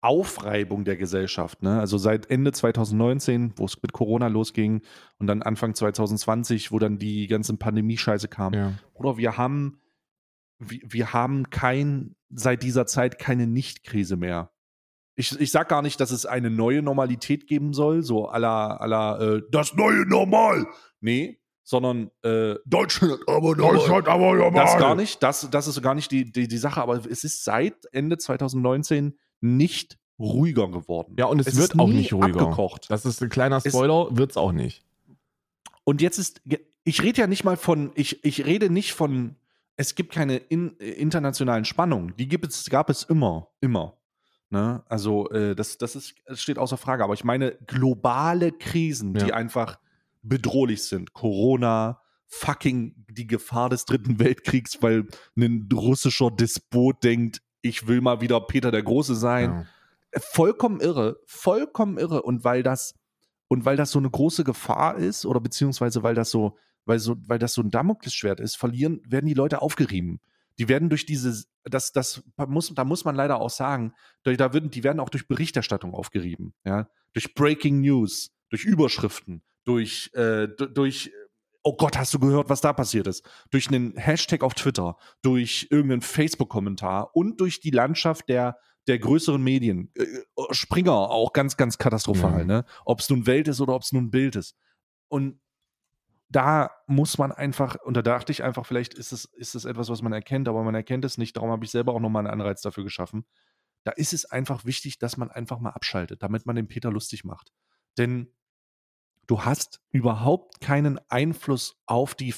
Aufreibung 0.02 0.84
der 0.84 0.98
Gesellschaft, 0.98 1.64
ne? 1.64 1.80
also 1.80 1.98
seit 1.98 2.30
Ende 2.30 2.52
2019, 2.52 3.54
wo 3.56 3.64
es 3.64 3.82
mit 3.82 3.94
Corona 3.94 4.28
losging 4.28 4.82
und 5.18 5.28
dann 5.28 5.42
Anfang 5.42 5.74
2020, 5.76 6.74
wo 6.74 6.80
dann 6.80 6.98
die 6.98 7.28
ganze 7.28 7.56
Pandemie-Scheiße 7.56 8.28
kam, 8.28 8.54
Ja. 8.54 8.74
oder 8.94 9.16
wir 9.16 9.38
haben, 9.38 9.80
wir, 10.70 10.80
wir 10.84 11.14
haben 11.14 11.50
kein, 11.50 12.16
seit 12.30 12.64
dieser 12.64 12.86
Zeit 12.86 13.20
keine 13.20 13.48
Nicht-Krise 13.48 14.16
mehr. 14.18 14.52
Ich, 15.16 15.40
ich 15.40 15.52
sag 15.52 15.70
gar 15.70 15.82
nicht, 15.84 16.00
dass 16.00 16.12
es 16.12 16.26
eine 16.26 16.50
neue 16.50 16.82
Normalität 16.82 17.46
geben 17.48 17.74
soll, 17.74 18.02
so 18.02 18.28
aller 18.28 18.82
aller 18.82 19.20
äh, 19.38 19.42
das 19.52 19.76
neue 19.76 20.08
Normal. 20.08 20.66
Nee, 21.02 21.40
sondern 21.64 22.10
äh, 22.24 22.56
Deutschland 22.66 23.20
aber 23.28 23.56
normal. 23.56 24.02
aber 24.08 24.52
Das 24.52 24.78
gar 24.78 24.96
nicht, 24.96 25.22
das, 25.22 25.48
das 25.52 25.68
ist 25.68 25.82
gar 25.82 25.94
nicht 25.96 26.12
die, 26.12 26.32
die, 26.32 26.48
die 26.48 26.58
Sache, 26.58 26.82
aber 26.82 26.96
es 27.06 27.24
ist 27.24 27.44
seit 27.44 27.76
Ende 27.92 28.18
2019 28.18 29.18
nicht 29.40 29.98
ruhiger 30.20 30.68
geworden. 30.70 31.16
Ja, 31.18 31.26
und 31.26 31.40
es, 31.40 31.48
Es 31.48 31.58
wird 31.58 31.74
ist 31.74 31.80
auch 31.80 31.88
nie 31.88 31.96
nicht 31.96 32.14
ruhiger. 32.14 32.42
abgekocht. 32.42 32.90
Das 32.90 33.06
ist 33.06 33.22
ein 33.22 33.30
kleiner 33.30 33.58
Es- 33.58 33.72
Spoiler, 33.72 34.08
wird's 34.18 34.36
auch 34.38 34.52
nicht. 34.52 34.84
Und 35.84 36.02
jetzt 36.02 36.18
ist, 36.18 36.42
ich 36.86 37.02
rede 37.04 37.22
ja 37.22 37.28
nicht 37.28 37.44
mal 37.44 37.58
von, 37.58 37.92
ich, 37.96 38.24
ich 38.26 38.46
rede 38.46 38.70
nicht 38.70 38.94
von, 38.94 39.36
es 39.76 39.96
gibt 39.96 40.14
keine 40.14 40.38
in, 40.38 40.80
äh, 40.80 40.92
internationalen 40.92 41.66
Spannungen. 41.66 42.16
Die 42.18 42.28
gibt 42.28 42.46
es, 42.46 42.70
gab 42.70 42.90
es 42.90 43.04
immer, 43.04 43.50
immer. 43.62 43.98
Ne? 44.50 44.84
Also, 44.88 45.30
äh, 45.32 45.56
das, 45.56 45.78
das 45.78 45.96
ist, 45.96 46.14
es 46.26 46.42
steht 46.42 46.60
außer 46.60 46.78
Frage. 46.78 47.04
Aber 47.04 47.14
ich 47.14 47.24
meine, 47.24 47.58
globale 47.66 48.52
Krisen, 48.52 49.14
die 49.14 49.28
Ja. 49.28 49.36
einfach 49.36 49.80
bedrohlich 50.22 50.84
sind. 50.84 51.14
Corona, 51.14 52.00
fucking 52.28 53.06
die 53.10 53.28
Gefahr 53.28 53.70
des 53.70 53.86
Dritten 53.86 54.20
Weltkriegs, 54.20 54.82
weil 54.82 55.08
ein 55.36 55.68
russischer 55.74 56.32
Despot 56.32 57.04
denkt, 57.04 57.42
ich 57.62 57.88
will 57.88 58.02
mal 58.02 58.22
wieder 58.22 58.42
Peter 58.42 58.72
der 58.72 58.84
Große 58.84 59.16
sein 59.16 59.52
Ja. 59.52 59.66
vollkommen 60.20 60.80
irre, 60.82 61.20
vollkommen 61.26 61.98
irre. 61.98 62.22
Und 62.22 62.44
weil 62.44 62.62
das, 62.64 62.94
und 63.48 63.66
weil 63.66 63.78
das 63.78 63.92
so 63.92 64.00
eine 64.00 64.10
große 64.10 64.44
Gefahr 64.44 64.98
ist, 64.98 65.26
oder 65.26 65.40
beziehungsweise 65.40 66.04
weil 66.04 66.16
das 66.16 66.30
so, 66.30 66.58
weil 66.86 67.00
so, 67.00 67.16
weil 67.28 67.40
das 67.40 67.54
so 67.54 67.62
ein 67.62 67.72
Damoklesschwert 67.72 68.40
ist, 68.40 68.56
verlieren, 68.56 69.02
werden 69.08 69.26
die 69.28 69.34
Leute 69.34 69.62
aufgerieben. 69.62 70.20
Die 70.60 70.68
werden 70.70 70.90
durch 70.90 71.06
diese, 71.06 71.46
das, 71.64 71.92
das 71.94 72.24
muss, 72.48 72.74
da 72.76 72.84
muss 72.86 73.06
man 73.06 73.16
leider 73.16 73.40
auch 73.42 73.50
sagen, 73.50 73.94
da 74.24 74.54
würden, 74.54 74.70
die 74.70 74.84
werden 74.84 75.00
auch 75.00 75.10
durch 75.10 75.28
Berichterstattung 75.28 75.94
aufgerieben, 75.96 76.54
ja, 76.64 76.88
durch 77.14 77.34
Breaking 77.34 77.82
News, 77.82 78.32
durch 78.50 78.64
Überschriften, 78.66 79.42
durch, 79.64 80.12
äh, 80.14 80.48
du- 80.48 80.68
durch, 80.68 81.12
oh 81.64 81.76
Gott, 81.76 81.98
hast 81.98 82.14
du 82.14 82.20
gehört, 82.20 82.50
was 82.50 82.62
da 82.62 82.72
passiert 82.74 83.08
ist? 83.08 83.24
Durch 83.50 83.68
einen 83.70 83.96
Hashtag 83.98 84.44
auf 84.44 84.54
Twitter, 84.54 84.98
durch 85.24 85.68
irgendeinen 85.72 86.02
Facebook-Kommentar 86.02 87.16
und 87.16 87.40
durch 87.40 87.60
die 87.60 87.72
Landschaft 87.72 88.30
der, 88.30 88.58
der 88.88 89.00
größeren 89.00 89.42
Medien. 89.42 89.92
Äh, 89.96 90.06
Springer 90.52 90.94
auch 90.94 91.34
ganz, 91.34 91.56
ganz 91.58 91.78
katastrophal, 91.78 92.40
Ja. 92.40 92.46
ne? 92.46 92.66
Ob 92.86 93.00
es 93.00 93.10
nun 93.10 93.26
Welt 93.26 93.48
ist 93.48 93.62
oder 93.62 93.74
ob 93.74 93.82
es 93.84 93.92
nun 93.92 94.12
Bild 94.12 94.36
ist. 94.36 94.56
Und 95.08 95.40
da 96.36 96.72
muss 96.88 97.20
man 97.20 97.32
einfach, 97.32 97.76
und 97.84 97.96
da 97.96 98.02
dachte 98.02 98.32
ich 98.32 98.44
einfach, 98.44 98.66
vielleicht 98.66 98.96
ist 98.96 99.12
es, 99.12 99.26
ist 99.26 99.54
es 99.54 99.66
etwas, 99.66 99.90
was 99.90 100.02
man 100.02 100.14
erkennt, 100.14 100.48
aber 100.48 100.64
man 100.64 100.74
erkennt 100.74 101.06
es 101.06 101.20
nicht. 101.20 101.38
Darum 101.38 101.52
habe 101.52 101.64
ich 101.64 101.72
selber 101.72 101.94
auch 101.94 102.00
nochmal 102.00 102.26
einen 102.26 102.42
Anreiz 102.42 102.62
dafür 102.62 102.84
geschaffen. 102.84 103.26
Da 103.84 103.92
ist 103.92 104.14
es 104.14 104.26
einfach 104.26 104.66
wichtig, 104.66 104.98
dass 104.98 105.16
man 105.16 105.30
einfach 105.30 105.60
mal 105.60 105.70
abschaltet, 105.72 106.24
damit 106.24 106.48
man 106.48 106.56
den 106.56 106.68
Peter 106.68 106.92
lustig 106.92 107.24
macht. 107.24 107.52
Denn 108.00 108.34
du 109.28 109.46
hast 109.46 109.82
überhaupt 109.92 110.60
keinen 110.60 111.00
Einfluss 111.08 111.80
auf, 111.86 112.16
die, 112.16 112.34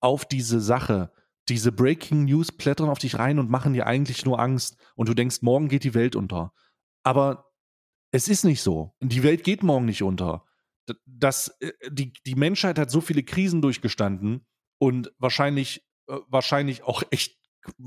auf 0.00 0.24
diese 0.24 0.60
Sache. 0.60 1.12
Diese 1.48 1.70
Breaking 1.70 2.24
News 2.24 2.50
plättern 2.50 2.88
auf 2.88 2.98
dich 2.98 3.18
rein 3.18 3.38
und 3.38 3.50
machen 3.50 3.72
dir 3.72 3.86
eigentlich 3.86 4.24
nur 4.24 4.40
Angst. 4.40 4.76
Und 4.96 5.08
du 5.08 5.14
denkst, 5.14 5.42
morgen 5.42 5.68
geht 5.68 5.84
die 5.84 5.94
Welt 5.94 6.16
unter. 6.16 6.52
Aber 7.04 7.52
es 8.10 8.26
ist 8.26 8.44
nicht 8.44 8.62
so. 8.62 8.96
Die 9.00 9.22
Welt 9.22 9.44
geht 9.44 9.62
morgen 9.62 9.84
nicht 9.84 10.02
unter. 10.02 10.44
D- 10.88 10.94
Das, 11.06 11.48
äh, 11.60 11.72
die, 11.90 12.12
die 12.26 12.34
Menschheit 12.34 12.78
hat 12.78 12.90
so 12.90 13.00
viele 13.00 13.22
Krisen 13.22 13.62
durchgestanden 13.62 14.46
und 14.78 15.12
wahrscheinlich, 15.18 15.86
äh, 16.08 16.16
wahrscheinlich 16.28 16.82
auch 16.84 17.02
echt 17.10 17.38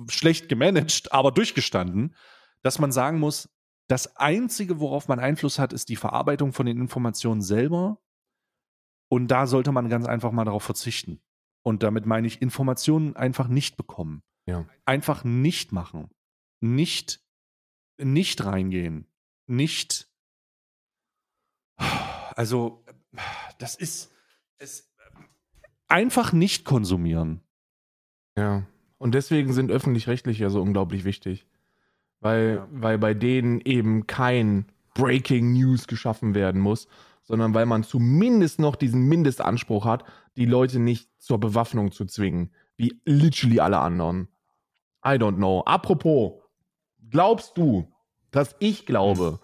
schlecht 0.10 0.50
gemanagt, 0.50 1.12
aber 1.12 1.32
durchgestanden, 1.32 2.16
dass 2.62 2.78
man 2.80 2.92
sagen 2.92 3.20
muss, 3.20 3.50
das 3.88 4.16
Einzige, 4.18 4.80
worauf 4.80 5.08
man 5.08 5.20
Einfluss 5.20 5.60
hat, 5.60 5.74
ist 5.74 5.90
die 5.90 5.96
Verarbeitung 5.96 6.54
von 6.54 6.66
den 6.66 6.80
Informationen 6.80 7.42
selber. 7.42 8.00
Und 9.10 9.28
da 9.28 9.48
sollte 9.48 9.72
man 9.74 9.90
ganz 9.90 10.06
einfach 10.06 10.32
mal 10.32 10.46
darauf 10.46 10.64
verzichten. 10.64 11.22
Und 11.64 11.84
damit 11.84 12.06
meine 12.06 12.28
ich 12.28 12.42
Informationen 12.42 13.16
einfach 13.18 13.50
nicht 13.50 13.76
bekommen. 13.76 14.24
Ja. 14.46 14.66
Einfach 14.86 15.24
nicht 15.26 15.74
machen. 15.74 16.10
Nicht, 16.62 17.22
nicht 17.98 18.46
reingehen. 18.46 19.08
Nicht. 19.48 20.08
Also, 22.34 22.86
das 23.60 23.76
ist. 23.76 24.12
Es, 24.58 24.92
einfach 25.88 26.32
nicht 26.34 26.66
konsumieren. 26.66 27.42
Ja. 28.38 28.64
Und 28.98 29.14
deswegen 29.14 29.52
sind 29.54 29.72
öffentlich-rechtliche 29.72 30.50
so 30.50 30.62
unglaublich 30.62 31.04
wichtig. 31.04 31.46
Weil, 32.20 32.56
Ja. 32.56 32.68
weil 32.72 32.98
bei 32.98 33.14
denen 33.14 33.60
eben 33.62 34.08
kein 34.08 34.72
Breaking 34.94 35.54
News 35.54 35.88
geschaffen 35.88 36.36
werden 36.36 36.62
muss, 36.62 36.88
sondern 37.24 37.54
weil 37.54 37.66
man 37.66 37.84
zumindest 37.84 38.60
noch 38.60 38.76
diesen 38.76 39.08
Mindestanspruch 39.08 39.86
hat, 39.86 40.04
die 40.38 40.46
Leute 40.46 40.80
nicht 40.80 41.10
zur 41.22 41.40
Bewaffnung 41.40 41.92
zu 41.92 42.06
zwingen, 42.06 42.52
wie 42.78 43.00
literally 43.06 43.60
alle 43.60 43.80
anderen. 43.80 44.28
I 45.04 45.18
don't 45.18 45.36
know. 45.36 45.62
Apropos, 45.66 46.42
glaubst 47.10 47.58
du, 47.58 47.92
dass 48.32 48.56
ich 48.60 48.86
glaube, 48.86 49.40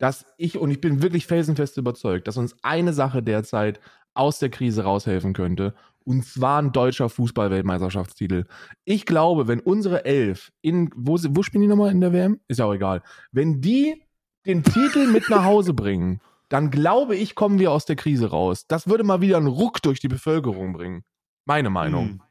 dass 0.00 0.26
ich, 0.38 0.58
und 0.58 0.70
ich 0.70 0.80
bin 0.80 1.02
wirklich 1.02 1.26
felsenfest 1.26 1.76
überzeugt, 1.76 2.26
dass 2.26 2.38
uns 2.38 2.56
eine 2.62 2.92
Sache 2.92 3.22
derzeit 3.22 3.80
aus 4.14 4.40
der 4.40 4.48
Krise 4.48 4.82
raushelfen 4.82 5.34
könnte, 5.34 5.74
und 6.04 6.24
zwar 6.24 6.60
ein 6.60 6.72
deutscher 6.72 7.10
Fußball-Weltmeisterschaftstitel. 7.10 8.46
Ich 8.84 9.04
glaube, 9.04 9.46
wenn 9.46 9.60
unsere 9.60 10.06
Elf 10.06 10.50
in, 10.62 10.90
wo, 10.96 11.18
wo 11.28 11.42
spielen 11.42 11.62
die 11.62 11.68
nochmal 11.68 11.92
in 11.92 12.00
der 12.00 12.12
WM? 12.12 12.40
Ist 12.48 12.58
ja 12.58 12.64
auch 12.64 12.74
egal. 12.74 13.02
Wenn 13.30 13.60
die 13.60 14.02
den 14.46 14.64
Titel 14.64 15.06
mit 15.06 15.28
nach 15.28 15.44
Hause 15.44 15.74
bringen, 15.74 16.20
dann 16.48 16.70
glaube 16.70 17.14
ich, 17.14 17.34
kommen 17.34 17.58
wir 17.58 17.70
aus 17.70 17.84
der 17.84 17.96
Krise 17.96 18.30
raus. 18.30 18.66
Das 18.66 18.88
würde 18.88 19.04
mal 19.04 19.20
wieder 19.20 19.36
einen 19.36 19.46
Ruck 19.46 19.82
durch 19.82 20.00
die 20.00 20.08
Bevölkerung 20.08 20.72
bringen. 20.72 21.04
Meine 21.44 21.68
Meinung. 21.68 22.22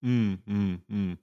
Mm, 0.00 0.34
mm, 0.44 0.82
mm. 0.88 1.18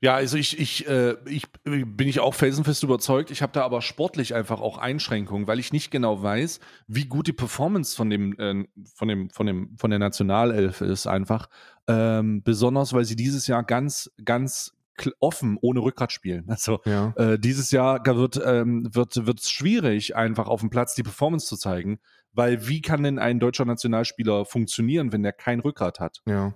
Ja, 0.00 0.14
also 0.14 0.36
ich, 0.36 0.58
ich, 0.60 0.86
äh, 0.86 1.16
ich 1.26 1.50
bin 1.64 2.06
ich 2.08 2.20
auch 2.20 2.34
felsenfest 2.34 2.84
überzeugt. 2.84 3.32
Ich 3.32 3.42
habe 3.42 3.52
da 3.52 3.62
aber 3.64 3.82
sportlich 3.82 4.34
einfach 4.34 4.60
auch 4.60 4.78
Einschränkungen, 4.78 5.48
weil 5.48 5.58
ich 5.58 5.72
nicht 5.72 5.90
genau 5.90 6.22
weiß, 6.22 6.60
wie 6.86 7.06
gut 7.06 7.26
die 7.26 7.32
Performance 7.32 7.96
von 7.96 8.08
dem, 8.08 8.38
äh, 8.38 8.64
von 8.94 9.08
dem, 9.08 9.30
von 9.30 9.46
dem, 9.46 9.76
von 9.76 9.90
der 9.90 9.98
Nationalelf 9.98 10.82
ist 10.82 11.08
einfach. 11.08 11.48
Ähm, 11.88 12.42
besonders, 12.44 12.92
weil 12.92 13.04
sie 13.04 13.16
dieses 13.16 13.48
Jahr 13.48 13.64
ganz, 13.64 14.10
ganz 14.24 14.74
offen 15.18 15.58
ohne 15.60 15.80
Rückgrat 15.80 16.12
spielen. 16.12 16.44
Also 16.48 16.80
Ja. 16.84 17.12
äh, 17.16 17.38
dieses 17.38 17.70
Jahr 17.70 18.04
wird 18.04 18.40
ähm, 18.44 18.88
wird 18.92 19.26
wird's 19.26 19.50
schwierig, 19.50 20.16
einfach 20.16 20.48
auf 20.48 20.60
dem 20.60 20.70
Platz 20.70 20.94
die 20.94 21.02
Performance 21.02 21.46
zu 21.46 21.56
zeigen, 21.56 21.98
weil 22.32 22.68
wie 22.68 22.82
kann 22.82 23.02
denn 23.02 23.18
ein 23.18 23.40
deutscher 23.40 23.64
Nationalspieler 23.64 24.44
funktionieren, 24.44 25.12
wenn 25.12 25.22
der 25.22 25.32
kein 25.32 25.60
Rückgrat 25.60 26.00
hat? 26.00 26.20
Ja. 26.26 26.54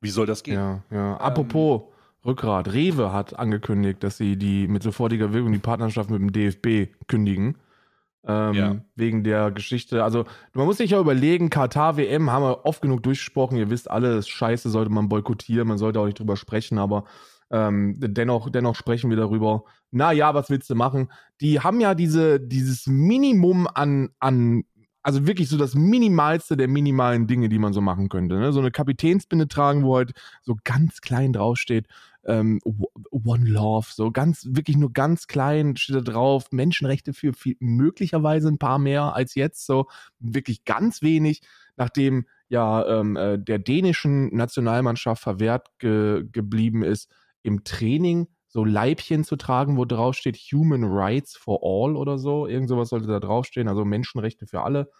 Wie 0.00 0.10
soll 0.10 0.26
das 0.26 0.42
gehen? 0.42 0.54
Ja, 0.54 0.82
ja. 0.90 1.16
Apropos 1.16 1.82
Rückgrat. 2.24 2.72
Rewe 2.72 3.12
hat 3.12 3.38
angekündigt, 3.38 4.02
dass 4.02 4.16
sie 4.16 4.36
die 4.36 4.68
mit 4.68 4.82
sofortiger 4.82 5.32
Wirkung 5.32 5.52
die 5.52 5.58
Partnerschaft 5.58 6.10
mit 6.10 6.20
dem 6.20 6.32
DFB 6.32 6.92
kündigen. 7.06 7.56
Ähm, 8.26 8.54
Ja. 8.54 8.76
Wegen 8.96 9.22
der 9.24 9.50
Geschichte. 9.52 10.02
Also, 10.04 10.24
man 10.52 10.66
muss 10.66 10.78
sich 10.78 10.90
ja 10.90 11.00
überlegen, 11.00 11.48
Katar 11.50 11.96
WM 11.96 12.30
haben 12.30 12.42
wir 12.42 12.66
oft 12.66 12.82
genug 12.82 13.02
durchgesprochen. 13.02 13.56
Ihr 13.56 13.70
wisst 13.70 13.90
alle, 13.90 14.16
das 14.16 14.28
scheiße, 14.28 14.68
sollte 14.68 14.90
man 14.90 15.08
boykottieren, 15.08 15.68
man 15.68 15.78
sollte 15.78 16.00
auch 16.00 16.06
nicht 16.06 16.18
drüber 16.18 16.36
sprechen, 16.36 16.78
aber 16.78 17.04
ähm, 17.50 17.94
dennoch, 17.98 18.50
dennoch 18.50 18.74
sprechen 18.74 19.08
wir 19.08 19.16
darüber. 19.16 19.64
Na 19.90 20.12
ja, 20.12 20.34
was 20.34 20.50
willst 20.50 20.68
du 20.68 20.74
machen? 20.74 21.10
Die 21.40 21.60
haben 21.60 21.80
ja 21.80 21.94
diese, 21.94 22.40
dieses 22.40 22.86
Minimum 22.86 23.66
an, 23.72 24.10
an 24.18 24.64
also 25.08 25.26
wirklich 25.26 25.48
so 25.48 25.56
das 25.56 25.74
Minimalste 25.74 26.54
der 26.54 26.68
minimalen 26.68 27.26
Dinge, 27.26 27.48
die 27.48 27.58
man 27.58 27.72
so 27.72 27.80
machen 27.80 28.10
könnte. 28.10 28.38
Ne? 28.38 28.52
So 28.52 28.60
eine 28.60 28.70
Kapitänsbinde 28.70 29.48
tragen, 29.48 29.82
wo 29.82 29.96
halt 29.96 30.12
so 30.42 30.54
ganz 30.64 31.00
klein 31.00 31.32
draufsteht, 31.32 31.86
ähm, 32.26 32.60
One 33.10 33.48
Love, 33.48 33.86
so 33.90 34.10
ganz, 34.10 34.46
wirklich 34.50 34.76
nur 34.76 34.92
ganz 34.92 35.26
klein 35.26 35.76
steht 35.76 35.96
da 35.96 36.00
drauf, 36.02 36.48
Menschenrechte 36.50 37.14
für 37.14 37.32
viel, 37.32 37.56
möglicherweise 37.58 38.48
ein 38.48 38.58
paar 38.58 38.78
mehr 38.78 39.14
als 39.14 39.34
jetzt, 39.34 39.64
so 39.64 39.86
wirklich 40.18 40.66
ganz 40.66 41.00
wenig, 41.00 41.40
nachdem 41.78 42.26
ja 42.50 43.00
ähm, 43.00 43.16
äh, 43.16 43.38
der 43.38 43.60
dänischen 43.60 44.28
Nationalmannschaft 44.36 45.22
verwehrt 45.22 45.68
ge 45.78 46.22
geblieben 46.30 46.82
ist, 46.82 47.10
im 47.42 47.64
Training 47.64 48.26
so 48.48 48.64
Leibchen 48.64 49.24
zu 49.24 49.36
tragen, 49.36 49.76
wo 49.76 49.84
drauf 49.84 50.14
steht 50.14 50.36
Human 50.36 50.84
Rights 50.84 51.36
for 51.36 51.60
All 51.62 51.96
oder 51.96 52.18
so. 52.18 52.46
Irgend 52.46 52.68
sowas 52.68 52.88
sollte 52.88 53.06
da 53.06 53.20
draufstehen, 53.20 53.68
also 53.68 53.84
Menschenrechte 53.84 54.46
für 54.46 54.62
alle. 54.62 54.90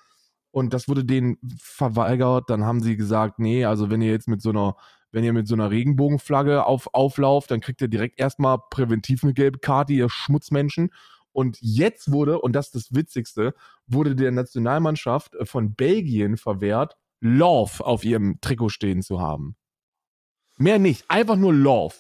Und 0.50 0.74
das 0.74 0.88
wurde 0.88 1.04
denen 1.04 1.38
verweigert. 1.58 2.50
Dann 2.50 2.64
haben 2.64 2.80
sie 2.80 2.96
gesagt, 2.96 3.38
nee, 3.38 3.64
also 3.64 3.90
wenn 3.90 4.02
ihr 4.02 4.10
jetzt 4.10 4.28
mit 4.28 4.42
so 4.42 4.50
einer, 4.50 4.76
wenn 5.12 5.24
ihr 5.24 5.32
mit 5.32 5.48
so 5.48 5.54
einer 5.54 5.70
Regenbogenflagge 5.70 6.66
auf, 6.66 6.92
auflauft, 6.92 7.50
dann 7.50 7.60
kriegt 7.60 7.80
ihr 7.80 7.88
direkt 7.88 8.20
erstmal 8.20 8.58
präventiv 8.70 9.24
eine 9.24 9.34
gelbe 9.34 9.58
Karte, 9.58 9.94
ihr 9.94 10.10
Schmutzmenschen. 10.10 10.90
Und 11.32 11.58
jetzt 11.60 12.10
wurde, 12.12 12.40
und 12.40 12.52
das 12.52 12.66
ist 12.66 12.74
das 12.74 12.94
Witzigste, 12.94 13.54
wurde 13.86 14.14
der 14.14 14.32
Nationalmannschaft 14.32 15.36
von 15.44 15.74
Belgien 15.74 16.36
verwehrt, 16.36 16.96
Love 17.20 17.84
auf 17.84 18.04
ihrem 18.04 18.40
Trikot 18.40 18.68
stehen 18.68 19.02
zu 19.02 19.20
haben. 19.20 19.56
Mehr 20.58 20.78
nicht, 20.78 21.04
einfach 21.08 21.36
nur 21.36 21.54
Love. 21.54 21.94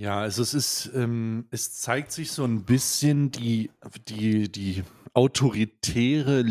Ja, 0.00 0.18
also 0.18 0.40
es 0.40 0.54
ist, 0.54 0.90
ähm, 0.94 1.44
es 1.50 1.74
zeigt 1.74 2.10
sich 2.10 2.32
so 2.32 2.42
ein 2.42 2.62
bisschen 2.62 3.32
die, 3.32 3.70
die, 4.08 4.50
die 4.50 4.82
autoritäre, 5.12 6.42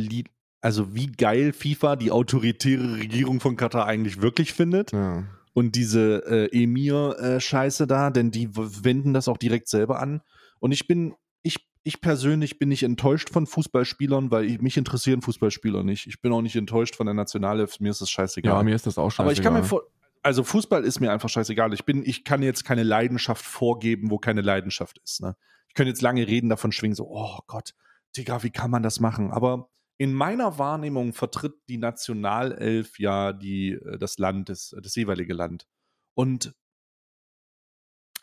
also 0.62 0.94
wie 0.94 1.08
geil 1.08 1.52
FIFA 1.52 1.96
die 1.96 2.12
autoritäre 2.12 2.98
Regierung 2.98 3.40
von 3.40 3.56
Katar 3.56 3.88
eigentlich 3.88 4.22
wirklich 4.22 4.54
findet. 4.54 4.92
Ja. 4.92 5.24
Und 5.54 5.76
diese 5.76 6.24
äh, 6.28 6.64
Emir-Scheiße 6.64 7.88
da, 7.88 8.12
denn 8.12 8.30
die 8.30 8.56
wenden 8.56 9.16
das 9.16 9.28
auch 9.28 9.38
direkt 9.38 9.68
selber 9.68 10.00
an. 10.00 10.22
Und 10.60 10.72
ich 10.72 10.88
bin, 10.88 11.16
ich, 11.42 11.68
ich 11.82 12.02
persönlich 12.02 12.60
bin 12.60 12.70
nicht 12.70 12.84
enttäuscht 12.84 13.32
von 13.32 13.48
Fußballspielern, 13.48 14.30
weil 14.30 14.46
ich, 14.46 14.62
mich 14.62 14.78
interessieren 14.78 15.24
Fußballspieler 15.24 15.84
nicht. 15.84 16.06
Ich 16.06 16.22
bin 16.22 16.32
auch 16.34 16.44
nicht 16.44 16.56
enttäuscht 16.56 16.96
von 16.96 17.08
der 17.08 17.16
Nationalelf, 17.16 17.80
mir 17.80 17.90
ist 17.90 18.02
das 18.02 18.12
scheißegal. 18.12 18.58
Ja, 18.58 18.62
mir 18.62 18.76
ist 18.76 18.86
das 18.86 19.00
auch 19.00 19.10
scheißegal. 19.10 19.26
Aber 19.26 19.34
ich 19.34 19.42
kann 19.42 19.54
mir 19.54 19.64
vor, 19.64 19.82
also 20.22 20.44
Fußball 20.44 20.84
ist 20.84 21.00
mir 21.00 21.12
einfach 21.12 21.30
scheißegal. 21.30 21.74
Ich 21.74 21.86
bin, 21.86 22.04
ich 22.06 22.24
kann 22.24 22.42
jetzt 22.42 22.66
keine 22.66 22.84
Leidenschaft 22.84 23.46
vorgeben, 23.46 24.12
wo 24.12 24.18
keine 24.18 24.42
Leidenschaft 24.42 25.00
ist. 25.04 25.22
Ne? 25.22 25.36
Ich 25.68 25.76
könnte 25.76 25.90
jetzt 25.90 26.02
lange 26.02 26.28
reden 26.28 26.50
davon 26.50 26.72
schwingen, 26.72 26.96
so, 26.96 27.08
oh 27.10 27.40
Gott, 27.48 27.74
Digga, 28.18 28.44
wie 28.44 28.50
kann 28.50 28.72
man 28.72 28.84
das 28.84 29.00
machen? 29.00 29.32
Aber 29.32 29.70
in 29.98 30.14
meiner 30.14 30.58
Wahrnehmung 30.58 31.14
vertritt 31.14 31.56
die 31.68 31.78
Nationalelf 31.78 33.00
ja 33.00 33.34
die, 33.34 33.74
äh, 33.74 33.98
das 33.98 34.18
Land, 34.18 34.50
das, 34.50 34.76
das 34.82 34.96
jeweilige 34.96 35.34
Land. 35.34 35.68
Und 36.16 36.54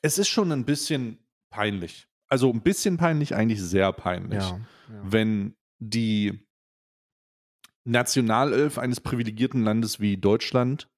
es 0.03 0.19
ist 0.19 0.29
schon 0.29 0.53
ein 0.53 0.65
bisschen 0.65 1.27
peinlich. 1.51 2.09
Also 2.29 2.53
ein 2.53 2.63
bisschen 2.63 2.97
peinlich, 2.97 3.35
eigentlich 3.35 3.63
sehr 3.63 3.93
peinlich, 3.93 4.43
ja, 4.43 4.59
ja. 4.91 5.03
wenn 5.03 5.57
die 5.79 6.47
Nationalelf 7.85 8.79
eines 8.79 9.01
privilegierten 9.01 9.63
Landes 9.63 10.01
wie 10.01 10.17
Deutschland 10.17 10.89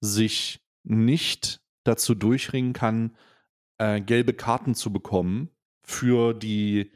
sich 0.00 0.60
nicht 0.82 1.60
dazu 1.84 2.14
durchringen 2.14 2.72
kann, 2.72 3.16
äh, 3.78 4.00
gelbe 4.00 4.34
Karten 4.34 4.74
zu 4.74 4.92
bekommen 4.92 5.50
für 5.82 6.34
die 6.34 6.92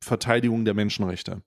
Verteidigung 0.00 0.64
der 0.64 0.74
Menschenrechte. 0.74 1.42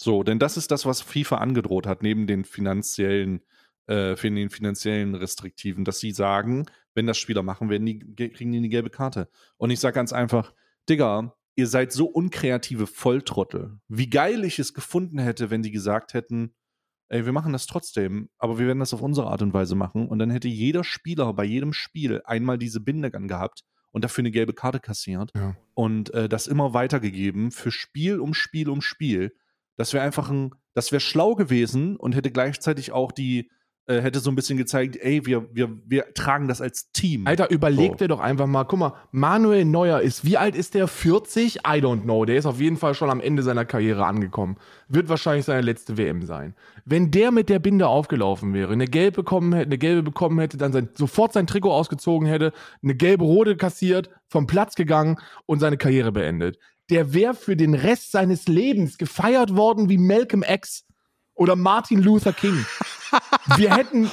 So, 0.00 0.22
denn 0.22 0.38
das 0.38 0.56
ist 0.56 0.70
das, 0.70 0.86
was 0.86 1.02
FIFA 1.02 1.38
angedroht 1.38 1.86
hat, 1.86 2.02
neben 2.02 2.26
den 2.26 2.44
finanziellen, 2.44 3.42
äh, 3.86 4.14
den 4.14 4.50
finanziellen 4.50 5.14
Restriktiven, 5.14 5.84
dass 5.84 5.98
sie 5.98 6.12
sagen, 6.12 6.66
wenn 6.94 7.06
das 7.06 7.18
Spieler 7.18 7.42
machen, 7.42 7.68
werden 7.68 7.86
die, 7.86 7.98
kriegen 7.98 8.52
die 8.52 8.58
eine 8.58 8.68
gelbe 8.68 8.90
Karte. 8.90 9.28
Und 9.56 9.70
ich 9.70 9.80
sage 9.80 9.94
ganz 9.94 10.12
einfach, 10.12 10.52
Digga, 10.88 11.36
ihr 11.56 11.66
seid 11.66 11.92
so 11.92 12.06
unkreative 12.06 12.86
Volltrottel. 12.86 13.80
Wie 13.88 14.08
geil 14.08 14.44
ich 14.44 14.58
es 14.58 14.74
gefunden 14.74 15.18
hätte, 15.18 15.50
wenn 15.50 15.62
die 15.62 15.72
gesagt 15.72 16.14
hätten, 16.14 16.54
ey, 17.08 17.24
wir 17.24 17.32
machen 17.32 17.52
das 17.52 17.66
trotzdem, 17.66 18.28
aber 18.38 18.58
wir 18.58 18.66
werden 18.66 18.78
das 18.80 18.94
auf 18.94 19.02
unsere 19.02 19.28
Art 19.28 19.42
und 19.42 19.52
Weise 19.54 19.74
machen. 19.74 20.08
Und 20.08 20.18
dann 20.18 20.30
hätte 20.30 20.48
jeder 20.48 20.84
Spieler 20.84 21.32
bei 21.32 21.44
jedem 21.44 21.72
Spiel 21.72 22.22
einmal 22.24 22.58
diese 22.58 22.80
Binde 22.80 23.10
gehabt 23.10 23.62
und 23.92 24.04
dafür 24.04 24.22
eine 24.22 24.30
gelbe 24.30 24.52
Karte 24.52 24.80
kassiert 24.80 25.32
Ja. 25.34 25.56
und 25.74 26.12
äh, 26.14 26.28
das 26.28 26.46
immer 26.46 26.74
weitergegeben 26.74 27.50
für 27.50 27.70
Spiel 27.70 28.20
um 28.20 28.34
Spiel 28.34 28.68
um 28.68 28.80
Spiel. 28.82 29.32
Das 29.76 29.92
wäre 29.92 30.04
einfach 30.04 30.28
ein, 30.30 30.50
das 30.74 30.92
wäre 30.92 31.00
schlau 31.00 31.34
gewesen 31.34 31.96
und 31.96 32.14
hätte 32.14 32.30
gleichzeitig 32.30 32.92
auch 32.92 33.12
die, 33.12 33.50
äh, 33.88 34.02
hätte 34.02 34.20
so 34.20 34.30
ein 34.30 34.34
bisschen 34.34 34.58
gezeigt, 34.58 34.96
ey, 35.00 35.24
wir, 35.24 35.48
wir, 35.54 35.70
wir 35.86 36.12
tragen 36.12 36.46
das 36.46 36.60
als 36.60 36.92
Team. 36.92 37.26
Alter, 37.26 37.50
überleg 37.50 37.92
So. 37.92 37.96
dir 37.96 38.08
doch 38.08 38.20
einfach 38.20 38.46
mal, 38.46 38.64
guck 38.64 38.78
mal, 38.78 38.92
Manuel 39.12 39.64
Neuer 39.64 40.00
ist, 40.00 40.26
wie 40.26 40.36
alt 40.36 40.54
ist 40.54 40.74
der? 40.74 40.86
40? 40.86 41.56
I 41.56 41.80
don't 41.80 42.02
know. 42.02 42.26
Der 42.26 42.36
ist 42.36 42.44
auf 42.44 42.60
jeden 42.60 42.76
Fall 42.76 42.94
schon 42.94 43.08
am 43.08 43.20
Ende 43.20 43.42
seiner 43.42 43.64
Karriere 43.64 44.04
angekommen. 44.04 44.58
Wird 44.88 45.08
wahrscheinlich 45.08 45.46
seine 45.46 45.62
letzte 45.62 45.96
WM 45.96 46.26
sein. 46.26 46.54
Wenn 46.84 47.10
der 47.10 47.30
mit 47.30 47.48
der 47.48 47.60
Binde 47.60 47.88
aufgelaufen 47.88 48.52
wäre, 48.52 48.74
eine 48.74 48.86
gelbe 48.86 49.22
bekommen 49.22 49.54
hätte, 49.54 49.66
eine 49.68 49.78
gelbe 49.78 50.02
bekommen 50.02 50.38
hätte, 50.38 50.58
dann 50.58 50.72
sein, 50.72 50.90
sofort 50.94 51.32
sein 51.32 51.46
Trikot 51.46 51.72
ausgezogen 51.72 52.28
hätte, 52.28 52.52
eine 52.82 52.94
gelbe 52.94 53.24
rote 53.24 53.56
kassiert, 53.56 54.10
vom 54.28 54.46
Platz 54.46 54.74
gegangen 54.74 55.16
und 55.46 55.60
seine 55.60 55.78
Karriere 55.78 56.12
beendet. 56.12 56.58
Der 56.90 57.14
wäre 57.14 57.32
für 57.32 57.56
den 57.56 57.72
Rest 57.72 58.12
seines 58.12 58.48
Lebens 58.48 58.98
gefeiert 58.98 59.56
worden 59.56 59.88
wie 59.88 59.96
Malcolm 59.98 60.44
X 60.46 60.84
oder 61.34 61.56
Martin 61.56 62.02
Luther 62.02 62.34
King. 62.34 62.66
Wir 63.56 63.74
hätten 63.74 64.10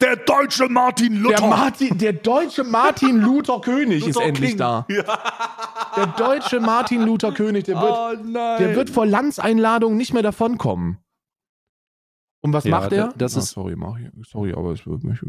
Der 0.00 0.16
deutsche 0.16 0.68
Martin 0.68 1.16
Luther. 1.16 1.36
der, 1.38 1.46
Martin, 1.48 1.98
der 1.98 2.12
deutsche 2.12 2.64
Martin 2.64 3.16
Luther 3.20 3.60
König 3.60 4.06
ist 4.06 4.14
Luther 4.16 4.26
endlich 4.28 4.50
King. 4.50 4.58
da. 4.58 4.86
Der 5.96 6.06
deutsche 6.18 6.60
Martin 6.60 7.02
Luther 7.02 7.32
König, 7.32 7.64
der 7.64 7.80
wird, 7.80 7.92
oh 7.92 8.12
nein. 8.24 8.58
der 8.62 8.76
wird 8.76 8.90
vor 8.90 9.06
Landseinladungen 9.06 9.96
nicht 9.96 10.12
mehr 10.12 10.22
davonkommen. 10.22 10.98
Und 12.40 12.52
was 12.52 12.64
Ja, 12.64 12.70
macht 12.80 12.92
er? 12.92 13.08
da- 13.08 13.12
das 13.16 13.36
Ah, 13.36 13.40
ist- 13.40 13.50
sorry, 13.50 13.76
mach 13.76 13.98
ich, 13.98 14.08
sorry, 14.28 14.52
aber 14.52 14.72
es 14.72 14.84
wird 14.86 15.04
mich 15.04 15.20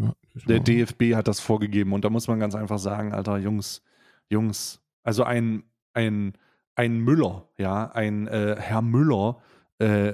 Der 0.48 0.60
DFB 0.60 1.16
hat 1.16 1.28
das 1.28 1.40
vorgegeben 1.40 1.94
und 1.94 2.04
da 2.04 2.10
muss 2.10 2.28
man 2.28 2.40
ganz 2.40 2.56
einfach 2.56 2.80
sagen, 2.80 3.14
Alter, 3.14 3.38
Jungs, 3.38 3.82
Jungs, 4.30 4.82
also 5.04 5.24
ein, 5.24 5.64
ein, 5.94 6.34
ein 6.76 6.98
Müller, 7.00 7.48
ja, 7.58 7.92
ein 7.92 8.28
äh, 8.28 8.56
Herr 8.60 8.82
Müller, 8.82 9.38
äh, 9.80 10.14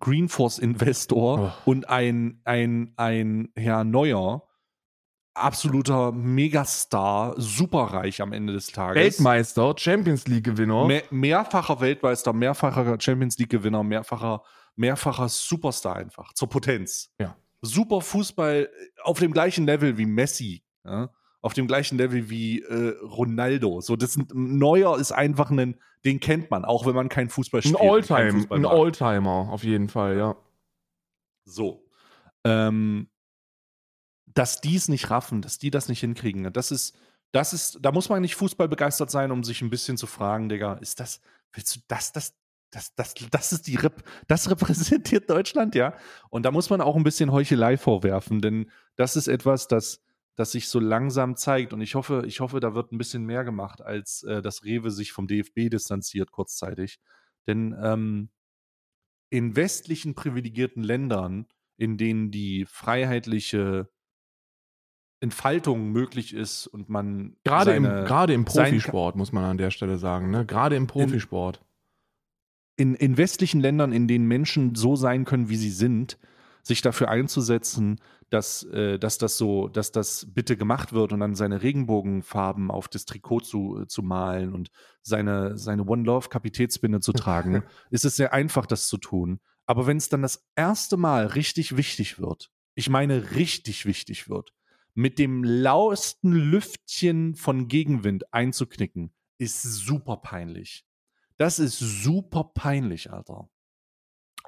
Greenforce-Investor 0.00 1.54
Oh. 1.66 1.70
und 1.70 1.88
ein, 1.88 2.40
ein, 2.44 2.92
ein 2.96 3.48
Herr 3.54 3.84
Neuer, 3.84 4.42
absoluter 5.34 6.12
Megastar, 6.12 7.34
superreich 7.36 8.22
am 8.22 8.32
Ende 8.32 8.52
des 8.52 8.68
Tages. 8.68 9.02
Weltmeister, 9.02 9.74
Champions 9.76 10.26
League 10.26 10.44
Gewinner. 10.44 10.86
Mehr, 10.86 11.02
mehrfacher 11.10 11.80
Weltmeister, 11.80 12.32
mehrfacher 12.32 12.96
Champions 13.00 13.38
League-Gewinner, 13.38 13.82
mehrfacher, 13.82 14.42
mehrfacher 14.76 15.28
Superstar 15.28 15.96
einfach 15.96 16.32
zur 16.32 16.48
Potenz. 16.48 17.12
Ja. 17.20 17.36
Super 17.62 18.00
Fußball 18.00 18.68
auf 19.02 19.18
dem 19.18 19.32
gleichen 19.32 19.66
Level 19.66 19.96
wie 19.98 20.06
Messi, 20.06 20.62
ja? 20.84 21.10
Auf 21.46 21.54
dem 21.54 21.68
gleichen 21.68 21.96
Level 21.96 22.28
wie 22.28 22.60
äh, 22.62 22.98
Ronaldo. 23.04 23.80
So, 23.80 23.94
das 23.94 24.14
sind, 24.14 24.34
Neuer 24.34 24.98
ist 24.98 25.12
einfach 25.12 25.52
ein, 25.52 25.76
den 26.04 26.18
kennt 26.18 26.50
man, 26.50 26.64
auch 26.64 26.86
wenn 26.86 26.96
man 26.96 27.08
kein 27.08 27.30
Fußball 27.30 27.60
ein 27.60 27.62
spielt. 27.62 27.78
keinen 27.78 27.92
Alltime, 27.92 28.46
ein. 28.50 28.66
Alltimer, 28.66 29.48
auf 29.52 29.62
jeden 29.62 29.88
Fall, 29.88 30.16
ja. 30.16 30.34
So. 31.44 31.86
Ähm, 32.42 33.08
dass 34.26 34.60
die 34.60 34.74
es 34.74 34.88
nicht 34.88 35.08
raffen, 35.08 35.40
dass 35.40 35.58
die 35.58 35.70
das 35.70 35.88
nicht 35.88 36.00
hinkriegen, 36.00 36.52
das 36.52 36.72
ist, 36.72 36.98
das 37.30 37.52
ist, 37.52 37.78
da 37.80 37.92
muss 37.92 38.08
man 38.08 38.22
nicht 38.22 38.34
Fußball 38.34 38.66
begeistert 38.66 39.12
sein, 39.12 39.30
um 39.30 39.44
sich 39.44 39.62
ein 39.62 39.70
bisschen 39.70 39.96
zu 39.96 40.08
fragen, 40.08 40.48
Digga, 40.48 40.74
ist 40.74 40.98
das, 40.98 41.20
willst 41.52 41.76
du 41.76 41.80
das, 41.86 42.10
das, 42.10 42.34
das, 42.72 42.92
das, 42.96 43.14
das 43.30 43.52
ist 43.52 43.68
die 43.68 43.76
Rep 43.76 44.02
das 44.26 44.50
repräsentiert 44.50 45.30
Deutschland, 45.30 45.76
ja? 45.76 45.94
Und 46.28 46.42
da 46.42 46.50
muss 46.50 46.70
man 46.70 46.80
auch 46.80 46.96
ein 46.96 47.04
bisschen 47.04 47.30
Heuchelei 47.30 47.76
vorwerfen, 47.76 48.40
denn 48.40 48.68
das 48.96 49.14
ist 49.14 49.28
etwas, 49.28 49.68
das, 49.68 50.00
das 50.36 50.52
sich 50.52 50.68
so 50.68 50.78
langsam 50.80 51.34
zeigt. 51.36 51.72
Und 51.72 51.80
ich 51.80 51.94
hoffe, 51.94 52.22
ich 52.26 52.40
hoffe, 52.40 52.60
da 52.60 52.74
wird 52.74 52.92
ein 52.92 52.98
bisschen 52.98 53.24
mehr 53.24 53.42
gemacht, 53.44 53.80
als 53.82 54.22
äh, 54.22 54.40
dass 54.42 54.64
Rewe 54.64 54.90
sich 54.90 55.12
vom 55.12 55.26
DFB 55.26 55.70
distanziert 55.70 56.30
kurzzeitig. 56.30 57.00
Denn 57.46 57.74
ähm, 57.82 58.28
in 59.30 59.56
westlichen 59.56 60.14
privilegierten 60.14 60.82
Ländern, 60.82 61.46
in 61.78 61.96
denen 61.96 62.30
die 62.30 62.64
freiheitliche 62.66 63.88
Entfaltung 65.20 65.90
möglich 65.92 66.34
ist 66.34 66.66
und 66.66 66.88
man 66.90 67.36
Gerade 67.44 67.74
im, 67.74 67.84
seine- 67.84 68.04
gerade 68.04 68.34
im 68.34 68.46
sein- 68.46 68.64
Profisport, 68.70 69.16
muss 69.16 69.32
man 69.32 69.44
an 69.44 69.58
der 69.58 69.70
Stelle 69.70 69.96
sagen. 69.98 70.30
Ne? 70.30 70.44
Gerade 70.44 70.76
im 70.76 70.86
Profisport. 70.86 71.64
in, 72.76 72.94
in 72.94 73.16
westlichen 73.16 73.60
Ländern, 73.60 73.92
in 73.92 74.06
denen 74.06 74.26
Menschen 74.28 74.74
so 74.74 74.94
sein 74.96 75.24
können, 75.24 75.48
wie 75.48 75.56
sie 75.56 75.70
sind, 75.70 76.18
sich 76.66 76.82
dafür 76.82 77.08
einzusetzen, 77.08 78.00
dass, 78.30 78.64
äh, 78.64 78.98
dass 78.98 79.18
das 79.18 79.38
so, 79.38 79.68
dass 79.68 79.92
das 79.92 80.26
bitte 80.28 80.56
gemacht 80.56 80.92
wird 80.92 81.12
und 81.12 81.20
dann 81.20 81.36
seine 81.36 81.62
Regenbogenfarben 81.62 82.70
auf 82.72 82.88
das 82.88 83.04
Trikot 83.04 83.40
zu, 83.40 83.84
zu 83.86 84.02
malen 84.02 84.52
und 84.52 84.70
seine, 85.02 85.56
seine 85.56 85.86
One 85.86 86.02
Love 86.02 86.28
Kapitätsbinde 86.28 87.00
zu 87.00 87.12
tragen, 87.12 87.62
ist 87.90 88.04
es 88.04 88.16
sehr 88.16 88.32
einfach, 88.32 88.66
das 88.66 88.88
zu 88.88 88.98
tun. 88.98 89.40
Aber 89.66 89.86
wenn 89.86 89.96
es 89.96 90.08
dann 90.08 90.22
das 90.22 90.44
erste 90.56 90.96
Mal 90.96 91.26
richtig 91.26 91.76
wichtig 91.76 92.18
wird, 92.18 92.50
ich 92.74 92.90
meine 92.90 93.32
richtig 93.32 93.86
wichtig 93.86 94.28
wird, 94.28 94.52
mit 94.94 95.18
dem 95.18 95.44
lauesten 95.44 96.32
Lüftchen 96.32 97.36
von 97.36 97.68
Gegenwind 97.68 98.32
einzuknicken, 98.32 99.12
ist 99.38 99.62
super 99.62 100.16
peinlich. 100.16 100.84
Das 101.36 101.58
ist 101.58 101.78
super 101.78 102.50
peinlich, 102.54 103.12
Alter. 103.12 103.48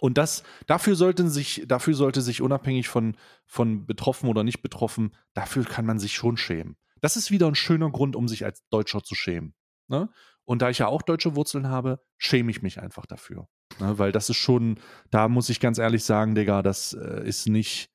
Und 0.01 0.19
das, 0.19 0.43
dafür 0.67 0.95
sollten 0.95 1.29
sich, 1.29 1.65
dafür 1.67 1.95
sollte 1.95 2.23
sich 2.23 2.43
unabhängig 2.43 2.89
von, 2.89 3.17
von 3.47 3.87
betroffen 3.87 4.29
oder 4.29 4.45
nicht 4.45 4.63
betroffen, 4.63 5.13
dafür 5.35 5.65
kann 5.65 5.87
man 5.87 5.99
sich 5.99 6.15
schon 6.15 6.37
schämen. 6.37 6.77
das 7.01 7.17
ist 7.17 7.31
wieder 7.31 7.47
ein 7.47 7.55
schöner 7.55 7.91
Grund, 7.91 8.17
um 8.17 8.29
sich 8.29 8.45
als 8.45 8.67
Deutscher 8.71 9.03
zu 9.03 9.15
schämen. 9.15 9.55
Ne? 9.89 10.09
Und 10.45 10.63
da 10.63 10.71
ich 10.71 10.79
ja 10.79 10.87
auch 10.87 11.03
deutsche 11.03 11.37
Wurzeln 11.37 11.69
habe, 11.69 12.01
schäme 12.17 12.51
ich 12.51 12.63
mich 12.63 12.81
einfach 12.81 13.07
dafür. 13.07 13.49
Ne? 13.81 13.99
Weil 13.99 14.13
das 14.13 14.31
ist 14.31 14.37
schon, 14.37 14.81
da 15.11 15.29
muss 15.29 15.49
ich 15.51 15.61
ganz 15.61 15.79
ehrlich 15.79 16.05
sagen, 16.05 16.35
Digga, 16.35 16.63
das 16.63 16.95
äh, 16.95 17.27
ist 17.27 17.49
nicht, 17.49 17.91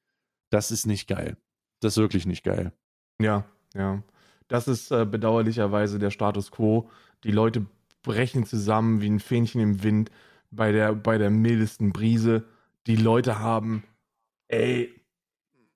das 0.49 0.71
ist 0.71 0.85
nicht 0.85 1.07
geil. 1.07 1.37
Das 1.79 1.93
ist 1.93 2.01
wirklich 2.01 2.25
nicht 2.25 2.43
geil. 2.43 2.71
Ja, 3.19 3.45
ja. 3.73 4.03
Das 4.47 4.67
ist 4.67 4.91
äh, 4.91 5.05
bedauerlicherweise 5.05 5.99
der 5.99 6.11
Status 6.11 6.51
quo. 6.51 6.89
Die 7.23 7.31
Leute 7.31 7.65
brechen 8.03 8.45
zusammen 8.45 9.01
wie 9.01 9.09
ein 9.09 9.19
Fähnchen 9.19 9.61
im 9.61 9.83
Wind 9.83 10.11
bei 10.55 10.71
der, 10.71 10.93
bei 10.95 11.17
der 11.17 11.29
mildesten 11.29 11.91
Brise. 11.93 12.45
Die 12.87 12.95
Leute 12.95 13.39
haben, 13.39 13.83
ey. 14.47 14.93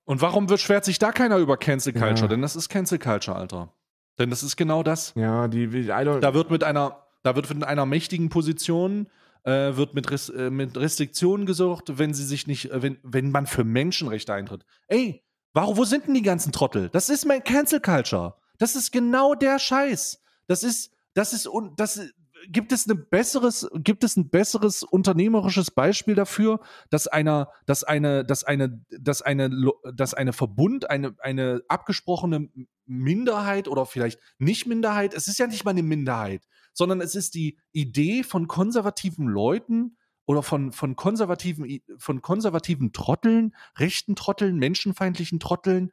Und 0.05 0.21
warum 0.21 0.47
beschwert 0.47 0.85
sich 0.85 0.99
da 0.99 1.11
keiner 1.11 1.37
über 1.37 1.57
Cancel 1.57 1.93
Culture? 1.93 2.21
Ja. 2.21 2.27
Denn 2.27 2.41
das 2.41 2.55
ist 2.55 2.69
Cancel 2.69 2.99
Culture, 2.99 3.37
Alter. 3.37 3.73
Denn 4.19 4.29
das 4.29 4.43
ist 4.43 4.55
genau 4.57 4.83
das. 4.83 5.13
Ja, 5.15 5.47
die, 5.47 5.67
don't, 5.67 6.19
Da 6.19 6.33
wird 6.33 6.49
mit 6.49 6.63
einer, 6.63 7.05
da 7.23 7.35
wird 7.35 7.53
mit 7.53 7.63
einer 7.63 7.85
mächtigen 7.85 8.29
Position 8.29 9.07
äh, 9.43 9.75
wird 9.77 9.93
mit, 9.93 10.09
Res 10.11 10.29
äh, 10.29 10.49
mit 10.49 10.77
Restriktionen 10.77 11.45
gesucht, 11.45 11.97
wenn 11.97 12.13
sie 12.13 12.25
sich 12.25 12.47
nicht, 12.47 12.71
äh, 12.71 12.81
wenn, 12.81 12.97
wenn 13.03 13.31
man 13.31 13.45
für 13.47 13.63
Menschenrechte 13.63 14.33
eintritt. 14.33 14.65
Ey, 14.87 15.23
warum, 15.53 15.77
wo 15.77 15.85
sind 15.85 16.07
denn 16.07 16.13
die 16.13 16.21
ganzen 16.21 16.51
Trottel? 16.51 16.89
Das 16.89 17.09
ist 17.09 17.25
mein 17.25 17.43
Cancel 17.43 17.79
Culture. 17.79 18.35
Das 18.57 18.75
ist 18.75 18.91
genau 18.91 19.35
der 19.35 19.59
Scheiß. 19.59 20.21
Das 20.47 20.63
ist, 20.63 20.91
das 21.13 21.31
ist, 21.33 21.47
un- 21.47 21.73
das 21.77 21.97
ist, 21.97 22.13
gibt 22.47 22.71
es 22.71 22.87
ein 22.87 23.09
besseres, 23.09 23.69
gibt 23.75 24.03
es 24.03 24.17
ein 24.17 24.29
besseres 24.29 24.83
unternehmerisches 24.83 25.71
Beispiel 25.71 26.15
dafür, 26.15 26.59
dass 26.89 27.07
einer, 27.07 27.51
dass 27.65 27.83
eine, 27.83 28.23
dass 28.25 28.43
eine, 28.43 28.83
dass 28.89 29.21
eine, 29.21 29.49
dass 29.93 30.13
eine 30.13 30.33
Verbund, 30.33 30.89
eine, 30.89 31.15
eine 31.19 31.61
abgesprochene 31.67 32.49
Minderheit 32.85 33.67
oder 33.67 33.85
vielleicht 33.85 34.19
nicht 34.39 34.65
Minderheit, 34.65 35.13
es 35.13 35.27
ist 35.27 35.39
ja 35.39 35.47
nicht 35.47 35.65
mal 35.65 35.71
eine 35.71 35.83
Minderheit, 35.83 36.47
sondern 36.73 37.01
es 37.01 37.15
ist 37.15 37.35
die 37.35 37.59
Idee 37.71 38.23
von 38.23 38.47
konservativen 38.47 39.27
Leuten 39.27 39.97
oder 40.25 40.43
von, 40.43 40.71
von 40.71 40.95
konservativen, 40.95 41.81
von 41.97 42.21
konservativen 42.21 42.93
Trotteln, 42.93 43.55
rechten 43.77 44.15
Trotteln, 44.15 44.57
menschenfeindlichen 44.57 45.39
Trotteln, 45.39 45.91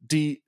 die, 0.00 0.42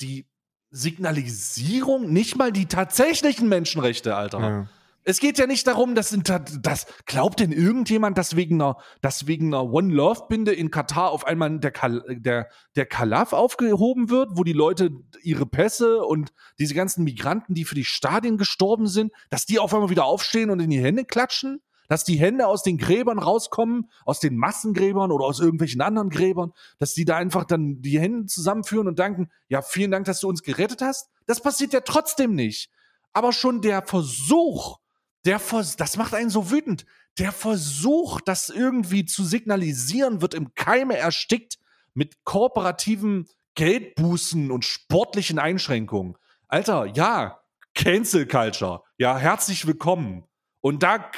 die 0.00 0.29
Signalisierung, 0.70 2.12
nicht 2.12 2.36
mal 2.36 2.52
die 2.52 2.66
tatsächlichen 2.66 3.48
Menschenrechte, 3.48 4.14
Alter. 4.14 4.40
ja. 4.40 4.66
Es 5.02 5.18
geht 5.18 5.38
ja 5.38 5.46
nicht 5.46 5.66
darum, 5.66 5.94
dass, 5.94 6.16
das 6.60 6.86
glaubt 7.06 7.40
denn 7.40 7.52
irgendjemand, 7.52 8.18
dass 8.18 8.36
wegen 8.36 8.60
einer, 8.60 8.76
dass 9.00 9.26
wegen 9.26 9.46
einer 9.46 9.72
One 9.72 9.92
Love 9.92 10.26
Binde 10.28 10.52
in 10.52 10.70
Katar 10.70 11.10
auf 11.10 11.26
einmal 11.26 11.58
der, 11.58 11.70
Kal, 11.70 12.04
der, 12.08 12.48
der 12.76 12.84
Kalaf 12.84 13.32
aufgehoben 13.32 14.10
wird, 14.10 14.32
wo 14.34 14.44
die 14.44 14.52
Leute 14.52 14.90
ihre 15.22 15.46
Pässe 15.46 16.04
und 16.04 16.32
diese 16.58 16.74
ganzen 16.74 17.04
Migranten, 17.04 17.54
die 17.54 17.64
für 17.64 17.74
die 17.74 17.84
Stadien 17.84 18.36
gestorben 18.36 18.88
sind, 18.88 19.10
dass 19.30 19.46
die 19.46 19.58
auf 19.58 19.72
einmal 19.72 19.88
wieder 19.88 20.04
aufstehen 20.04 20.50
und 20.50 20.60
in 20.60 20.68
die 20.68 20.82
Hände 20.82 21.06
klatschen? 21.06 21.62
Dass 21.90 22.04
die 22.04 22.20
Hände 22.20 22.46
aus 22.46 22.62
den 22.62 22.78
Gräbern 22.78 23.18
rauskommen, 23.18 23.90
aus 24.04 24.20
den 24.20 24.36
Massengräbern 24.36 25.10
oder 25.10 25.24
aus 25.24 25.40
irgendwelchen 25.40 25.80
anderen 25.80 26.08
Gräbern, 26.08 26.52
dass 26.78 26.94
die 26.94 27.04
da 27.04 27.16
einfach 27.16 27.42
dann 27.42 27.82
die 27.82 27.98
Hände 27.98 28.26
zusammenführen 28.26 28.86
und 28.86 29.00
danken, 29.00 29.28
ja, 29.48 29.60
vielen 29.60 29.90
Dank, 29.90 30.06
dass 30.06 30.20
du 30.20 30.28
uns 30.28 30.44
gerettet 30.44 30.82
hast. 30.82 31.10
Das 31.26 31.42
passiert 31.42 31.72
ja 31.72 31.80
trotzdem 31.80 32.36
nicht. 32.36 32.70
Aber 33.12 33.32
schon 33.32 33.60
der 33.60 33.82
Versuch, 33.82 34.78
der 35.24 35.40
Vers 35.40 35.74
das 35.74 35.96
macht 35.96 36.14
einen 36.14 36.30
so 36.30 36.52
wütend. 36.52 36.86
Der 37.18 37.32
Versuch, 37.32 38.20
das 38.20 38.50
irgendwie 38.50 39.04
zu 39.04 39.24
signalisieren, 39.24 40.22
wird 40.22 40.34
im 40.34 40.54
Keime 40.54 40.96
erstickt 40.96 41.58
mit 41.92 42.22
kooperativen 42.22 43.26
Geldbußen 43.56 44.52
und 44.52 44.64
sportlichen 44.64 45.40
Einschränkungen. 45.40 46.16
Alter, 46.46 46.86
ja, 46.86 47.40
Cancel 47.74 48.26
Culture. 48.26 48.84
Ja, 48.96 49.18
herzlich 49.18 49.66
willkommen. 49.66 50.29
Und 50.60 50.82
da, 50.82 51.10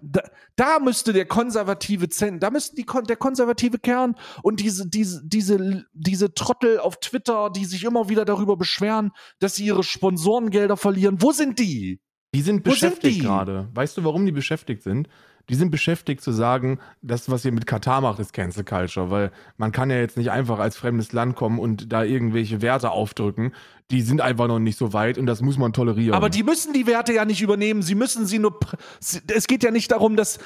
da, 0.00 0.22
da 0.56 0.78
müsste 0.78 1.12
der 1.12 1.26
konservative 1.26 2.08
Zen, 2.08 2.38
da 2.38 2.50
müssten 2.50 2.76
die, 2.76 2.86
der 3.08 3.16
konservative 3.16 3.78
Kern 3.78 4.14
und 4.42 4.60
diese, 4.60 4.88
diese, 4.88 5.20
diese, 5.24 5.84
diese 5.92 6.34
Trottel 6.34 6.78
auf 6.78 7.00
Twitter, 7.00 7.50
die 7.50 7.64
sich 7.64 7.84
immer 7.84 8.08
wieder 8.08 8.24
darüber 8.24 8.56
beschweren, 8.56 9.10
dass 9.40 9.56
sie 9.56 9.66
ihre 9.66 9.82
Sponsorengelder 9.82 10.76
verlieren, 10.76 11.20
wo 11.20 11.32
sind 11.32 11.58
die? 11.58 12.00
Die 12.34 12.42
sind 12.42 12.66
Wo 12.66 12.70
sind 12.70 12.80
beschäftigt 12.80 13.16
die? 13.16 13.20
gerade. 13.20 13.68
Weißt 13.74 13.96
du, 13.96 14.04
warum 14.04 14.26
die 14.26 14.32
beschäftigt 14.32 14.82
sind? 14.82 15.08
Die 15.50 15.54
sind 15.54 15.70
beschäftigt 15.70 16.22
zu 16.22 16.32
sagen, 16.32 16.80
das, 17.02 17.30
was 17.30 17.44
ihr 17.44 17.52
mit 17.52 17.66
Katar 17.66 18.00
macht, 18.00 18.18
ist 18.18 18.32
Cancel 18.32 18.64
Culture, 18.64 19.10
weil 19.10 19.30
man 19.56 19.72
kann 19.72 19.90
ja 19.90 19.96
jetzt 19.98 20.16
nicht 20.16 20.30
einfach 20.30 20.58
als 20.58 20.76
fremdes 20.76 21.12
Land 21.12 21.36
kommen 21.36 21.58
und 21.58 21.92
da 21.92 22.02
irgendwelche 22.02 22.62
Werte 22.62 22.90
aufdrücken. 22.90 23.52
Die 23.90 24.00
sind 24.00 24.22
einfach 24.22 24.48
noch 24.48 24.58
nicht 24.58 24.78
so 24.78 24.94
weit 24.94 25.18
und 25.18 25.26
das 25.26 25.42
muss 25.42 25.58
man 25.58 25.74
tolerieren. 25.74 26.14
Aber 26.14 26.30
die 26.30 26.42
müssen 26.42 26.72
die 26.72 26.86
Werte 26.86 27.12
ja 27.12 27.26
nicht 27.26 27.42
übernehmen. 27.42 27.82
Sie 27.82 27.94
müssen 27.94 28.24
sie 28.24 28.38
nur. 28.38 28.58
Es 29.28 29.46
geht 29.46 29.62
ja 29.62 29.70
nicht 29.70 29.92
darum, 29.92 30.16
dass. 30.16 30.38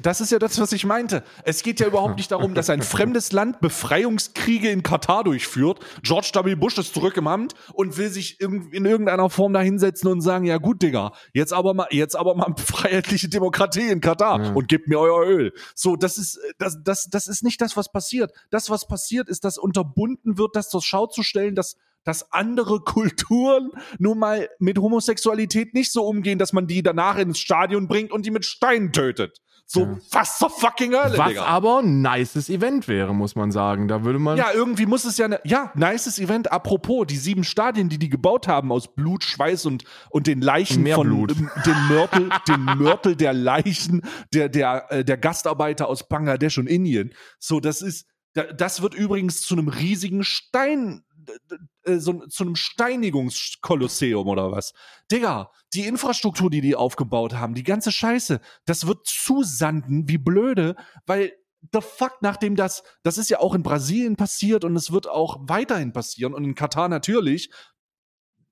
Das 0.00 0.20
ist 0.20 0.30
ja 0.30 0.38
das, 0.38 0.60
was 0.60 0.70
ich 0.70 0.84
meinte. 0.86 1.24
Es 1.42 1.64
geht 1.64 1.80
ja 1.80 1.88
überhaupt 1.88 2.16
nicht 2.16 2.30
darum, 2.30 2.54
dass 2.54 2.70
ein 2.70 2.82
fremdes 2.82 3.32
Land 3.32 3.60
Befreiungskriege 3.60 4.70
in 4.70 4.84
Katar 4.84 5.24
durchführt. 5.24 5.80
George 6.02 6.30
W. 6.32 6.54
Bush 6.54 6.78
ist 6.78 6.94
zurück 6.94 7.16
im 7.16 7.26
Amt 7.26 7.54
und 7.72 7.96
will 7.96 8.08
sich 8.08 8.40
in 8.40 8.84
irgendeiner 8.86 9.30
Form 9.30 9.52
da 9.52 9.60
hinsetzen 9.60 10.08
und 10.08 10.20
sagen: 10.20 10.44
Ja, 10.44 10.58
gut, 10.58 10.80
Digga, 10.80 11.12
jetzt 11.32 11.52
aber 11.52 11.74
mal, 11.74 11.88
jetzt 11.90 12.14
aber 12.14 12.36
mal 12.36 12.54
freiheitliche 12.56 13.28
Demokratie 13.28 13.88
in 13.90 14.00
Katar 14.00 14.40
Ja. 14.44 14.52
und 14.52 14.68
gebt 14.68 14.86
mir 14.86 15.00
euer 15.00 15.26
Öl. 15.26 15.52
So, 15.74 15.96
das 15.96 16.18
ist, 16.18 16.38
das, 16.58 16.78
das, 16.84 17.08
das 17.10 17.26
ist 17.26 17.42
nicht 17.42 17.60
das, 17.60 17.76
was 17.76 17.90
passiert. 17.90 18.30
Das, 18.50 18.70
was 18.70 18.86
passiert, 18.86 19.28
ist, 19.28 19.44
dass 19.44 19.58
unterbunden 19.58 20.38
wird, 20.38 20.54
das 20.54 20.68
zur 20.70 20.82
Schau 20.82 21.08
zu 21.08 21.24
stellen, 21.24 21.56
dass 21.56 21.76
dass 22.06 22.32
andere 22.32 22.80
Kulturen 22.80 23.70
nun 23.98 24.18
mal 24.18 24.48
mit 24.58 24.78
Homosexualität 24.78 25.74
nicht 25.74 25.92
so 25.92 26.04
umgehen, 26.06 26.38
dass 26.38 26.52
man 26.54 26.66
die 26.66 26.82
danach 26.82 27.18
ins 27.18 27.38
Stadion 27.38 27.88
bringt 27.88 28.12
und 28.12 28.24
die 28.24 28.30
mit 28.30 28.44
Steinen 28.46 28.92
tötet. 28.92 29.40
So 29.68 29.80
Ja. 29.80 29.98
was 30.12 30.38
zur 30.38 30.48
fucking 30.48 30.92
Hölle, 30.94 31.18
was 31.18 31.28
Digga. 31.30 31.44
aber 31.44 31.80
ein 31.80 32.00
nices 32.00 32.48
Event 32.48 32.86
wäre, 32.86 33.12
muss 33.12 33.34
man 33.34 33.50
sagen. 33.50 33.88
Da 33.88 34.04
würde 34.04 34.20
man. 34.20 34.38
Ja, 34.38 34.52
irgendwie 34.54 34.86
muss 34.86 35.04
es 35.04 35.18
ja, 35.18 35.26
ne, 35.26 35.40
ja, 35.44 35.72
nices 35.74 36.20
Event. 36.20 36.52
Apropos, 36.52 37.04
die 37.08 37.16
sieben 37.16 37.42
Stadien, 37.42 37.88
die 37.88 37.98
die 37.98 38.08
gebaut 38.08 38.46
haben 38.46 38.70
aus 38.70 38.94
Blut, 38.94 39.24
Schweiß 39.24 39.66
und, 39.66 39.82
und 40.10 40.28
den 40.28 40.40
Leichen 40.40 40.84
Mehr 40.84 40.94
von, 40.94 41.08
Blut. 41.08 41.32
ähm, 41.32 41.50
den 41.66 41.88
Mörtel, 41.88 42.28
den 42.46 42.64
Mörtel 42.78 43.16
der 43.16 43.32
Leichen 43.32 44.02
der, 44.32 44.48
der, 44.48 44.86
äh, 44.90 45.04
der 45.04 45.16
Gastarbeiter 45.16 45.88
aus 45.88 46.06
Bangladesch 46.08 46.58
und 46.58 46.68
Indien. 46.68 47.12
So, 47.40 47.58
das 47.58 47.82
ist, 47.82 48.06
da- 48.34 48.44
das 48.52 48.82
wird 48.82 48.94
übrigens 48.94 49.40
zu 49.40 49.54
einem 49.56 49.66
riesigen 49.66 50.22
Stein, 50.22 51.02
so, 51.84 52.26
zu 52.26 52.44
einem 52.44 52.56
Steinigungskolosseum 52.56 54.26
oder 54.26 54.52
was. 54.52 54.72
Digga, 55.10 55.50
die 55.74 55.86
Infrastruktur, 55.86 56.50
die 56.50 56.60
die 56.60 56.76
aufgebaut 56.76 57.34
haben, 57.34 57.54
die 57.54 57.62
ganze 57.62 57.92
Scheiße, 57.92 58.40
das 58.64 58.86
wird 58.86 59.06
zusanden 59.06 60.08
wie 60.08 60.18
blöde, 60.18 60.76
weil 61.06 61.32
the 61.72 61.80
fuck, 61.80 62.18
nachdem 62.20 62.56
das, 62.56 62.82
das 63.02 63.18
ist 63.18 63.30
ja 63.30 63.40
auch 63.40 63.54
in 63.54 63.62
Brasilien 63.62 64.16
passiert 64.16 64.64
und 64.64 64.76
es 64.76 64.92
wird 64.92 65.08
auch 65.08 65.38
weiterhin 65.42 65.92
passieren 65.92 66.34
und 66.34 66.44
in 66.44 66.54
Katar 66.54 66.88
natürlich. 66.88 67.50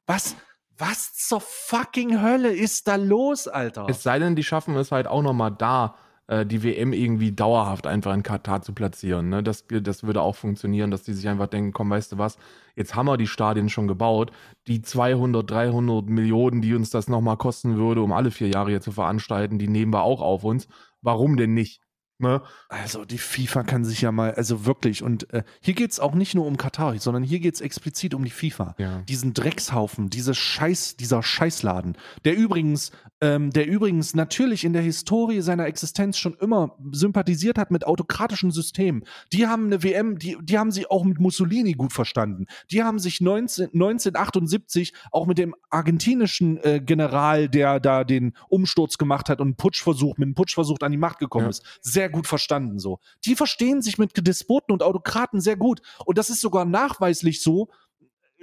Was, 0.06 0.36
was 0.76 1.14
zur 1.14 1.40
fucking 1.40 2.20
Hölle 2.20 2.52
ist 2.52 2.88
da 2.88 2.96
los, 2.96 3.48
Alter? 3.48 3.86
Es 3.88 4.02
sei 4.02 4.18
denn, 4.18 4.36
die 4.36 4.44
schaffen 4.44 4.76
es 4.76 4.92
halt 4.92 5.06
auch 5.06 5.22
nochmal 5.22 5.54
da, 5.56 5.96
äh, 6.26 6.46
die 6.46 6.62
WM 6.62 6.92
irgendwie 6.92 7.32
dauerhaft 7.32 7.86
einfach 7.86 8.14
in 8.14 8.22
Katar 8.22 8.62
zu 8.62 8.72
platzieren. 8.72 9.28
Ne? 9.28 9.42
Das, 9.42 9.66
das 9.68 10.04
würde 10.04 10.22
auch 10.22 10.36
funktionieren, 10.36 10.90
dass 10.90 11.02
die 11.02 11.12
sich 11.12 11.28
einfach 11.28 11.48
denken, 11.48 11.72
komm, 11.72 11.90
weißt 11.90 12.12
du 12.12 12.18
was, 12.18 12.38
jetzt 12.76 12.94
haben 12.94 13.06
wir 13.06 13.16
die 13.16 13.26
Stadien 13.26 13.68
schon 13.68 13.88
gebaut. 13.88 14.32
Die 14.66 14.82
200, 14.82 15.48
300 15.50 16.08
Millionen, 16.08 16.62
die 16.62 16.74
uns 16.74 16.90
das 16.90 17.08
nochmal 17.08 17.36
kosten 17.36 17.76
würde, 17.76 18.02
um 18.02 18.12
alle 18.12 18.30
vier 18.30 18.48
Jahre 18.48 18.70
hier 18.70 18.80
zu 18.80 18.92
veranstalten, 18.92 19.58
die 19.58 19.68
nehmen 19.68 19.92
wir 19.92 20.02
auch 20.02 20.22
auf 20.22 20.44
uns. 20.44 20.68
Warum 21.02 21.36
denn 21.36 21.54
nicht? 21.54 21.83
Ne? 22.18 22.42
Also 22.68 23.04
die 23.04 23.18
FIFA 23.18 23.64
kann 23.64 23.84
sich 23.84 24.00
ja 24.00 24.12
mal, 24.12 24.32
also 24.34 24.66
wirklich, 24.66 25.02
und 25.02 25.32
äh, 25.32 25.42
hier 25.60 25.74
geht's 25.74 25.98
auch 25.98 26.14
nicht 26.14 26.34
nur 26.36 26.46
um 26.46 26.56
Katar, 26.56 26.96
sondern 26.98 27.24
hier 27.24 27.40
geht's 27.40 27.60
explizit 27.60 28.14
um 28.14 28.24
die 28.24 28.30
FIFA. 28.30 28.76
Ja. 28.78 29.02
Diesen 29.08 29.34
Dreckshaufen, 29.34 30.10
diese 30.10 30.34
Scheiß, 30.34 30.96
dieser 30.96 31.22
Scheißladen, 31.24 31.96
der 32.24 32.36
übrigens, 32.36 32.92
ähm, 33.20 33.50
der 33.50 33.66
übrigens 33.66 34.14
natürlich 34.14 34.64
in 34.64 34.72
der 34.72 34.82
Historie 34.82 35.40
seiner 35.40 35.66
Existenz 35.66 36.16
schon 36.18 36.34
immer 36.34 36.76
sympathisiert 36.92 37.58
hat 37.58 37.72
mit 37.72 37.84
autokratischen 37.84 38.52
Systemen. 38.52 39.04
Die 39.32 39.48
haben 39.48 39.66
eine 39.66 39.82
WM, 39.82 40.16
die, 40.18 40.36
die 40.40 40.58
haben 40.58 40.70
sie 40.70 40.86
auch 40.88 41.04
mit 41.04 41.18
Mussolini 41.18 41.72
gut 41.72 41.92
verstanden. 41.92 42.46
Die 42.70 42.84
haben 42.84 43.00
sich 43.00 43.20
19, 43.20 43.70
1978 43.72 44.92
auch 45.10 45.26
mit 45.26 45.38
dem 45.38 45.54
argentinischen 45.70 46.58
äh, 46.62 46.80
General, 46.80 47.48
der 47.48 47.80
da 47.80 48.04
den 48.04 48.34
Umsturz 48.48 48.98
gemacht 48.98 49.28
hat 49.28 49.40
und 49.40 49.48
einen 49.48 49.56
Putschversuch, 49.56 50.16
mit 50.18 50.26
einem 50.26 50.34
Putschversuch 50.34 50.78
an 50.80 50.92
die 50.92 50.98
Macht 50.98 51.18
gekommen 51.18 51.46
Ja. 51.46 51.50
ist, 51.50 51.64
sehr 51.80 52.03
gut 52.08 52.26
verstanden 52.26 52.78
so. 52.78 52.98
Die 53.24 53.34
verstehen 53.36 53.82
sich 53.82 53.98
mit 53.98 54.12
Despoten 54.26 54.72
und 54.72 54.82
Autokraten 54.82 55.40
sehr 55.40 55.56
gut. 55.56 55.80
Und 56.04 56.18
das 56.18 56.30
ist 56.30 56.40
sogar 56.40 56.64
nachweislich 56.64 57.42
so, 57.42 57.68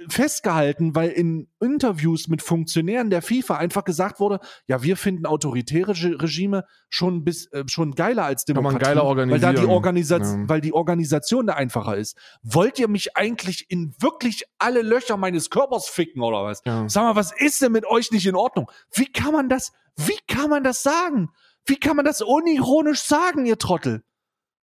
festgehalten, 0.08 0.94
weil 0.94 1.10
in 1.10 1.48
Interviews 1.60 2.28
mit 2.28 2.42
Funktionären 2.42 3.10
der 3.10 3.22
FIFA 3.22 3.56
einfach 3.56 3.84
gesagt 3.84 4.20
wurde, 4.20 4.40
ja, 4.66 4.82
wir 4.82 4.96
finden 4.96 5.26
autoritäre 5.26 5.92
Regime 5.92 6.64
schon 6.88 7.24
bis 7.24 7.46
äh, 7.52 7.64
schon 7.66 7.94
geiler 7.94 8.24
als 8.24 8.44
Demokratie, 8.44 8.84
Kann 8.84 8.96
man 8.96 9.16
geiler 9.16 9.30
weil 9.30 9.40
da 9.40 9.52
die. 9.52 9.66
Organisation, 9.66 10.42
Ja. 10.42 10.48
weil 10.48 10.60
die 10.60 10.72
Organisation 10.72 11.46
da 11.46 11.54
einfacher 11.54 11.96
ist. 11.96 12.16
Wollt 12.42 12.78
ihr 12.78 12.88
mich 12.88 13.16
eigentlich 13.16 13.70
in 13.70 13.94
wirklich 14.00 14.44
alle 14.58 14.82
Löcher 14.82 15.16
meines 15.16 15.50
Körpers 15.50 15.88
ficken 15.88 16.22
oder 16.22 16.44
was? 16.44 16.62
Ja. 16.64 16.88
Sag 16.88 17.02
mal, 17.04 17.16
was 17.16 17.32
ist 17.32 17.62
denn 17.62 17.72
mit 17.72 17.86
euch 17.86 18.10
nicht 18.10 18.26
in 18.26 18.34
Ordnung? 18.34 18.70
Wie 18.94 19.10
kann 19.10 19.32
man 19.32 19.48
das? 19.48 19.72
Wie 19.96 20.18
kann 20.26 20.50
man 20.50 20.64
das 20.64 20.82
sagen? 20.82 21.30
Wie 21.66 21.76
kann 21.76 21.96
man 21.96 22.04
das 22.04 22.20
unironisch 22.22 23.00
sagen, 23.02 23.46
ihr 23.46 23.58
Trottel? 23.58 24.02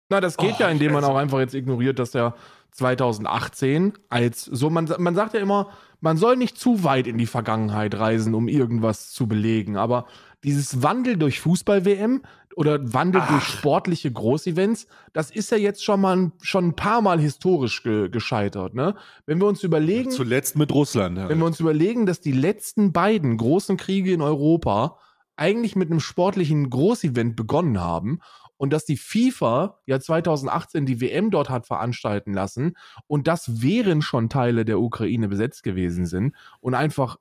Na, 0.09 0.19
das 0.21 0.37
geht 0.37 0.55
Oh, 0.57 0.61
ja, 0.63 0.69
indem 0.69 0.93
man 0.93 1.03
also- 1.03 1.13
auch 1.13 1.17
einfach 1.19 1.39
jetzt 1.39 1.53
ignoriert, 1.55 1.97
dass 1.99 2.13
er 2.13 2.35
2018 2.71 3.93
als 4.09 4.45
so, 4.45 4.69
man, 4.69 4.91
man 4.97 5.15
sagt 5.15 5.33
ja 5.33 5.39
immer, 5.39 5.69
man 6.01 6.17
soll 6.17 6.35
nicht 6.35 6.57
zu 6.57 6.83
weit 6.83 7.07
in 7.07 7.17
die 7.17 7.25
Vergangenheit 7.27 7.95
reisen, 7.97 8.33
um 8.33 8.47
irgendwas 8.47 9.11
zu 9.11 9.27
belegen. 9.27 9.77
Aber 9.77 10.05
dieses 10.43 10.81
Wandel 10.83 11.17
durch 11.17 11.39
Fußball-WM 11.39 12.23
oder 12.55 12.93
Wandel 12.93 13.21
Ach. 13.23 13.29
durch 13.29 13.43
sportliche 13.43 14.11
Großevents, 14.11 14.87
das 15.13 15.31
ist 15.31 15.51
ja 15.51 15.57
jetzt 15.57 15.83
schon 15.83 16.01
mal 16.01 16.17
ein, 16.17 16.31
schon 16.41 16.67
ein 16.69 16.75
paar 16.75 17.01
Mal 17.01 17.19
historisch 17.19 17.83
ge, 17.83 18.09
gescheitert. 18.09 18.73
Ne? 18.73 18.95
Wenn 19.25 19.39
wir 19.39 19.47
uns 19.47 19.63
überlegen, 19.63 20.11
Zuletzt 20.11 20.57
mit 20.57 20.71
Russland. 20.73 21.17
Ja. 21.17 21.29
wenn 21.29 21.37
wir 21.39 21.45
uns 21.45 21.59
überlegen, 21.59 22.05
dass 22.05 22.19
die 22.19 22.33
letzten 22.33 22.91
beiden 22.91 23.37
großen 23.37 23.77
Kriege 23.77 24.11
in 24.13 24.21
Europa 24.21 24.97
eigentlich 25.35 25.75
mit 25.75 25.89
einem 25.89 25.99
sportlichen 25.99 26.69
Großevent 26.69 27.35
begonnen 27.35 27.79
haben 27.79 28.19
und 28.57 28.71
dass 28.71 28.85
die 28.85 28.97
FIFA 28.97 29.79
ja 29.85 29.99
2018 29.99 30.85
die 30.85 31.01
WM 31.01 31.31
dort 31.31 31.49
hat 31.49 31.65
veranstalten 31.65 32.33
lassen 32.33 32.77
und 33.07 33.27
das 33.27 33.61
wären 33.61 34.01
schon 34.01 34.29
Teile 34.29 34.65
der 34.65 34.79
Ukraine 34.79 35.27
besetzt 35.27 35.63
gewesen 35.63 36.05
sind 36.05 36.35
und 36.59 36.75
einfach 36.75 37.17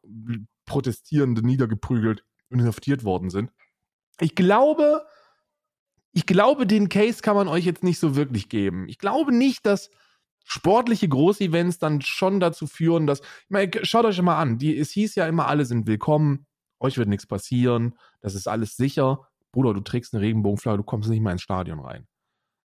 Protestierende 0.66 1.44
niedergeprügelt 1.44 2.24
und 2.50 2.60
inhaftiert 2.60 3.04
worden 3.04 3.30
sind. 3.30 3.50
Ich 4.20 4.34
glaube, 4.34 5.04
ich 6.12 6.26
glaube, 6.26 6.66
den 6.66 6.88
Case 6.88 7.22
kann 7.22 7.36
man 7.36 7.48
euch 7.48 7.64
jetzt 7.64 7.82
nicht 7.82 7.98
so 7.98 8.14
wirklich 8.14 8.48
geben. 8.48 8.86
Ich 8.88 8.98
glaube 8.98 9.34
nicht, 9.34 9.64
dass 9.64 9.90
sportliche 10.44 11.08
Großevents 11.08 11.78
dann 11.78 12.02
schon 12.02 12.40
dazu 12.40 12.66
führen, 12.66 13.06
dass, 13.06 13.20
ich 13.20 13.50
meine, 13.50 13.70
schaut 13.82 14.04
euch 14.04 14.20
mal 14.20 14.38
an, 14.38 14.58
die, 14.58 14.76
es 14.76 14.90
hieß 14.90 15.14
ja 15.14 15.26
immer, 15.26 15.46
alle 15.46 15.64
sind 15.64 15.86
willkommen, 15.86 16.46
euch 16.82 16.98
wird 16.98 17.08
nichts 17.08 17.26
passieren, 17.26 17.94
das 18.20 18.34
ist 18.34 18.48
alles 18.48 18.76
sicher. 18.76 19.28
Bruder, 19.52 19.74
du 19.74 19.80
trägst 19.80 20.14
eine 20.14 20.22
Regenbogenflagge, 20.22 20.78
du 20.78 20.84
kommst 20.84 21.10
nicht 21.10 21.20
mal 21.20 21.32
ins 21.32 21.42
Stadion 21.42 21.80
rein. 21.80 22.06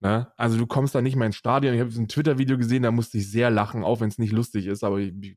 Ne? 0.00 0.32
Also 0.36 0.58
du 0.58 0.66
kommst 0.66 0.94
da 0.94 1.00
nicht 1.00 1.16
mal 1.16 1.26
ins 1.26 1.36
Stadion. 1.36 1.74
Ich 1.74 1.80
habe 1.80 1.90
ein 1.90 2.08
Twitter-Video 2.08 2.58
gesehen, 2.58 2.82
da 2.82 2.90
musste 2.90 3.18
ich 3.18 3.30
sehr 3.30 3.50
lachen, 3.50 3.84
auch 3.84 4.00
wenn 4.00 4.08
es 4.08 4.18
nicht 4.18 4.32
lustig 4.32 4.66
ist, 4.66 4.82
aber 4.82 4.98
ich, 4.98 5.14
ich, 5.20 5.36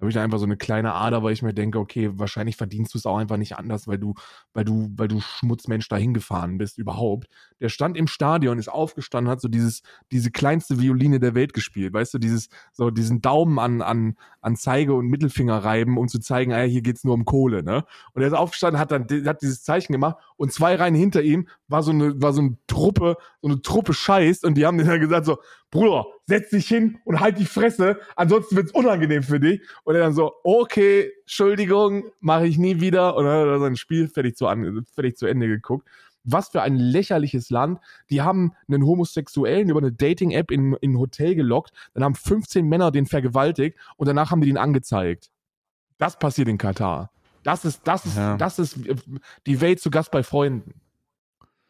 habe 0.00 0.10
ich 0.10 0.18
einfach 0.18 0.38
so 0.38 0.46
eine 0.46 0.56
kleine 0.56 0.94
Ader, 0.94 1.22
weil 1.22 1.32
ich 1.32 1.42
mir 1.42 1.54
denke, 1.54 1.78
okay, 1.78 2.10
wahrscheinlich 2.18 2.56
verdienst 2.56 2.94
du 2.94 2.98
es 2.98 3.06
auch 3.06 3.18
einfach 3.18 3.36
nicht 3.36 3.56
anders, 3.56 3.86
weil 3.86 3.98
du, 3.98 4.14
weil 4.54 4.64
du, 4.64 4.90
weil 4.96 5.08
du 5.08 5.20
Schmutzmensch 5.20 5.88
dahin 5.88 6.14
gefahren 6.14 6.58
bist 6.58 6.78
überhaupt. 6.78 7.28
Der 7.60 7.68
stand 7.68 7.96
im 7.96 8.06
Stadion, 8.06 8.58
ist 8.58 8.68
aufgestanden, 8.68 9.30
hat 9.30 9.40
so 9.40 9.48
dieses, 9.48 9.82
diese 10.10 10.30
kleinste 10.30 10.80
Violine 10.80 11.20
der 11.20 11.34
Welt 11.34 11.52
gespielt, 11.52 11.92
weißt 11.92 12.14
du, 12.14 12.18
dieses, 12.18 12.48
so 12.72 12.90
diesen 12.90 13.20
Daumen 13.20 13.58
an, 13.58 13.82
an, 13.82 14.16
an 14.40 14.56
Zeige 14.56 14.94
und 14.94 15.08
Mittelfinger 15.08 15.58
reiben, 15.58 15.98
um 15.98 16.08
zu 16.08 16.20
zeigen, 16.20 16.52
ey, 16.52 16.70
hier 16.70 16.82
geht's 16.82 17.04
nur 17.04 17.14
um 17.14 17.24
Kohle, 17.24 17.62
ne? 17.62 17.84
Und 18.12 18.22
er 18.22 18.28
ist 18.28 18.34
aufgestanden, 18.34 18.80
hat 18.80 18.90
dann, 18.90 19.06
hat 19.26 19.42
dieses 19.42 19.62
Zeichen 19.62 19.92
gemacht 19.92 20.16
und 20.36 20.52
zwei 20.52 20.74
Reihen 20.74 20.94
hinter 20.94 21.22
ihm 21.22 21.48
war 21.68 21.82
so 21.82 21.90
eine, 21.92 22.20
war 22.20 22.32
so 22.32 22.40
eine 22.40 22.56
Truppe, 22.66 23.16
so 23.42 23.48
eine 23.48 23.62
Truppe 23.62 23.94
Scheiß 23.94 24.42
und 24.44 24.54
die 24.54 24.66
haben 24.66 24.78
dann 24.78 25.00
gesagt 25.00 25.26
so, 25.26 25.38
Bruder, 25.70 26.06
setz 26.26 26.50
dich 26.50 26.66
hin 26.66 26.98
und 27.04 27.20
halt 27.20 27.38
die 27.38 27.44
Fresse, 27.44 28.00
ansonsten 28.16 28.56
wird's 28.56 28.72
unangenehm 28.72 29.22
für 29.22 29.38
dich. 29.38 29.60
Und 29.84 29.94
er 29.94 30.00
dann 30.00 30.14
so, 30.14 30.32
okay, 30.42 31.12
Entschuldigung, 31.22 32.10
mache 32.18 32.46
ich 32.46 32.58
nie 32.58 32.80
wieder. 32.80 33.16
Und 33.16 33.24
dann 33.24 33.40
hat 33.40 33.46
er 33.46 33.60
sein 33.60 33.76
Spiel 33.76 34.08
fertig 34.08 34.36
zu, 34.36 34.48
an, 34.48 34.84
fertig 34.92 35.16
zu 35.16 35.26
Ende 35.26 35.46
geguckt. 35.46 35.88
Was 36.24 36.48
für 36.50 36.62
ein 36.62 36.76
lächerliches 36.76 37.50
Land. 37.50 37.80
Die 38.10 38.20
haben 38.22 38.52
einen 38.68 38.84
Homosexuellen 38.84 39.68
über 39.70 39.80
eine 39.80 39.92
Dating-App 39.92 40.50
in, 40.50 40.74
in 40.80 40.92
ein 40.92 40.98
Hotel 40.98 41.34
gelockt, 41.34 41.72
dann 41.94 42.04
haben 42.04 42.14
15 42.14 42.66
Männer 42.68 42.90
den 42.90 43.06
vergewaltigt 43.06 43.78
und 43.96 44.06
danach 44.06 44.30
haben 44.30 44.40
die 44.40 44.48
den 44.48 44.58
angezeigt. 44.58 45.30
Das 45.98 46.18
passiert 46.18 46.48
in 46.48 46.58
Katar. 46.58 47.10
Das 47.42 47.64
ist, 47.64 47.80
das 47.86 48.04
ist, 48.06 48.16
Ja. 48.16 48.36
das 48.36 48.58
ist 48.58 48.86
äh, 48.86 48.96
die 49.46 49.60
Welt 49.60 49.80
zu 49.80 49.90
Gast 49.90 50.10
bei 50.10 50.22
Freunden. 50.22 50.74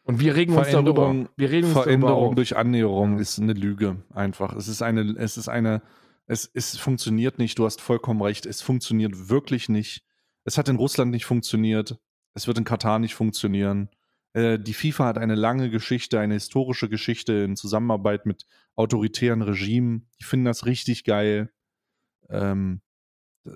Und 0.03 0.19
wir 0.19 0.35
regen 0.35 0.53
uns 0.57 0.69
darüber. 0.69 1.03
Veränderung, 1.03 1.29
Wir 1.37 1.49
regen 1.51 1.65
uns 1.67 1.73
darüber 1.75 1.83
Veränderung 1.83 2.29
auf. 2.29 2.35
durch 2.35 2.57
Annäherung 2.57 3.19
ist 3.19 3.39
eine 3.39 3.53
Lüge. 3.53 3.97
Einfach. 4.13 4.53
Es 4.55 4.67
ist 4.67 4.81
eine, 4.81 5.01
es 5.17 5.37
ist 5.37 5.47
eine, 5.47 5.81
es, 6.25 6.49
es 6.53 6.75
funktioniert 6.77 7.37
nicht. 7.37 7.57
Du 7.59 7.65
hast 7.65 7.79
vollkommen 7.81 8.21
recht. 8.21 8.45
Es 8.45 8.61
funktioniert 8.61 9.29
wirklich 9.29 9.69
nicht. 9.69 10.03
Es 10.43 10.57
hat 10.57 10.67
in 10.69 10.75
Russland 10.77 11.11
nicht 11.11 11.25
funktioniert. 11.25 11.97
Es 12.33 12.47
wird 12.47 12.57
in 12.57 12.63
Katar 12.63 12.99
nicht 12.99 13.13
funktionieren. 13.15 13.89
Äh, 14.33 14.59
die 14.59 14.73
FIFA 14.73 15.05
hat 15.05 15.17
eine 15.17 15.35
lange 15.35 15.69
Geschichte, 15.69 16.19
eine 16.19 16.35
historische 16.35 16.89
Geschichte 16.89 17.33
in 17.33 17.55
Zusammenarbeit 17.55 18.25
mit 18.25 18.45
autoritären 18.75 19.41
Regimen. 19.41 20.07
Die 20.19 20.23
finden 20.23 20.45
das 20.45 20.65
richtig 20.65 21.03
geil. 21.03 21.51
Ähm, 22.29 22.81
äh, 23.45 23.51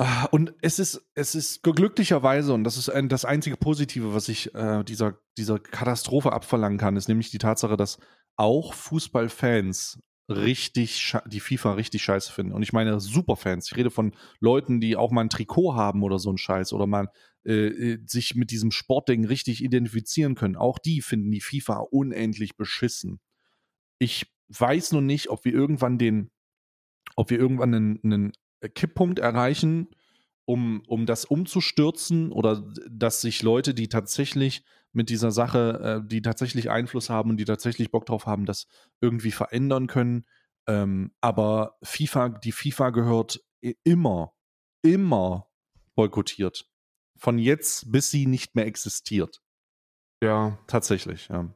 Ah, 0.00 0.26
Und 0.30 0.54
es 0.62 0.78
ist, 0.78 1.04
es 1.16 1.34
ist 1.34 1.64
glücklicherweise, 1.64 2.52
und 2.54 2.62
das 2.62 2.76
ist 2.76 2.88
ein, 2.88 3.08
das 3.08 3.24
einzige 3.24 3.56
Positive, 3.56 4.14
was 4.14 4.28
ich 4.28 4.54
äh, 4.54 4.84
dieser, 4.84 5.18
dieser 5.36 5.58
Katastrophe 5.58 6.32
abverlangen 6.32 6.78
kann, 6.78 6.96
ist 6.96 7.08
nämlich 7.08 7.32
die 7.32 7.38
Tatsache, 7.38 7.76
dass 7.76 7.98
auch 8.36 8.74
Fußballfans 8.74 9.98
richtig 10.28 11.16
die 11.26 11.40
FIFA 11.40 11.72
richtig 11.72 12.02
scheiße 12.04 12.32
finden. 12.32 12.52
Und 12.52 12.62
ich 12.62 12.72
meine 12.72 13.00
Superfans. 13.00 13.72
Ich 13.72 13.76
rede 13.76 13.90
von 13.90 14.14
Leuten, 14.38 14.80
die 14.80 14.94
auch 14.94 15.10
mal 15.10 15.22
ein 15.22 15.30
Trikot 15.30 15.74
haben 15.74 16.04
oder 16.04 16.20
so 16.20 16.30
ein 16.30 16.38
Scheiß 16.38 16.72
oder 16.74 16.86
mal 16.86 17.08
äh, 17.44 17.52
äh, 17.52 17.98
sich 18.06 18.34
mit 18.34 18.50
diesem 18.50 18.70
Sportding 18.70 19.24
richtig 19.24 19.62
identifizieren 19.62 20.34
können. 20.34 20.56
Auch 20.56 20.78
die 20.78 21.00
finden 21.00 21.30
die 21.30 21.40
FIFA 21.40 21.86
unendlich 21.90 22.56
beschissen. 22.56 23.20
Ich 23.98 24.26
weiß 24.48 24.92
nur 24.92 25.02
nicht, 25.02 25.30
ob 25.30 25.44
wir 25.44 25.52
irgendwann 25.52 25.98
den, 25.98 26.30
ob 27.16 27.30
wir 27.30 27.38
irgendwann 27.38 27.74
einen, 27.74 28.00
einen 28.02 28.32
Kipppunkt 28.74 29.18
erreichen, 29.18 29.88
um, 30.44 30.82
um 30.86 31.06
das 31.06 31.24
umzustürzen 31.24 32.32
oder 32.32 32.72
dass 32.90 33.20
sich 33.20 33.42
Leute, 33.42 33.74
die 33.74 33.88
tatsächlich 33.88 34.64
mit 34.92 35.10
dieser 35.10 35.30
Sache, 35.30 36.02
äh, 36.04 36.08
die 36.08 36.22
tatsächlich 36.22 36.70
Einfluss 36.70 37.10
haben 37.10 37.30
und 37.30 37.36
die 37.36 37.44
tatsächlich 37.44 37.90
Bock 37.90 38.06
drauf 38.06 38.26
haben, 38.26 38.46
das 38.46 38.66
irgendwie 39.00 39.30
verändern 39.30 39.86
können. 39.86 40.24
Ähm, 40.66 41.12
aber 41.20 41.76
FIFA, 41.82 42.30
die 42.30 42.52
FIFA 42.52 42.90
gehört 42.90 43.44
immer, 43.84 44.34
immer 44.82 45.48
boykottiert. 45.94 46.68
Von 47.18 47.38
jetzt 47.38 47.90
bis 47.90 48.10
sie 48.10 48.26
nicht 48.26 48.54
mehr 48.54 48.66
existiert. 48.66 49.40
Ja, 50.22 50.58
Tatsächlich, 50.66 51.28
ja. 51.28 51.48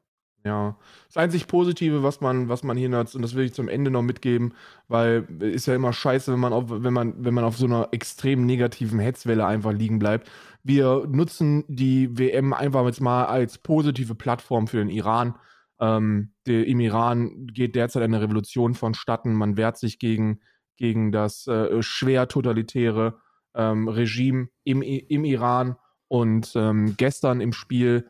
ja. 0.45 0.77
Das 1.09 1.17
einzig 1.17 1.47
Positive, 1.47 2.03
was 2.03 2.21
man, 2.21 2.49
was 2.49 2.63
man 2.63 2.77
hier 2.77 2.91
hat, 2.91 3.15
und 3.15 3.23
das 3.23 3.35
will 3.35 3.45
ich 3.45 3.55
zum 3.55 3.69
Ende 3.69 3.91
noch 3.91 4.03
mitgeben, 4.03 4.55
weil 4.89 5.27
ist 5.41 5.67
ja 5.67 5.75
immer 5.75 5.93
scheiße, 5.93 6.33
wenn 6.33 6.41
man 6.41 6.53
auf, 6.53 6.65
wenn 6.69 6.93
man, 6.93 7.25
wenn 7.25 7.35
man 7.35 7.45
auf 7.45 7.57
so 7.57 7.67
einer 7.67 7.89
extrem 7.93 8.47
negativen 8.47 9.01
Hetzwelle 9.01 9.47
einfach 9.47 9.73
liegen 9.73 9.99
bleibt. 9.99 10.31
Wir 10.63 11.07
nutzen 11.09 11.65
die 11.69 12.17
WM 12.19 12.53
einfach 12.53 12.85
jetzt 12.87 13.01
mal 13.01 13.25
als 13.25 13.59
positive 13.59 14.15
Plattform 14.15 14.69
für 14.69 14.79
den 14.79 14.91
Iran. 14.91 15.35
Ähm, 15.81 16.33
der, 16.47 16.67
Im 16.67 16.79
Iran 16.79 17.49
geht 17.49 17.75
derzeit 17.75 18.05
eine 18.05 18.21
Revolution 18.21 18.75
vonstatten. 18.75 19.35
Man 19.35 19.57
wehrt 19.57 19.77
sich 19.79 19.99
gegen, 19.99 20.41
gegen 20.77 21.11
das 21.11 21.49
äh, 21.49 21.83
schwer 21.83 22.29
totalitäre 22.29 23.19
ähm, 23.55 23.89
Regime 23.89 24.49
im, 24.65 24.83
im 24.83 25.25
Iran. 25.25 25.77
Und 26.09 26.53
ähm, 26.57 26.95
gestern 26.99 27.41
im 27.41 27.53
Spiel, 27.53 28.07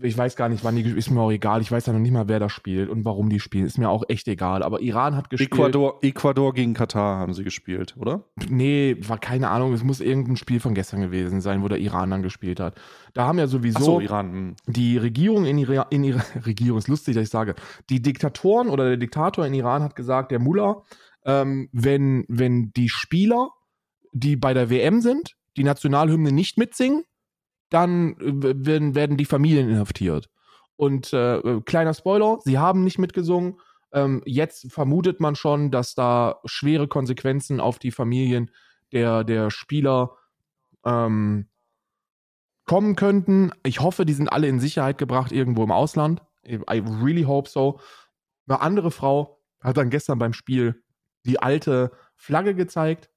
ich 0.00 0.16
weiß 0.16 0.36
gar 0.36 0.48
nicht, 0.48 0.64
wann 0.64 0.74
die, 0.74 0.82
ist 0.82 1.10
mir 1.10 1.20
auch 1.20 1.30
egal. 1.30 1.60
Ich 1.60 1.70
weiß 1.70 1.84
ja 1.84 1.92
noch 1.92 2.00
nicht 2.00 2.12
mal, 2.12 2.26
wer 2.26 2.40
da 2.40 2.48
spielt 2.48 2.88
und 2.88 3.04
warum 3.04 3.28
die 3.28 3.40
spielen. 3.40 3.66
Ist 3.66 3.76
mir 3.76 3.90
auch 3.90 4.04
echt 4.08 4.26
egal. 4.26 4.62
Aber 4.62 4.80
Iran 4.80 5.16
hat 5.16 5.28
gespielt. 5.28 5.52
Ecuador, 5.52 5.98
Ecuador 6.00 6.54
gegen 6.54 6.72
Katar 6.72 7.18
haben 7.18 7.34
sie 7.34 7.44
gespielt, 7.44 7.94
oder? 7.98 8.24
Nee, 8.48 8.96
war 9.06 9.18
keine 9.18 9.50
Ahnung. 9.50 9.74
Es 9.74 9.84
muss 9.84 10.00
irgendein 10.00 10.38
Spiel 10.38 10.60
von 10.60 10.72
gestern 10.72 11.02
gewesen 11.02 11.42
sein, 11.42 11.62
wo 11.62 11.68
der 11.68 11.78
Iran 11.78 12.10
dann 12.10 12.22
gespielt 12.22 12.58
hat. 12.58 12.80
Da 13.12 13.26
haben 13.26 13.38
ja 13.38 13.46
sowieso 13.46 13.84
so, 13.84 14.00
Iran. 14.00 14.32
hm. 14.32 14.56
die 14.66 14.96
Regierung 14.96 15.44
in 15.44 15.58
ihrer, 15.58 15.88
in 15.90 16.04
ihrer 16.04 16.24
Regierung, 16.46 16.78
ist 16.78 16.88
lustig, 16.88 17.14
dass 17.14 17.24
ich 17.24 17.30
sage, 17.30 17.54
die 17.90 18.00
Diktatoren 18.00 18.70
oder 18.70 18.84
der 18.84 18.96
Diktator 18.96 19.44
in 19.44 19.52
Iran 19.52 19.82
hat 19.82 19.94
gesagt, 19.94 20.30
der 20.30 20.38
Mullah, 20.38 20.82
ähm, 21.26 21.68
wenn, 21.72 22.24
wenn 22.28 22.72
die 22.72 22.88
Spieler, 22.88 23.50
die 24.12 24.36
bei 24.36 24.54
der 24.54 24.70
WM 24.70 25.00
sind, 25.00 25.36
die 25.56 25.64
Nationalhymne 25.64 26.32
nicht 26.32 26.58
mitsingen, 26.58 27.04
dann 27.70 28.16
äh, 28.18 28.64
werden, 28.66 28.94
werden 28.94 29.16
die 29.16 29.24
Familien 29.24 29.68
inhaftiert. 29.68 30.28
Und 30.76 31.12
äh, 31.12 31.60
kleiner 31.64 31.94
Spoiler, 31.94 32.38
sie 32.44 32.58
haben 32.58 32.84
nicht 32.84 32.98
mitgesungen. 32.98 33.60
Ähm, 33.92 34.22
jetzt 34.24 34.72
vermutet 34.72 35.20
man 35.20 35.36
schon, 35.36 35.70
dass 35.70 35.94
da 35.94 36.40
schwere 36.44 36.88
Konsequenzen 36.88 37.60
auf 37.60 37.78
die 37.78 37.90
Familien 37.90 38.50
der, 38.92 39.24
der 39.24 39.50
Spieler 39.50 40.16
ähm, 40.84 41.46
kommen 42.64 42.96
könnten. 42.96 43.52
Ich 43.64 43.80
hoffe, 43.80 44.06
die 44.06 44.12
sind 44.12 44.28
alle 44.28 44.48
in 44.48 44.60
Sicherheit 44.60 44.98
gebracht 44.98 45.32
irgendwo 45.32 45.62
im 45.64 45.72
Ausland. 45.72 46.22
I 46.46 46.82
really 47.02 47.22
hope 47.22 47.48
so. 47.48 47.80
Eine 48.48 48.60
andere 48.60 48.90
Frau 48.90 49.40
hat 49.60 49.76
dann 49.76 49.90
gestern 49.90 50.18
beim 50.18 50.32
Spiel 50.32 50.82
die 51.24 51.38
alte 51.38 51.92
Flagge 52.16 52.54
gezeigt. 52.54 53.10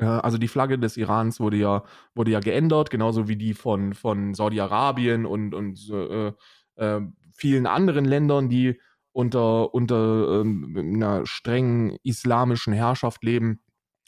Äh, 0.00 0.06
also 0.06 0.38
die 0.38 0.48
Flagge 0.48 0.78
des 0.78 0.96
Irans 0.96 1.40
wurde 1.40 1.56
ja, 1.56 1.84
wurde 2.14 2.30
ja 2.32 2.40
geändert, 2.40 2.90
genauso 2.90 3.28
wie 3.28 3.36
die 3.36 3.54
von, 3.54 3.94
von 3.94 4.34
Saudi-Arabien 4.34 5.26
und, 5.26 5.54
und 5.54 5.88
äh, 5.90 6.32
äh, 6.76 7.00
vielen 7.32 7.66
anderen 7.66 8.04
Ländern, 8.04 8.48
die 8.48 8.80
unter, 9.12 9.74
unter 9.74 10.40
ähm, 10.40 10.76
einer 10.76 11.26
strengen 11.26 11.96
islamischen 12.02 12.72
Herrschaft 12.72 13.22
leben. 13.24 13.60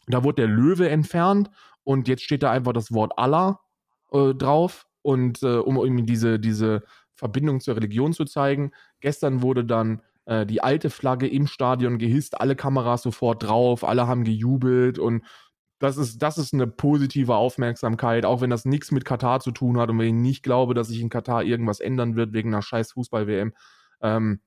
Da 0.07 0.25
wurde 0.25 0.43
der 0.43 0.49
Löwe 0.49 0.89
entfernt 0.89 1.51
und 1.85 2.09
jetzt 2.09 2.23
steht 2.23 2.43
da 2.43 2.51
einfach 2.51 2.73
das 2.73 2.93
Wort 2.93 3.13
Allah 3.17 3.61
äh, 4.13 4.35
drauf 4.35 4.87
und 5.03 5.43
äh, 5.43 5.57
um 5.57 5.77
irgendwie 5.77 6.05
diese, 6.05 6.39
diese 6.39 6.83
Verbindung 7.15 7.61
zur 7.61 7.77
Religion 7.77 8.13
zu 8.13 8.25
zeigen. 8.25 8.73
Gestern 9.01 9.43
wurde 9.43 9.65
dann 9.65 10.03
äh, 10.25 10.47
die 10.47 10.63
alte 10.63 10.91
Flagge 10.91 11.29
im 11.29 11.47
Stadion 11.47 11.99
gehisst, 11.99 12.41
alle 12.41 12.57
Kameras 12.57 13.03
sofort 13.03 13.43
drauf, 13.43 13.85
alle 13.85 14.07
haben 14.07 14.25
gejubelt 14.25 14.99
und 14.99 15.23
das 15.83 15.97
ist, 15.97 16.23
das 16.23 16.39
ist 16.39 16.55
eine 16.55 16.67
positive 16.67 17.35
Aufmerksamkeit, 17.35 18.25
auch 18.25 18.41
wenn 18.41 18.51
das 18.51 18.65
nichts 18.65 18.91
mit 18.93 19.05
Katar 19.05 19.41
zu 19.41 19.51
tun 19.51 19.79
hat 19.79 19.91
und 19.91 19.99
wenn 19.99 20.07
ich 20.07 20.13
nicht 20.13 20.43
glaube, 20.43 20.75
dass 20.75 20.89
sich 20.89 21.01
in 21.01 21.09
Katar 21.09 21.43
irgendwas 21.43 21.81
ändern 21.81 22.15
wird 22.17 22.33
wegen 22.33 22.55
einer 22.55 22.63
scheiß 22.63 22.93
Fußball-WM. 22.93 23.53
Ähm, 24.01 24.41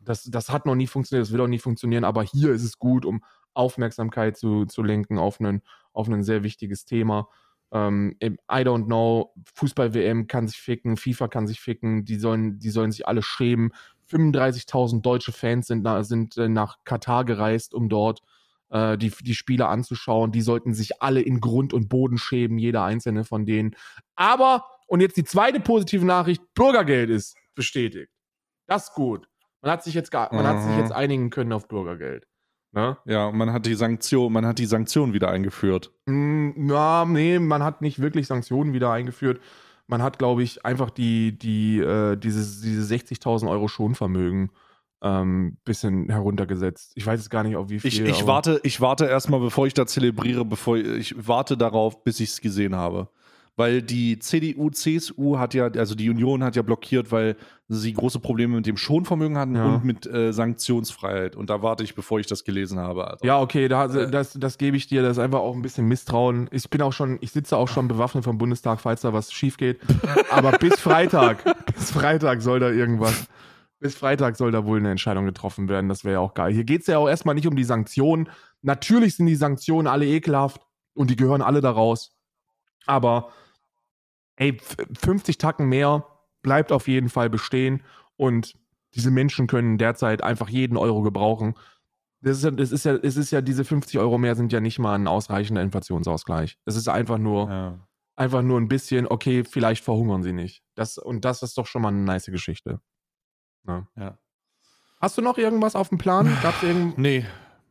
das, 0.00 0.24
das 0.24 0.50
hat 0.50 0.66
noch 0.66 0.74
nie 0.74 0.86
funktioniert, 0.86 1.26
das 1.26 1.32
wird 1.32 1.42
auch 1.42 1.48
nie 1.48 1.58
funktionieren, 1.58 2.04
aber 2.04 2.22
hier 2.22 2.52
ist 2.52 2.64
es 2.64 2.78
gut, 2.78 3.06
um 3.06 3.24
Aufmerksamkeit 3.54 4.36
zu, 4.36 4.66
zu 4.66 4.82
lenken 4.82 5.18
auf 5.18 5.40
ein 5.40 5.62
auf 5.92 6.08
ein 6.08 6.22
sehr 6.22 6.42
wichtiges 6.42 6.84
Thema. 6.84 7.28
Ähm, 7.70 8.16
I 8.22 8.36
don't 8.50 8.84
know, 8.84 9.32
Fußball-WM 9.54 10.26
kann 10.26 10.46
sich 10.46 10.58
ficken, 10.58 10.96
FIFA 10.96 11.28
kann 11.28 11.46
sich 11.46 11.60
ficken, 11.60 12.04
die 12.04 12.16
sollen, 12.16 12.58
die 12.58 12.70
sollen 12.70 12.92
sich 12.92 13.06
alle 13.08 13.22
schämen. 13.22 13.72
35.000 14.10 15.00
deutsche 15.00 15.32
Fans 15.32 15.68
sind, 15.68 15.88
sind 16.04 16.36
äh, 16.36 16.48
nach 16.48 16.78
Katar 16.84 17.24
gereist, 17.24 17.72
um 17.72 17.88
dort 17.88 18.22
äh, 18.72 18.98
die, 18.98 19.12
die 19.20 19.34
Spiele 19.34 19.68
anzuschauen. 19.68 20.32
Die 20.32 20.40
sollten 20.40 20.74
sich 20.74 21.02
alle 21.02 21.20
in 21.20 21.40
Grund 21.40 21.72
und 21.72 21.88
Boden 21.88 22.18
schämen, 22.18 22.58
jeder 22.58 22.82
einzelne 22.82 23.24
von 23.24 23.46
denen. 23.46 23.76
Aber, 24.16 24.64
und 24.86 25.00
jetzt 25.00 25.16
die 25.16 25.24
zweite 25.24 25.60
positive 25.60 26.04
Nachricht, 26.04 26.42
Bürgergeld 26.54 27.10
ist 27.10 27.36
bestätigt. 27.54 28.10
Das 28.66 28.88
ist 28.88 28.94
gut. 28.94 29.28
Man 29.60 29.70
hat 29.70 29.84
sich 29.84 29.94
jetzt, 29.94 30.12
man 30.12 30.46
hat 30.46 30.62
sich 30.62 30.76
jetzt 30.76 30.92
einigen 30.92 31.30
können 31.30 31.52
auf 31.52 31.68
Bürgergeld. 31.68 32.26
Ne? 32.72 32.96
Ja, 33.04 33.30
man 33.30 33.52
hat 33.52 33.66
die 33.66 33.74
Sanktion, 33.74 34.32
man 34.32 34.46
hat 34.46 34.58
die 34.58 34.66
Sanktionen 34.66 35.12
wieder 35.12 35.30
eingeführt. 35.30 35.92
Mm, 36.06 36.50
na, 36.56 37.04
nee, 37.04 37.38
man 37.38 37.62
hat 37.62 37.82
nicht 37.82 38.00
wirklich 38.00 38.26
Sanktionen 38.26 38.72
wieder 38.72 38.90
eingeführt. 38.90 39.40
Man 39.86 40.02
hat, 40.02 40.18
glaube 40.18 40.42
ich, 40.42 40.64
einfach 40.64 40.88
die, 40.90 41.38
die, 41.38 41.80
äh, 41.80 42.16
dieses, 42.16 42.62
diese 42.62 42.94
60.000 42.94 43.50
Euro 43.50 43.68
Schonvermögen 43.68 44.50
ähm, 45.02 45.56
bisschen 45.64 46.08
heruntergesetzt. 46.08 46.92
Ich 46.94 47.06
weiß 47.06 47.20
es 47.20 47.30
gar 47.30 47.42
nicht, 47.42 47.56
auf 47.56 47.68
wie 47.68 47.80
viel. 47.80 47.90
Ich, 47.90 48.00
ich 48.00 48.26
warte, 48.26 48.60
ich 48.62 48.80
warte 48.80 49.06
erstmal, 49.06 49.40
bevor 49.40 49.66
ich 49.66 49.74
da 49.74 49.86
zelebriere, 49.86 50.44
bevor 50.44 50.76
ich, 50.76 51.12
ich 51.12 51.28
warte 51.28 51.56
darauf, 51.56 52.04
bis 52.04 52.20
ich 52.20 52.30
es 52.30 52.40
gesehen 52.40 52.76
habe 52.76 53.08
weil 53.56 53.82
die 53.82 54.18
CDU, 54.18 54.70
CSU 54.70 55.38
hat 55.38 55.52
ja, 55.52 55.66
also 55.66 55.94
die 55.94 56.08
Union 56.08 56.42
hat 56.42 56.56
ja 56.56 56.62
blockiert, 56.62 57.12
weil 57.12 57.36
sie 57.68 57.92
große 57.92 58.18
Probleme 58.18 58.56
mit 58.56 58.66
dem 58.66 58.76
Schonvermögen 58.76 59.36
hatten 59.36 59.56
ja. 59.56 59.66
und 59.66 59.84
mit 59.84 60.06
äh, 60.06 60.32
Sanktionsfreiheit. 60.32 61.36
Und 61.36 61.50
da 61.50 61.62
warte 61.62 61.84
ich, 61.84 61.94
bevor 61.94 62.18
ich 62.18 62.26
das 62.26 62.44
gelesen 62.44 62.78
habe. 62.78 63.06
Alter. 63.06 63.24
Ja, 63.26 63.40
okay, 63.40 63.68
da, 63.68 63.86
äh. 63.86 64.10
das, 64.10 64.32
das 64.32 64.56
gebe 64.56 64.76
ich 64.76 64.86
dir. 64.86 65.02
Das 65.02 65.12
ist 65.12 65.18
einfach 65.18 65.40
auch 65.40 65.54
ein 65.54 65.62
bisschen 65.62 65.86
Misstrauen. 65.86 66.48
Ich 66.50 66.68
bin 66.70 66.80
auch 66.80 66.92
schon, 66.92 67.18
ich 67.20 67.32
sitze 67.32 67.56
auch 67.56 67.68
schon 67.68 67.88
bewaffnet 67.88 68.24
vom 68.24 68.38
Bundestag, 68.38 68.80
falls 68.80 69.02
da 69.02 69.12
was 69.12 69.32
schief 69.32 69.58
geht. 69.58 69.80
Aber 70.30 70.52
bis 70.52 70.80
Freitag, 70.80 71.44
bis 71.74 71.90
Freitag 71.90 72.40
soll 72.40 72.60
da 72.60 72.70
irgendwas. 72.70 73.28
Bis 73.82 73.96
Freitag 73.96 74.36
soll 74.36 74.52
da 74.52 74.64
wohl 74.64 74.78
eine 74.78 74.92
Entscheidung 74.92 75.24
getroffen 75.24 75.68
werden. 75.68 75.88
Das 75.88 76.04
wäre 76.04 76.14
ja 76.14 76.20
auch 76.20 76.34
geil. 76.34 76.52
Hier 76.52 76.62
geht 76.62 76.82
es 76.82 76.86
ja 76.86 76.98
auch 76.98 77.08
erstmal 77.08 77.34
nicht 77.34 77.48
um 77.48 77.56
die 77.56 77.64
Sanktionen. 77.64 78.28
Natürlich 78.60 79.16
sind 79.16 79.26
die 79.26 79.34
Sanktionen 79.34 79.88
alle 79.88 80.06
ekelhaft 80.06 80.64
und 80.94 81.10
die 81.10 81.16
gehören 81.16 81.42
alle 81.42 81.60
da 81.60 81.72
raus. 81.72 82.16
Aber 82.86 83.32
ey, 84.36 84.56
50 84.98 85.36
Tacken 85.36 85.68
mehr 85.68 86.06
bleibt 86.42 86.70
auf 86.70 86.86
jeden 86.86 87.08
Fall 87.08 87.28
bestehen 87.28 87.82
und 88.16 88.54
diese 88.94 89.10
Menschen 89.10 89.48
können 89.48 89.78
derzeit 89.78 90.22
einfach 90.22 90.48
jeden 90.48 90.76
Euro 90.76 91.02
gebrauchen. 91.02 91.54
Das 92.20 92.36
ist 92.36 92.44
ja, 92.44 92.52
das 92.52 92.70
ist 92.70 92.84
ja, 92.84 92.94
es 92.94 93.16
ist 93.16 93.32
ja, 93.32 93.40
diese 93.40 93.64
50 93.64 93.98
Euro 93.98 94.16
mehr 94.16 94.36
sind 94.36 94.52
ja 94.52 94.60
nicht 94.60 94.78
mal 94.78 94.94
ein 94.94 95.08
ausreichender 95.08 95.60
Inflationsausgleich. 95.60 96.56
Es 96.66 96.76
ist 96.76 96.86
einfach 96.86 97.18
nur, 97.18 97.50
ja. 97.50 97.88
einfach 98.14 98.42
nur 98.42 98.60
ein 98.60 98.68
bisschen, 98.68 99.08
okay, 99.08 99.42
vielleicht 99.42 99.82
verhungern 99.82 100.22
sie 100.22 100.32
nicht. 100.32 100.62
Das, 100.76 100.98
und 100.98 101.24
das 101.24 101.42
ist 101.42 101.58
doch 101.58 101.66
schon 101.66 101.82
mal 101.82 101.88
eine 101.88 102.02
nice 102.02 102.26
Geschichte. 102.26 102.80
Ja. 103.66 103.86
ja. 103.96 104.18
Hast 105.00 105.18
du 105.18 105.22
noch 105.22 105.38
irgendwas 105.38 105.74
auf 105.74 105.88
dem 105.88 105.98
Plan? 105.98 106.36
Gab's 106.42 106.62
irgend 106.62 106.98
nee, 106.98 107.26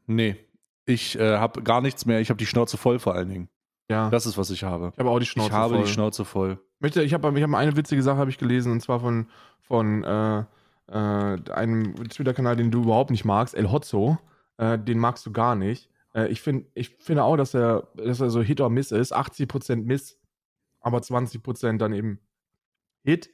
nee. 0.07 0.35
Ich 0.85 1.17
äh, 1.17 1.37
habe 1.37 1.63
gar 1.63 1.81
nichts 1.81 2.05
mehr. 2.05 2.19
Ich 2.19 2.29
habe 2.29 2.37
die 2.37 2.45
Schnauze 2.45 2.77
voll 2.77 2.99
vor 2.99 3.15
allen 3.15 3.29
Dingen. 3.29 3.49
Ja. 3.89 4.09
Das 4.09 4.25
ist, 4.25 4.37
was 4.37 4.49
ich 4.49 4.63
habe. 4.63 4.91
Ich 4.93 4.99
habe 4.99 5.09
auch 5.09 5.19
die 5.19 5.25
Schnauze 5.25 5.49
voll. 5.49 5.57
Ich 5.57 5.63
habe 5.63 5.73
voll. 5.75 5.83
die 5.83 5.91
Schnauze 5.91 6.25
voll. 6.25 6.59
Ich 6.81 7.13
habe 7.13 7.37
ich 7.37 7.43
hab 7.43 7.53
eine 7.53 7.75
witzige 7.77 8.01
Sache 8.01 8.27
ich 8.27 8.37
gelesen, 8.37 8.71
und 8.71 8.81
zwar 8.81 8.99
von, 8.99 9.29
von 9.61 10.03
äh, 10.03 10.39
äh, 10.87 11.51
einem 11.51 11.95
Twitter-Kanal, 12.09 12.55
den 12.55 12.71
du 12.71 12.83
überhaupt 12.83 13.11
nicht 13.11 13.25
magst, 13.25 13.53
El 13.55 13.71
Hotzo. 13.71 14.17
Äh, 14.57 14.79
den 14.79 14.99
magst 14.99 15.25
du 15.25 15.31
gar 15.31 15.55
nicht. 15.55 15.89
Äh, 16.13 16.27
ich, 16.27 16.41
find, 16.41 16.67
ich 16.73 16.89
finde 16.99 17.23
auch, 17.23 17.37
dass 17.37 17.53
er, 17.53 17.89
dass 17.95 18.19
er 18.19 18.29
so 18.29 18.41
Hit 18.41 18.61
or 18.61 18.69
Miss 18.69 18.91
ist. 18.91 19.15
80% 19.15 19.83
Miss, 19.83 20.19
aber 20.79 20.99
20% 20.99 21.77
dann 21.77 21.93
eben 21.93 22.19
Hit. 23.03 23.29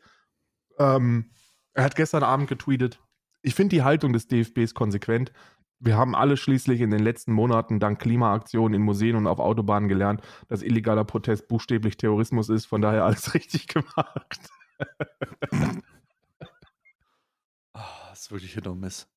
Ähm, 0.78 1.32
er 1.78 1.84
hat 1.84 1.96
gestern 1.96 2.24
Abend 2.24 2.50
getweetet. 2.50 3.00
Ich 3.44 3.54
finde 3.54 3.76
die 3.76 3.84
Haltung 3.84 4.12
des 4.12 4.28
DFBs 4.28 4.74
konsequent. 4.74 5.32
Wir 5.80 5.96
haben 5.96 6.16
alle 6.16 6.36
schließlich 6.36 6.82
in 6.82 6.90
den 6.90 7.02
letzten 7.02 7.32
Monaten 7.32 7.80
dank 7.80 8.00
Klimaaktionen 8.00 8.74
in 8.74 8.82
Museen 8.82 9.16
und 9.16 9.28
auf 9.28 9.38
Autobahnen 9.38 9.88
gelernt, 9.88 10.22
dass 10.48 10.64
illegaler 10.64 11.04
Protest 11.04 11.48
buchstäblich 11.48 11.96
Terrorismus 11.96 12.50
ist. 12.50 12.66
Von 12.66 12.82
daher 12.82 13.06
alles 13.06 13.32
richtig 13.36 13.68
gemacht. 13.68 14.50
oh, 17.76 17.80
das 18.10 18.22
ist 18.22 18.32
wirklich 18.32 18.54
Hit 18.56 18.66
und 18.66 18.80
Miss. 18.80 19.08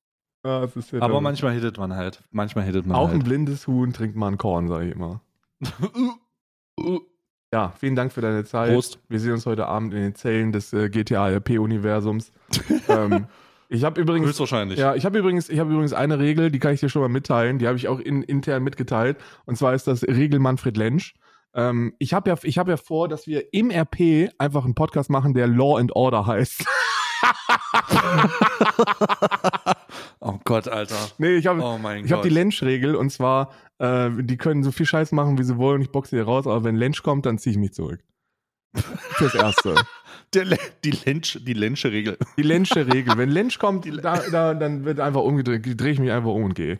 Ja, 0.45 0.69
Aber 1.01 1.21
manchmal 1.23 1.55
hittet 1.55 1.79
man 1.79 1.95
halt. 1.95 2.23
Manchmal 2.31 2.65
hittet 2.65 2.87
man 2.87 2.97
Auch 2.97 3.09
halt. 3.09 3.21
ein 3.21 3.25
blindes 3.25 3.67
Huhn 3.67 3.95
trinkt 3.95 4.17
man 4.17 4.37
Korn, 4.37 4.69
sage 4.69 4.89
ich 4.89 4.95
immer. 4.95 5.23
ja, 7.53 7.73
vielen 7.79 7.97
Dank 7.97 8.13
für 8.13 8.21
deine 8.21 8.45
Zeit. 8.45 8.73
Prost. 8.73 8.99
Wir 9.09 9.19
sehen 9.19 9.33
uns 9.33 9.47
heute 9.47 9.67
Abend 9.67 9.93
in 9.93 10.01
den 10.01 10.15
Zellen 10.15 10.53
des 10.53 10.73
äh, 10.73 10.89
GTA 10.89 11.29
RP-Universums. 11.29 12.33
ähm, 12.89 13.27
ich 13.69 13.85
habe 13.85 14.01
übrigens. 14.01 14.29
Höchstwahrscheinlich. 14.29 14.79
Ja, 14.79 14.95
ich 14.95 15.05
habe 15.05 15.19
übrigens, 15.19 15.49
ich 15.49 15.59
habe 15.59 15.71
übrigens 15.71 15.93
eine 15.93 16.19
Regel, 16.19 16.51
die 16.51 16.59
kann 16.59 16.75
ich 16.75 16.81
dir 16.81 16.89
schon 16.89 17.03
mal 17.03 17.09
mitteilen. 17.09 17.59
Die 17.59 17.67
habe 17.67 17.77
ich 17.77 17.89
auch 17.89 17.99
in, 17.99 18.23
intern 18.23 18.63
mitgeteilt. 18.63 19.19
Und 19.47 19.57
zwar 19.57 19.75
ist 19.75 19.87
das 19.87 20.03
Regel 20.05 20.39
Manfred 20.39 20.77
Lensch. 20.77 21.15
Ähm, 21.55 21.95
ich 21.99 22.15
habe 22.15 22.31
ja, 22.31 22.37
ich 22.43 22.59
habe 22.59 22.71
ja 22.71 22.77
vor, 22.77 23.09
dass 23.09 23.27
wir 23.27 23.53
im 23.53 23.71
RP 23.71 24.31
einfach 24.39 24.65
einen 24.65 24.75
Podcast 24.75 25.11
machen, 25.11 25.35
der 25.35 25.47
Law 25.47 25.79
and 25.79 25.95
Order 25.95 26.27
heißt. 26.27 26.65
oh 30.21 30.39
Gott, 30.45 30.69
Alter. 30.69 30.97
Nee, 31.19 31.37
ich 31.37 31.47
habe 31.47 31.61
oh 31.63 31.79
ich 32.03 32.13
hab 32.13 32.23
die 32.23 32.29
Lensch-Regel 32.29 32.95
und 32.95 33.11
zwar, 33.11 33.53
äh, 33.79 34.11
die 34.19 34.37
können 34.37 34.63
so 34.63 34.73
viel 34.73 34.87
Scheiß 34.87 35.13
machen, 35.13 35.39
wie 35.39 35.43
sie 35.43 35.57
wollen. 35.57 35.83
Ich 35.83 35.91
boxe 35.91 36.17
hier 36.17 36.25
raus, 36.25 36.47
aber 36.47 36.65
wenn 36.65 36.77
Lensch 36.77 37.03
kommt, 37.03 37.27
dann 37.27 37.39
ziehe 37.39 37.53
ich 37.53 37.59
mich 37.59 37.73
zurück. 37.73 38.01
Fürs 38.75 39.35
Erste. 39.35 39.75
Der, 40.35 40.45
die, 40.85 40.93
Lensch, 40.93 41.41
die 41.43 41.55
Lensche 41.55 41.91
Regel. 41.91 42.17
Die 42.37 42.43
Lensche 42.43 42.87
Regel. 42.87 43.15
Wenn 43.17 43.31
Lensch 43.31 43.59
kommt, 43.59 43.85
da, 44.05 44.21
da, 44.31 44.55
dann 44.55 44.85
wird 44.85 45.01
einfach 45.01 45.23
umgedreht, 45.23 45.65
drehe 45.81 45.91
ich 45.91 45.99
mich 45.99 46.13
einfach 46.13 46.31
um 46.31 46.45
und 46.45 46.55
gehe. 46.55 46.79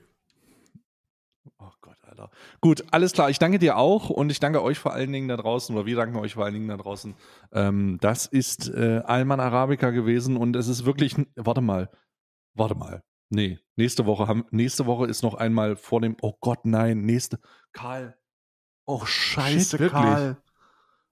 Gut, 2.63 2.85
alles 2.91 3.13
klar. 3.13 3.31
Ich 3.31 3.39
danke 3.39 3.59
dir 3.59 3.79
auch 3.79 4.11
und 4.11 4.31
ich 4.31 4.39
danke 4.39 4.63
euch 4.63 4.79
vor 4.79 4.93
allen 4.93 5.13
Dingen 5.13 5.29
da 5.29 5.37
draußen, 5.37 5.75
oder 5.75 5.87
wir 5.87 5.97
danken 5.97 6.17
euch 6.17 6.35
vor 6.35 6.45
allen 6.45 6.55
Dingen 6.55 6.69
da 6.69 6.77
draußen. 6.77 7.15
Ähm, 7.53 7.99
das 8.01 8.27
ist 8.27 8.69
äh, 8.69 9.03
Alman 9.05 9.41
Arabica 9.41 9.91
gewesen 9.91 10.37
und 10.37 10.57
es 10.57 10.69
ist 10.69 10.85
wirklich. 10.85 11.17
Warte 11.37 11.63
mal. 11.63 11.91
Warte 12.55 12.75
mal. 12.75 13.03
Nee, 13.31 13.59
nächste 13.77 14.05
Woche 14.07 14.27
haben, 14.27 14.45
nächste 14.51 14.87
Woche 14.87 15.07
ist 15.07 15.23
noch 15.23 15.35
einmal 15.35 15.77
vor 15.77 16.01
dem. 16.01 16.17
Oh 16.21 16.35
Gott, 16.41 16.65
nein, 16.65 17.03
nächste. 17.03 17.39
Karl. 17.73 18.17
Oh, 18.85 19.05
scheiße, 19.07 19.79
Shit, 19.79 19.91
Karl. 19.91 20.37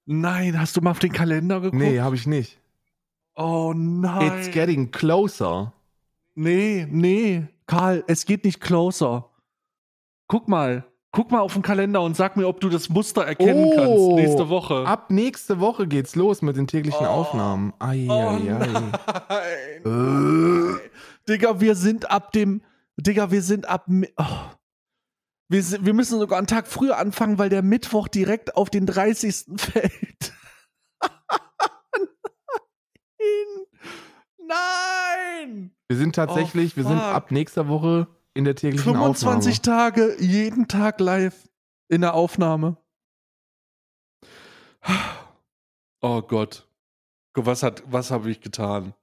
Nein, 0.05 0.59
hast 0.59 0.76
du 0.76 0.80
mal 0.80 0.90
auf 0.90 0.99
den 0.99 1.12
Kalender 1.12 1.61
geguckt? 1.61 1.80
Nee, 1.80 2.01
habe 2.01 2.16
ich 2.16 2.26
nicht. 2.26 2.61
Oh 3.36 3.72
nein. 3.74 4.38
It's 4.38 4.51
getting 4.51 4.90
closer. 4.90 5.72
Nee, 6.34 6.86
nee. 6.90 7.46
Karl, 7.66 8.03
es 8.07 8.26
geht 8.26 8.44
nicht 8.44 8.61
closer. 8.61 9.30
Guck 10.26 10.49
mal. 10.49 10.84
Guck 11.19 11.33
mal 11.33 11.41
auf 11.41 11.55
den 11.55 11.62
Kalender 11.62 12.01
und 12.03 12.16
sag 12.16 12.37
mir, 12.37 12.47
ob 12.47 12.61
du 12.61 12.69
das 12.69 12.91
Muster 12.91 13.25
erkennen 13.25 13.64
oh, 13.64 13.75
kannst 13.75 14.09
nächste 14.14 14.49
Woche. 14.51 14.87
Ab 14.87 15.11
nächste 15.11 15.59
Woche 15.59 15.89
geht's 15.89 16.14
los 16.14 16.43
mit 16.43 16.57
den 16.57 16.69
täglichen 16.69 17.05
oh. 17.05 17.11
Aufnahmen. 17.11 17.73
Ai, 17.81 18.07
oh 18.09 18.12
ai, 18.12 18.93
ai. 19.29 19.81
Äh. 19.85 20.79
Digga, 21.29 21.61
wir 21.61 21.75
sind 21.75 22.09
ab 22.09 22.31
dem. 22.31 22.62
Digga, 22.97 23.33
wir 23.33 23.43
sind 23.43 23.69
ab. 23.69 23.87
Oh. 24.16 24.25
Wir, 25.49 25.64
wir 25.85 25.93
müssen 25.93 26.21
sogar 26.21 26.39
einen 26.39 26.47
Tag 26.47 26.69
früher 26.69 26.99
anfangen, 26.99 27.37
weil 27.37 27.49
der 27.49 27.62
Mittwoch 27.62 28.07
direkt 28.07 28.55
auf 28.55 28.71
den 28.71 28.87
30. 28.87 29.47
fällt. 29.57 30.33
Nein! 34.39 34.47
Nein! 34.47 35.71
Wir 35.89 35.97
sind 35.97 36.14
tatsächlich, 36.14 36.75
oh, 36.75 36.77
wir 36.77 36.85
sind 36.85 37.01
ab 37.01 37.33
nächster 37.33 37.66
Woche 37.66 38.07
in 38.39 38.45
der 38.45 38.55
täglichen 38.55 38.93
25 38.93 39.62
Tage, 39.62 40.14
jeden 40.20 40.68
Tag 40.68 41.01
live 41.01 41.49
in 41.89 42.03
der 42.03 42.14
Aufnahme. 42.14 42.76
Oh 46.01 46.22
Gott. 46.22 46.68
Was 47.34 47.64
hat, 47.64 47.82
was 47.86 48.12
habe 48.12 48.30
ich 48.30 48.41
getan? 48.41 48.95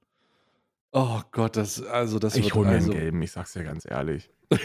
Oh 0.93 1.19
Gott, 1.31 1.57
das, 1.57 1.83
also 1.83 2.17
das 2.17 2.37
Ich 2.37 2.53
hole 2.53 2.69
mir 2.69 2.75
also, 2.75 2.91
einen 2.91 3.01
gelben, 3.01 3.21
ich 3.21 3.33
sag's 3.33 3.51
dir 3.51 3.65
ganz 3.65 3.85
ehrlich. 3.85 4.31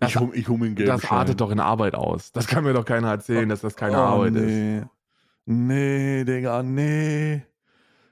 Ich 0.00 0.16
hole 0.16 0.32
ich 0.36 0.48
hol 0.48 0.56
mir 0.56 0.66
einen 0.66 0.76
gelben 0.76 0.92
Das 0.92 1.10
artet 1.10 1.40
doch 1.40 1.50
in 1.50 1.58
Arbeit 1.58 1.96
aus. 1.96 2.30
Das 2.30 2.46
kann 2.46 2.62
mir 2.62 2.72
doch 2.72 2.84
keiner 2.84 3.10
erzählen, 3.10 3.48
dass 3.48 3.62
das 3.62 3.74
keine 3.74 3.96
oh, 3.96 4.02
Arbeit 4.02 4.36
ist. 4.36 4.44
nee. 4.44 4.82
Nee, 5.46 6.24
Digga, 6.24 6.62
nee. 6.62 7.42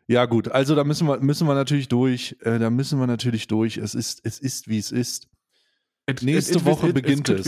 Ja, 0.08 0.26
gut, 0.26 0.48
also 0.48 0.74
da 0.74 0.82
müssen 0.82 1.06
wir, 1.06 1.20
müssen 1.20 1.46
wir 1.46 1.54
natürlich 1.54 1.86
durch. 1.86 2.36
Äh, 2.40 2.58
da 2.58 2.70
müssen 2.70 2.98
wir 2.98 3.06
natürlich 3.06 3.46
durch. 3.46 3.76
Es 3.76 3.94
ist, 3.94 4.20
es 4.24 4.40
ist, 4.40 4.66
wie 4.66 4.78
es 4.78 4.90
ist. 4.90 5.28
It- 6.08 6.22
Nächste 6.22 6.54
it- 6.54 6.60
it- 6.60 6.64
Woche 6.66 6.92
beginnt 6.92 7.28
es. 7.28 7.46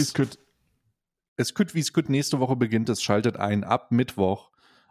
Es 1.36 1.54
kütt 1.54 1.74
wie 1.74 1.80
es 1.80 1.92
kütt, 1.92 2.08
nächste 2.08 2.40
Woche 2.40 2.56
beginnt 2.56 2.88
es, 2.88 3.00
schaltet 3.02 3.36
ein 3.36 3.62
ab 3.62 3.92
Mittwoch 3.92 4.50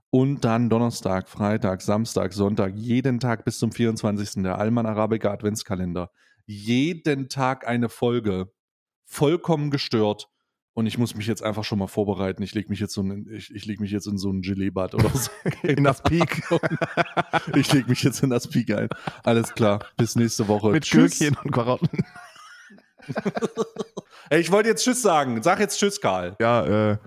und 0.09 0.45
dann 0.45 0.69
Donnerstag, 0.69 1.27
Freitag, 1.27 1.81
Samstag, 1.81 2.31
Sonntag, 2.33 2.73
jeden 2.75 3.19
Tag 3.19 3.43
bis 3.43 3.59
zum 3.59 3.73
24. 3.73 4.43
der 4.43 4.57
Alman 4.57 4.85
Arabica 4.85 5.29
Adventskalender. 5.31 6.09
Jeden 6.45 7.27
Tag 7.27 7.67
eine 7.67 7.89
Folge. 7.89 8.49
Vollkommen 9.03 9.71
gestört. 9.71 10.29
Und 10.73 10.85
ich 10.85 10.97
muss 10.99 11.15
mich 11.15 11.25
jetzt 11.25 11.41
einfach 11.43 11.63
schon 11.63 11.79
mal 11.79 11.87
vorbereiten. 11.87 12.43
Ich 12.43 12.53
lege 12.53 12.69
mich 12.69 12.79
jetzt 12.79 12.93
so 12.93 13.01
in, 13.01 13.27
ich, 13.33 13.53
ich 13.53 13.65
leg 13.65 13.79
mich 13.81 13.89
jetzt 13.91 14.05
in 14.05 14.17
so 14.19 14.31
ein 14.31 14.41
Gelee-Bad 14.41 14.93
oder 14.93 15.09
so. 15.09 15.31
In 15.63 15.83
das 15.83 16.03
Peak. 16.03 16.43
ich 17.55 17.73
lege 17.73 17.89
mich 17.89 18.03
jetzt 18.03 18.21
in 18.21 18.29
das 18.29 18.47
Peak 18.47 18.69
ein. 18.71 18.87
Alles 19.23 19.55
klar. 19.55 19.83
Bis 19.97 20.15
nächste 20.15 20.47
Woche. 20.47 20.69
Mit 20.69 20.83
Tschüss. 20.83 21.17
Gürkchen 21.17 21.35
und 21.43 21.51
Karotten. 21.51 21.89
Ey, 24.29 24.39
ich 24.39 24.51
wollte 24.51 24.69
jetzt 24.69 24.83
Tschüss 24.83 25.01
sagen. 25.01 25.41
Sag 25.41 25.59
jetzt 25.59 25.77
Tschüss, 25.77 26.01
Karl. 26.01 26.35
Ja, 26.39 26.91
äh, 26.91 26.97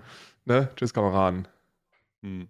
ne? 0.45 0.69
Tschüss, 0.75 0.93
Kameraden. 0.93 1.47
Hm. 2.21 2.49